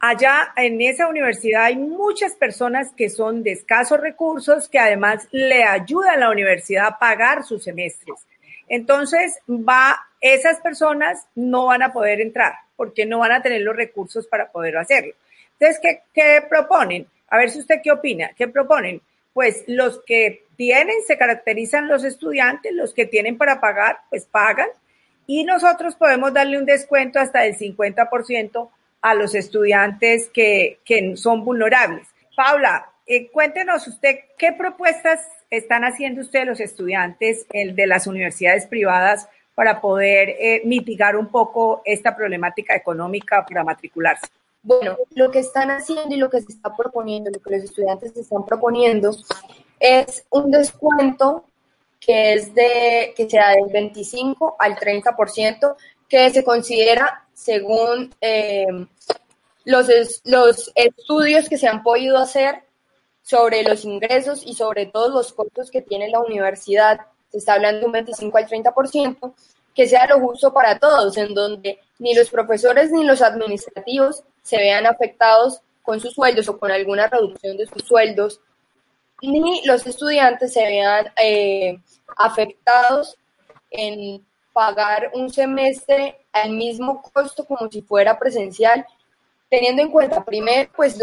Allá 0.00 0.52
en 0.56 0.80
esa 0.80 1.08
universidad 1.08 1.64
hay 1.64 1.76
muchas 1.76 2.34
personas 2.34 2.92
que 2.96 3.08
son 3.08 3.42
de 3.42 3.52
escasos 3.52 4.00
recursos 4.00 4.68
que 4.68 4.78
además 4.78 5.26
le 5.30 5.64
ayudan 5.64 6.14
a 6.14 6.18
la 6.18 6.30
universidad 6.30 6.86
a 6.86 6.98
pagar 6.98 7.44
sus 7.44 7.64
semestres. 7.64 8.26
Entonces, 8.68 9.38
va, 9.48 9.96
esas 10.20 10.60
personas 10.60 11.26
no 11.34 11.66
van 11.66 11.82
a 11.82 11.92
poder 11.92 12.20
entrar 12.20 12.54
porque 12.76 13.06
no 13.06 13.20
van 13.20 13.32
a 13.32 13.42
tener 13.42 13.62
los 13.62 13.76
recursos 13.76 14.26
para 14.26 14.50
poder 14.50 14.76
hacerlo. 14.76 15.14
Entonces, 15.58 15.80
¿qué, 15.80 16.02
qué 16.12 16.44
proponen? 16.48 17.06
A 17.28 17.38
ver 17.38 17.50
si 17.50 17.60
usted 17.60 17.80
qué 17.82 17.92
opina. 17.92 18.32
¿Qué 18.36 18.48
proponen? 18.48 19.00
Pues 19.32 19.64
los 19.66 20.02
que 20.04 20.44
tienen, 20.56 20.96
se 21.06 21.16
caracterizan 21.16 21.88
los 21.88 22.04
estudiantes, 22.04 22.72
los 22.72 22.94
que 22.94 23.06
tienen 23.06 23.38
para 23.38 23.60
pagar, 23.60 23.98
pues 24.10 24.26
pagan 24.26 24.68
y 25.26 25.44
nosotros 25.44 25.94
podemos 25.96 26.32
darle 26.32 26.58
un 26.58 26.66
descuento 26.66 27.18
hasta 27.18 27.40
del 27.40 27.56
50% 27.56 28.68
a 29.02 29.14
los 29.14 29.34
estudiantes 29.34 30.30
que, 30.30 30.78
que 30.84 31.16
son 31.16 31.44
vulnerables. 31.44 32.08
Paula, 32.36 32.90
eh, 33.06 33.30
cuéntenos 33.30 33.86
usted 33.86 34.20
qué 34.38 34.52
propuestas 34.52 35.20
están 35.50 35.84
haciendo 35.84 36.22
ustedes 36.22 36.46
los 36.46 36.60
estudiantes 36.60 37.46
el 37.52 37.76
de 37.76 37.86
las 37.86 38.06
universidades 38.06 38.66
privadas 38.66 39.28
para 39.54 39.80
poder 39.80 40.30
eh, 40.30 40.62
mitigar 40.64 41.16
un 41.16 41.28
poco 41.28 41.82
esta 41.84 42.16
problemática 42.16 42.74
económica 42.74 43.44
para 43.46 43.62
matricularse. 43.62 44.26
Bueno, 44.62 44.96
lo 45.14 45.30
que 45.30 45.40
están 45.40 45.70
haciendo 45.70 46.14
y 46.14 46.18
lo 46.18 46.30
que 46.30 46.40
se 46.40 46.52
está 46.52 46.74
proponiendo, 46.74 47.30
lo 47.30 47.40
que 47.40 47.50
los 47.50 47.64
estudiantes 47.64 48.16
están 48.16 48.46
proponiendo 48.46 49.10
es 49.78 50.24
un 50.30 50.50
descuento 50.50 51.44
que 52.04 52.34
es 52.34 52.54
de 52.54 53.14
que 53.16 53.28
sea 53.28 53.50
del 53.50 53.72
25 53.72 54.56
al 54.58 54.76
30%, 54.76 55.76
que 56.08 56.30
se 56.30 56.44
considera 56.44 57.26
según 57.32 58.14
eh, 58.20 58.66
los, 59.64 59.88
los 60.24 60.72
estudios 60.74 61.48
que 61.48 61.58
se 61.58 61.66
han 61.66 61.82
podido 61.82 62.18
hacer 62.18 62.64
sobre 63.22 63.62
los 63.62 63.84
ingresos 63.84 64.42
y 64.44 64.54
sobre 64.54 64.86
todos 64.86 65.12
los 65.12 65.32
costos 65.32 65.70
que 65.70 65.80
tiene 65.80 66.10
la 66.10 66.20
universidad. 66.20 67.00
Se 67.30 67.38
está 67.38 67.54
hablando 67.54 67.80
de 67.80 67.86
un 67.86 67.92
25 67.92 68.36
al 68.36 68.46
30%, 68.46 69.34
que 69.74 69.88
sea 69.88 70.06
lo 70.06 70.20
justo 70.20 70.52
para 70.52 70.78
todos, 70.78 71.16
en 71.16 71.34
donde 71.34 71.78
ni 71.98 72.14
los 72.14 72.28
profesores 72.28 72.92
ni 72.92 73.04
los 73.04 73.22
administrativos 73.22 74.22
se 74.42 74.58
vean 74.58 74.86
afectados 74.86 75.62
con 75.82 76.00
sus 76.00 76.12
sueldos 76.12 76.48
o 76.48 76.58
con 76.58 76.70
alguna 76.70 77.08
reducción 77.08 77.56
de 77.56 77.66
sus 77.66 77.82
sueldos, 77.82 78.40
ni 79.26 79.64
los 79.64 79.86
estudiantes 79.86 80.52
se 80.52 80.62
vean 80.62 81.06
eh, 81.20 81.78
afectados 82.16 83.16
en 83.70 84.24
pagar 84.52 85.10
un 85.14 85.30
semestre 85.30 86.16
al 86.32 86.50
mismo 86.50 87.02
costo 87.02 87.44
como 87.44 87.68
si 87.70 87.82
fuera 87.82 88.18
presencial, 88.18 88.86
teniendo 89.50 89.82
en 89.82 89.90
cuenta 89.90 90.24
primero 90.24 90.70
pues 90.74 90.98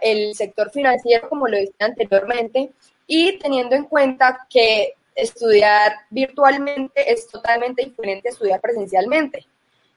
el 0.00 0.34
sector 0.34 0.70
financiero 0.70 1.28
como 1.28 1.46
lo 1.46 1.56
decía 1.56 1.86
anteriormente 1.86 2.72
y 3.06 3.38
teniendo 3.38 3.76
en 3.76 3.84
cuenta 3.84 4.46
que 4.48 4.94
estudiar 5.14 5.92
virtualmente 6.10 7.12
es 7.12 7.28
totalmente 7.28 7.84
diferente 7.84 8.28
a 8.28 8.32
estudiar 8.32 8.60
presencialmente. 8.60 9.46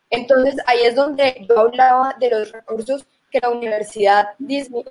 Entonces 0.10 0.56
ahí 0.68 0.80
es 0.84 0.96
donde 0.96 1.46
yo 1.48 1.60
hablaba 1.60 2.16
de 2.20 2.30
los 2.30 2.52
recursos 2.52 3.06
que 3.32 3.40
la 3.42 3.50
universidad 3.50 4.30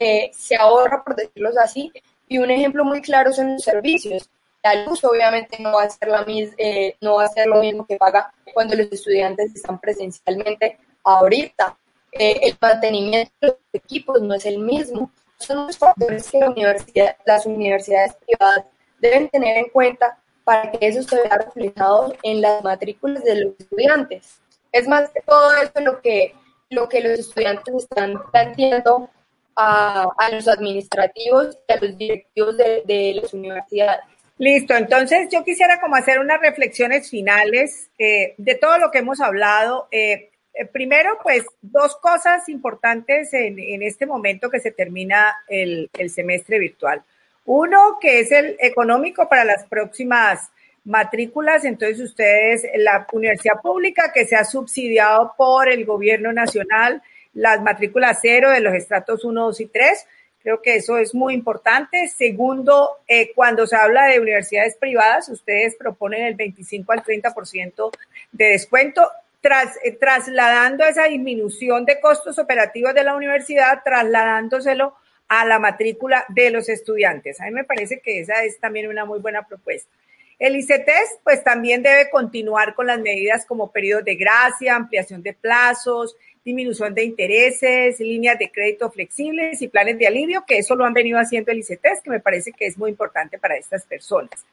eh, 0.00 0.30
se 0.32 0.56
ahorra, 0.56 1.04
por 1.04 1.16
decirlo 1.16 1.50
así, 1.62 1.92
y 2.28 2.38
un 2.38 2.50
ejemplo 2.50 2.84
muy 2.84 3.00
claro 3.00 3.32
son 3.32 3.54
los 3.54 3.62
servicios. 3.62 4.28
La 4.62 4.84
luz 4.84 5.04
obviamente 5.04 5.58
no 5.60 5.72
va 5.72 5.84
a 5.84 5.90
ser, 5.90 6.08
la 6.08 6.24
eh, 6.26 6.96
no 7.00 7.16
va 7.16 7.24
a 7.24 7.28
ser 7.28 7.46
lo 7.46 7.60
mismo 7.60 7.86
que 7.86 7.96
paga 7.96 8.32
cuando 8.54 8.74
los 8.74 8.90
estudiantes 8.90 9.54
están 9.54 9.78
presencialmente 9.78 10.78
ahorita. 11.02 11.76
Eh, 12.12 12.40
el 12.42 12.56
mantenimiento 12.60 13.32
de 13.40 13.48
los 13.48 13.56
equipos 13.72 14.22
no 14.22 14.34
es 14.34 14.46
el 14.46 14.58
mismo. 14.58 15.10
Son 15.36 15.66
los 15.66 15.76
factores 15.76 16.30
que 16.30 16.38
la 16.38 16.50
universidad, 16.50 17.16
las 17.26 17.44
universidades 17.44 18.14
privadas 18.26 18.64
deben 19.00 19.28
tener 19.28 19.58
en 19.58 19.68
cuenta 19.68 20.18
para 20.44 20.70
que 20.70 20.86
eso 20.86 21.02
se 21.02 21.16
vea 21.16 21.38
reflejado 21.38 22.14
en 22.22 22.40
las 22.40 22.62
matrículas 22.62 23.22
de 23.24 23.44
los 23.44 23.54
estudiantes. 23.58 24.40
Es 24.72 24.86
más 24.88 25.10
que 25.10 25.20
todo 25.20 25.54
esto 25.62 25.80
lo 25.80 26.00
que, 26.00 26.34
lo 26.70 26.88
que 26.88 27.00
los 27.00 27.18
estudiantes 27.18 27.74
están 27.74 28.14
planteando 28.30 29.10
a, 29.56 30.08
los 30.32 30.48
administrativos 30.48 31.58
y 31.68 31.72
a 31.72 31.76
los 31.76 31.98
directivos 31.98 32.56
de, 32.56 33.20
las 33.20 33.32
universidades. 33.34 34.00
Listo, 34.36 34.74
entonces 34.74 35.28
yo 35.30 35.44
quisiera 35.44 35.80
como 35.80 35.94
hacer 35.94 36.18
unas 36.18 36.40
reflexiones 36.40 37.08
finales 37.08 37.88
eh, 37.98 38.34
de 38.36 38.54
todo 38.56 38.78
lo 38.78 38.90
que 38.90 38.98
hemos 38.98 39.20
hablado. 39.20 39.86
Eh, 39.92 40.30
eh, 40.54 40.66
primero, 40.66 41.18
pues 41.22 41.44
dos 41.62 41.96
cosas 41.96 42.48
importantes 42.48 43.32
en, 43.32 43.82
este 43.82 44.06
momento 44.06 44.50
que 44.50 44.60
se 44.60 44.70
termina 44.70 45.36
el, 45.48 45.90
semestre 46.08 46.58
virtual. 46.58 47.02
Uno, 47.44 47.98
que 48.00 48.20
es 48.20 48.32
el 48.32 48.56
económico 48.60 49.28
para 49.28 49.44
las 49.44 49.64
próximas 49.64 50.50
matrículas. 50.84 51.64
Entonces, 51.64 52.00
ustedes, 52.00 52.64
la 52.76 53.06
universidad 53.12 53.60
pública 53.60 54.12
que 54.12 54.26
se 54.26 54.36
ha 54.36 54.44
subsidiado 54.44 55.34
por 55.36 55.68
el 55.68 55.84
gobierno 55.84 56.32
nacional, 56.32 57.02
las 57.34 57.60
matrículas 57.62 58.18
cero 58.22 58.50
de 58.50 58.60
los 58.60 58.74
estratos 58.74 59.24
1, 59.24 59.44
2 59.44 59.60
y 59.60 59.66
3, 59.66 60.06
Creo 60.44 60.60
que 60.60 60.76
eso 60.76 60.98
es 60.98 61.14
muy 61.14 61.32
importante. 61.32 62.06
Segundo, 62.06 62.98
eh, 63.08 63.32
cuando 63.34 63.66
se 63.66 63.76
habla 63.76 64.04
de 64.04 64.20
universidades 64.20 64.76
privadas, 64.76 65.30
ustedes 65.30 65.74
proponen 65.74 66.22
el 66.26 66.34
25 66.34 66.92
al 66.92 67.02
30% 67.02 67.90
de 68.30 68.44
descuento, 68.50 69.08
tras, 69.40 69.78
eh, 69.82 69.92
trasladando 69.92 70.84
esa 70.84 71.04
disminución 71.04 71.86
de 71.86 71.98
costos 71.98 72.38
operativos 72.38 72.92
de 72.92 73.04
la 73.04 73.16
universidad, 73.16 73.80
trasladándoselo 73.82 74.94
a 75.28 75.46
la 75.46 75.58
matrícula 75.58 76.26
de 76.28 76.50
los 76.50 76.68
estudiantes. 76.68 77.40
A 77.40 77.46
mí 77.46 77.52
me 77.52 77.64
parece 77.64 78.00
que 78.00 78.20
esa 78.20 78.44
es 78.44 78.60
también 78.60 78.88
una 78.88 79.06
muy 79.06 79.20
buena 79.20 79.46
propuesta. 79.46 79.90
El 80.38 80.56
ICETES, 80.56 81.20
pues 81.24 81.42
también 81.42 81.82
debe 81.82 82.10
continuar 82.10 82.74
con 82.74 82.88
las 82.88 83.00
medidas 83.00 83.46
como 83.46 83.72
periodos 83.72 84.04
de 84.04 84.16
gracia, 84.16 84.76
ampliación 84.76 85.22
de 85.22 85.32
plazos, 85.32 86.16
disminución 86.44 86.94
de 86.94 87.04
intereses, 87.04 87.98
líneas 88.00 88.38
de 88.38 88.50
crédito 88.50 88.90
flexibles 88.90 89.62
y 89.62 89.68
planes 89.68 89.98
de 89.98 90.06
alivio, 90.06 90.44
que 90.46 90.58
eso 90.58 90.74
lo 90.74 90.84
han 90.84 90.92
venido 90.92 91.18
haciendo 91.18 91.50
el 91.50 91.58
ICETES, 91.58 92.02
que 92.02 92.10
me 92.10 92.20
parece 92.20 92.52
que 92.52 92.66
es 92.66 92.76
muy 92.76 92.90
importante 92.90 93.38
para 93.38 93.56
estas 93.56 93.84
personas. 93.86 94.44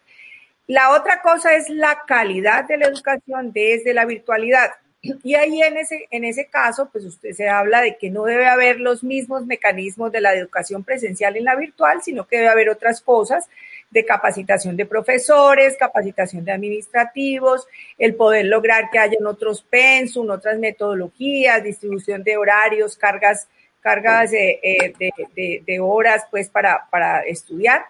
La 0.67 0.91
otra 0.91 1.21
cosa 1.21 1.53
es 1.55 1.69
la 1.69 2.03
calidad 2.07 2.65
de 2.65 2.77
la 2.77 2.87
educación 2.87 3.51
desde 3.51 3.93
la 3.93 4.05
virtualidad. 4.05 4.71
Y 5.23 5.33
ahí 5.33 5.61
en 5.61 5.77
ese, 5.77 6.07
en 6.11 6.23
ese 6.23 6.45
caso, 6.45 6.89
pues 6.91 7.03
usted 7.05 7.33
se 7.33 7.49
habla 7.49 7.81
de 7.81 7.97
que 7.97 8.09
no 8.09 8.23
debe 8.23 8.47
haber 8.47 8.79
los 8.79 9.03
mismos 9.03 9.45
mecanismos 9.45 10.11
de 10.11 10.21
la 10.21 10.33
educación 10.33 10.83
presencial 10.83 11.35
en 11.35 11.43
la 11.43 11.55
virtual, 11.55 12.01
sino 12.03 12.27
que 12.27 12.37
debe 12.37 12.49
haber 12.49 12.69
otras 12.69 13.01
cosas 13.01 13.49
de 13.91 14.05
capacitación 14.05 14.77
de 14.77 14.85
profesores, 14.85 15.75
capacitación 15.77 16.45
de 16.45 16.53
administrativos, 16.53 17.67
el 17.97 18.15
poder 18.15 18.45
lograr 18.45 18.89
que 18.89 18.97
hayan 18.97 19.25
otros 19.25 19.61
pensum, 19.61 20.29
otras 20.29 20.57
metodologías, 20.57 21.63
distribución 21.63 22.23
de 22.23 22.37
horarios, 22.37 22.97
cargas, 22.97 23.47
cargas 23.81 24.31
de, 24.31 24.93
de, 25.35 25.63
de, 25.65 25.79
horas 25.81 26.25
pues 26.31 26.49
para, 26.49 26.87
para 26.89 27.21
estudiar. 27.21 27.83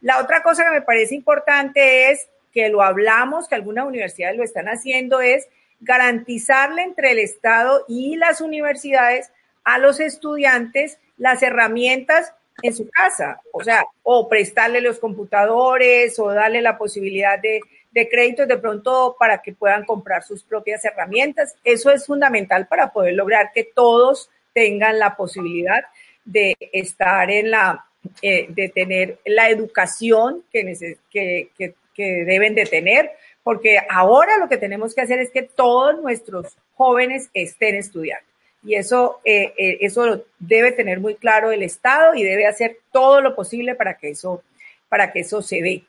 La 0.00 0.20
otra 0.20 0.42
cosa 0.42 0.64
que 0.64 0.70
me 0.70 0.82
parece 0.82 1.14
importante 1.14 2.10
es 2.10 2.28
que 2.52 2.70
lo 2.70 2.82
hablamos, 2.82 3.46
que 3.46 3.54
algunas 3.54 3.86
universidades 3.86 4.36
lo 4.36 4.44
están 4.44 4.68
haciendo, 4.68 5.20
es 5.20 5.48
garantizarle 5.80 6.82
entre 6.82 7.12
el 7.12 7.18
Estado 7.18 7.84
y 7.88 8.16
las 8.16 8.40
universidades 8.40 9.30
a 9.64 9.78
los 9.78 10.00
estudiantes 10.00 10.98
las 11.18 11.42
herramientas 11.42 12.34
en 12.62 12.74
su 12.74 12.88
casa, 12.88 13.40
o 13.52 13.62
sea, 13.62 13.84
o 14.02 14.28
prestarle 14.28 14.80
los 14.80 14.98
computadores 14.98 16.18
o 16.18 16.32
darle 16.32 16.62
la 16.62 16.78
posibilidad 16.78 17.38
de, 17.38 17.60
de 17.90 18.08
créditos 18.08 18.48
de 18.48 18.58
pronto 18.58 19.16
para 19.18 19.42
que 19.42 19.52
puedan 19.52 19.84
comprar 19.84 20.22
sus 20.22 20.42
propias 20.42 20.84
herramientas. 20.84 21.56
Eso 21.64 21.90
es 21.90 22.06
fundamental 22.06 22.66
para 22.68 22.92
poder 22.92 23.14
lograr 23.14 23.50
que 23.52 23.64
todos 23.64 24.30
tengan 24.54 24.98
la 24.98 25.16
posibilidad 25.16 25.84
de 26.24 26.56
estar 26.72 27.30
en 27.30 27.50
la, 27.50 27.84
eh, 28.20 28.46
de 28.48 28.68
tener 28.68 29.18
la 29.24 29.50
educación 29.50 30.44
que, 30.52 30.96
que, 31.10 31.50
que, 31.56 31.74
que 31.94 32.24
deben 32.24 32.54
de 32.54 32.66
tener, 32.66 33.10
porque 33.42 33.78
ahora 33.90 34.38
lo 34.38 34.48
que 34.48 34.56
tenemos 34.56 34.94
que 34.94 35.00
hacer 35.00 35.18
es 35.18 35.30
que 35.30 35.42
todos 35.42 36.00
nuestros 36.00 36.56
jóvenes 36.74 37.28
estén 37.34 37.74
estudiando 37.74 38.31
y 38.64 38.76
eso, 38.76 39.20
eh, 39.24 39.52
eh, 39.58 39.78
eso 39.80 40.24
debe 40.38 40.72
tener 40.72 41.00
muy 41.00 41.16
claro 41.16 41.50
el 41.50 41.62
Estado 41.62 42.14
y 42.14 42.22
debe 42.22 42.46
hacer 42.46 42.78
todo 42.92 43.20
lo 43.20 43.34
posible 43.34 43.74
para 43.74 43.98
que 43.98 44.10
eso, 44.10 44.42
para 44.88 45.12
que 45.12 45.20
eso 45.20 45.42
se 45.42 45.60
dé. 45.60 45.84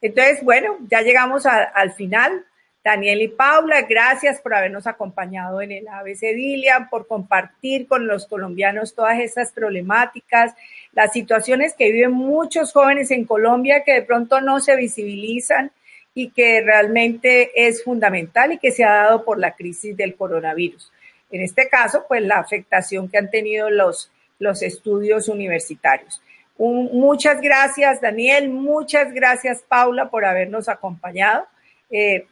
Entonces, 0.00 0.42
bueno, 0.42 0.76
ya 0.88 1.02
llegamos 1.02 1.46
al 1.46 1.92
final. 1.92 2.44
Daniel 2.84 3.20
y 3.22 3.28
Paula, 3.28 3.82
gracias 3.82 4.40
por 4.40 4.54
habernos 4.54 4.86
acompañado 4.86 5.60
en 5.60 5.72
el 5.72 5.88
ABC 5.88 6.20
Dilian, 6.34 6.88
por 6.88 7.06
compartir 7.06 7.86
con 7.86 8.06
los 8.06 8.26
colombianos 8.26 8.94
todas 8.94 9.18
estas 9.18 9.52
problemáticas, 9.52 10.54
las 10.92 11.12
situaciones 11.12 11.74
que 11.74 11.90
viven 11.90 12.12
muchos 12.12 12.72
jóvenes 12.72 13.10
en 13.10 13.24
Colombia 13.24 13.82
que 13.84 13.92
de 13.92 14.02
pronto 14.02 14.40
no 14.40 14.60
se 14.60 14.76
visibilizan 14.76 15.72
y 16.14 16.30
que 16.30 16.62
realmente 16.62 17.50
es 17.68 17.84
fundamental 17.84 18.52
y 18.52 18.58
que 18.58 18.70
se 18.70 18.84
ha 18.84 18.94
dado 18.94 19.24
por 19.24 19.38
la 19.38 19.54
crisis 19.54 19.96
del 19.96 20.14
coronavirus. 20.14 20.90
En 21.30 21.42
este 21.42 21.68
caso, 21.68 22.04
pues 22.08 22.22
la 22.22 22.38
afectación 22.38 23.08
que 23.08 23.18
han 23.18 23.30
tenido 23.30 23.70
los, 23.70 24.10
los 24.38 24.62
estudios 24.62 25.28
universitarios. 25.28 26.22
muchas 26.58 27.40
gracias, 27.40 28.00
Daniel. 28.00 28.48
Muchas 28.48 29.12
gracias, 29.12 29.62
Paula, 29.62 30.10
por 30.10 30.24
habernos 30.24 30.68
acompañado. 30.68 31.46
Eh, 31.90 32.26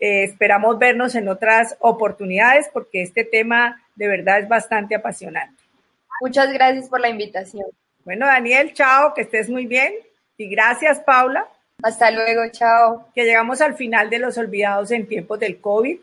eh, 0.00 0.24
esperamos 0.24 0.78
vernos 0.78 1.14
en 1.14 1.28
otras 1.28 1.76
oportunidades 1.80 2.70
porque 2.72 3.02
este 3.02 3.24
tema 3.24 3.82
de 3.94 4.08
verdad 4.08 4.40
es 4.40 4.48
bastante 4.48 4.94
apasionante. 4.94 5.62
Muchas 6.22 6.52
gracias 6.52 6.88
por 6.88 7.00
la 7.00 7.08
invitación. 7.08 7.66
Bueno, 8.04 8.26
Daniel, 8.26 8.72
chao, 8.72 9.14
que 9.14 9.22
estés 9.22 9.48
muy 9.48 9.66
bien. 9.66 9.92
Y 10.36 10.48
gracias, 10.48 11.00
Paula. 11.00 11.46
Hasta 11.82 12.10
luego, 12.10 12.42
chao. 12.50 13.08
Que 13.14 13.24
llegamos 13.24 13.60
al 13.60 13.74
final 13.74 14.10
de 14.10 14.18
los 14.18 14.38
olvidados 14.38 14.90
en 14.90 15.06
tiempos 15.06 15.38
del 15.38 15.60
COVID, 15.60 15.98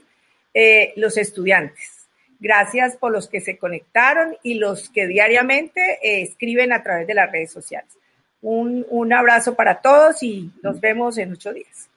eh, 0.53 0.93
los 0.95 1.17
estudiantes. 1.17 1.96
Gracias 2.39 2.95
por 2.95 3.11
los 3.11 3.27
que 3.27 3.41
se 3.41 3.57
conectaron 3.57 4.37
y 4.43 4.55
los 4.55 4.89
que 4.89 5.07
diariamente 5.07 5.99
eh, 6.03 6.21
escriben 6.21 6.71
a 6.71 6.83
través 6.83 7.07
de 7.07 7.15
las 7.15 7.31
redes 7.31 7.51
sociales. 7.51 7.89
Un, 8.41 8.85
un 8.89 9.11
abrazo 9.11 9.55
para 9.55 9.81
todos 9.81 10.21
y 10.21 10.51
nos 10.61 10.79
vemos 10.79 11.17
en 11.17 11.33
ocho 11.33 11.51
días. 11.53 11.89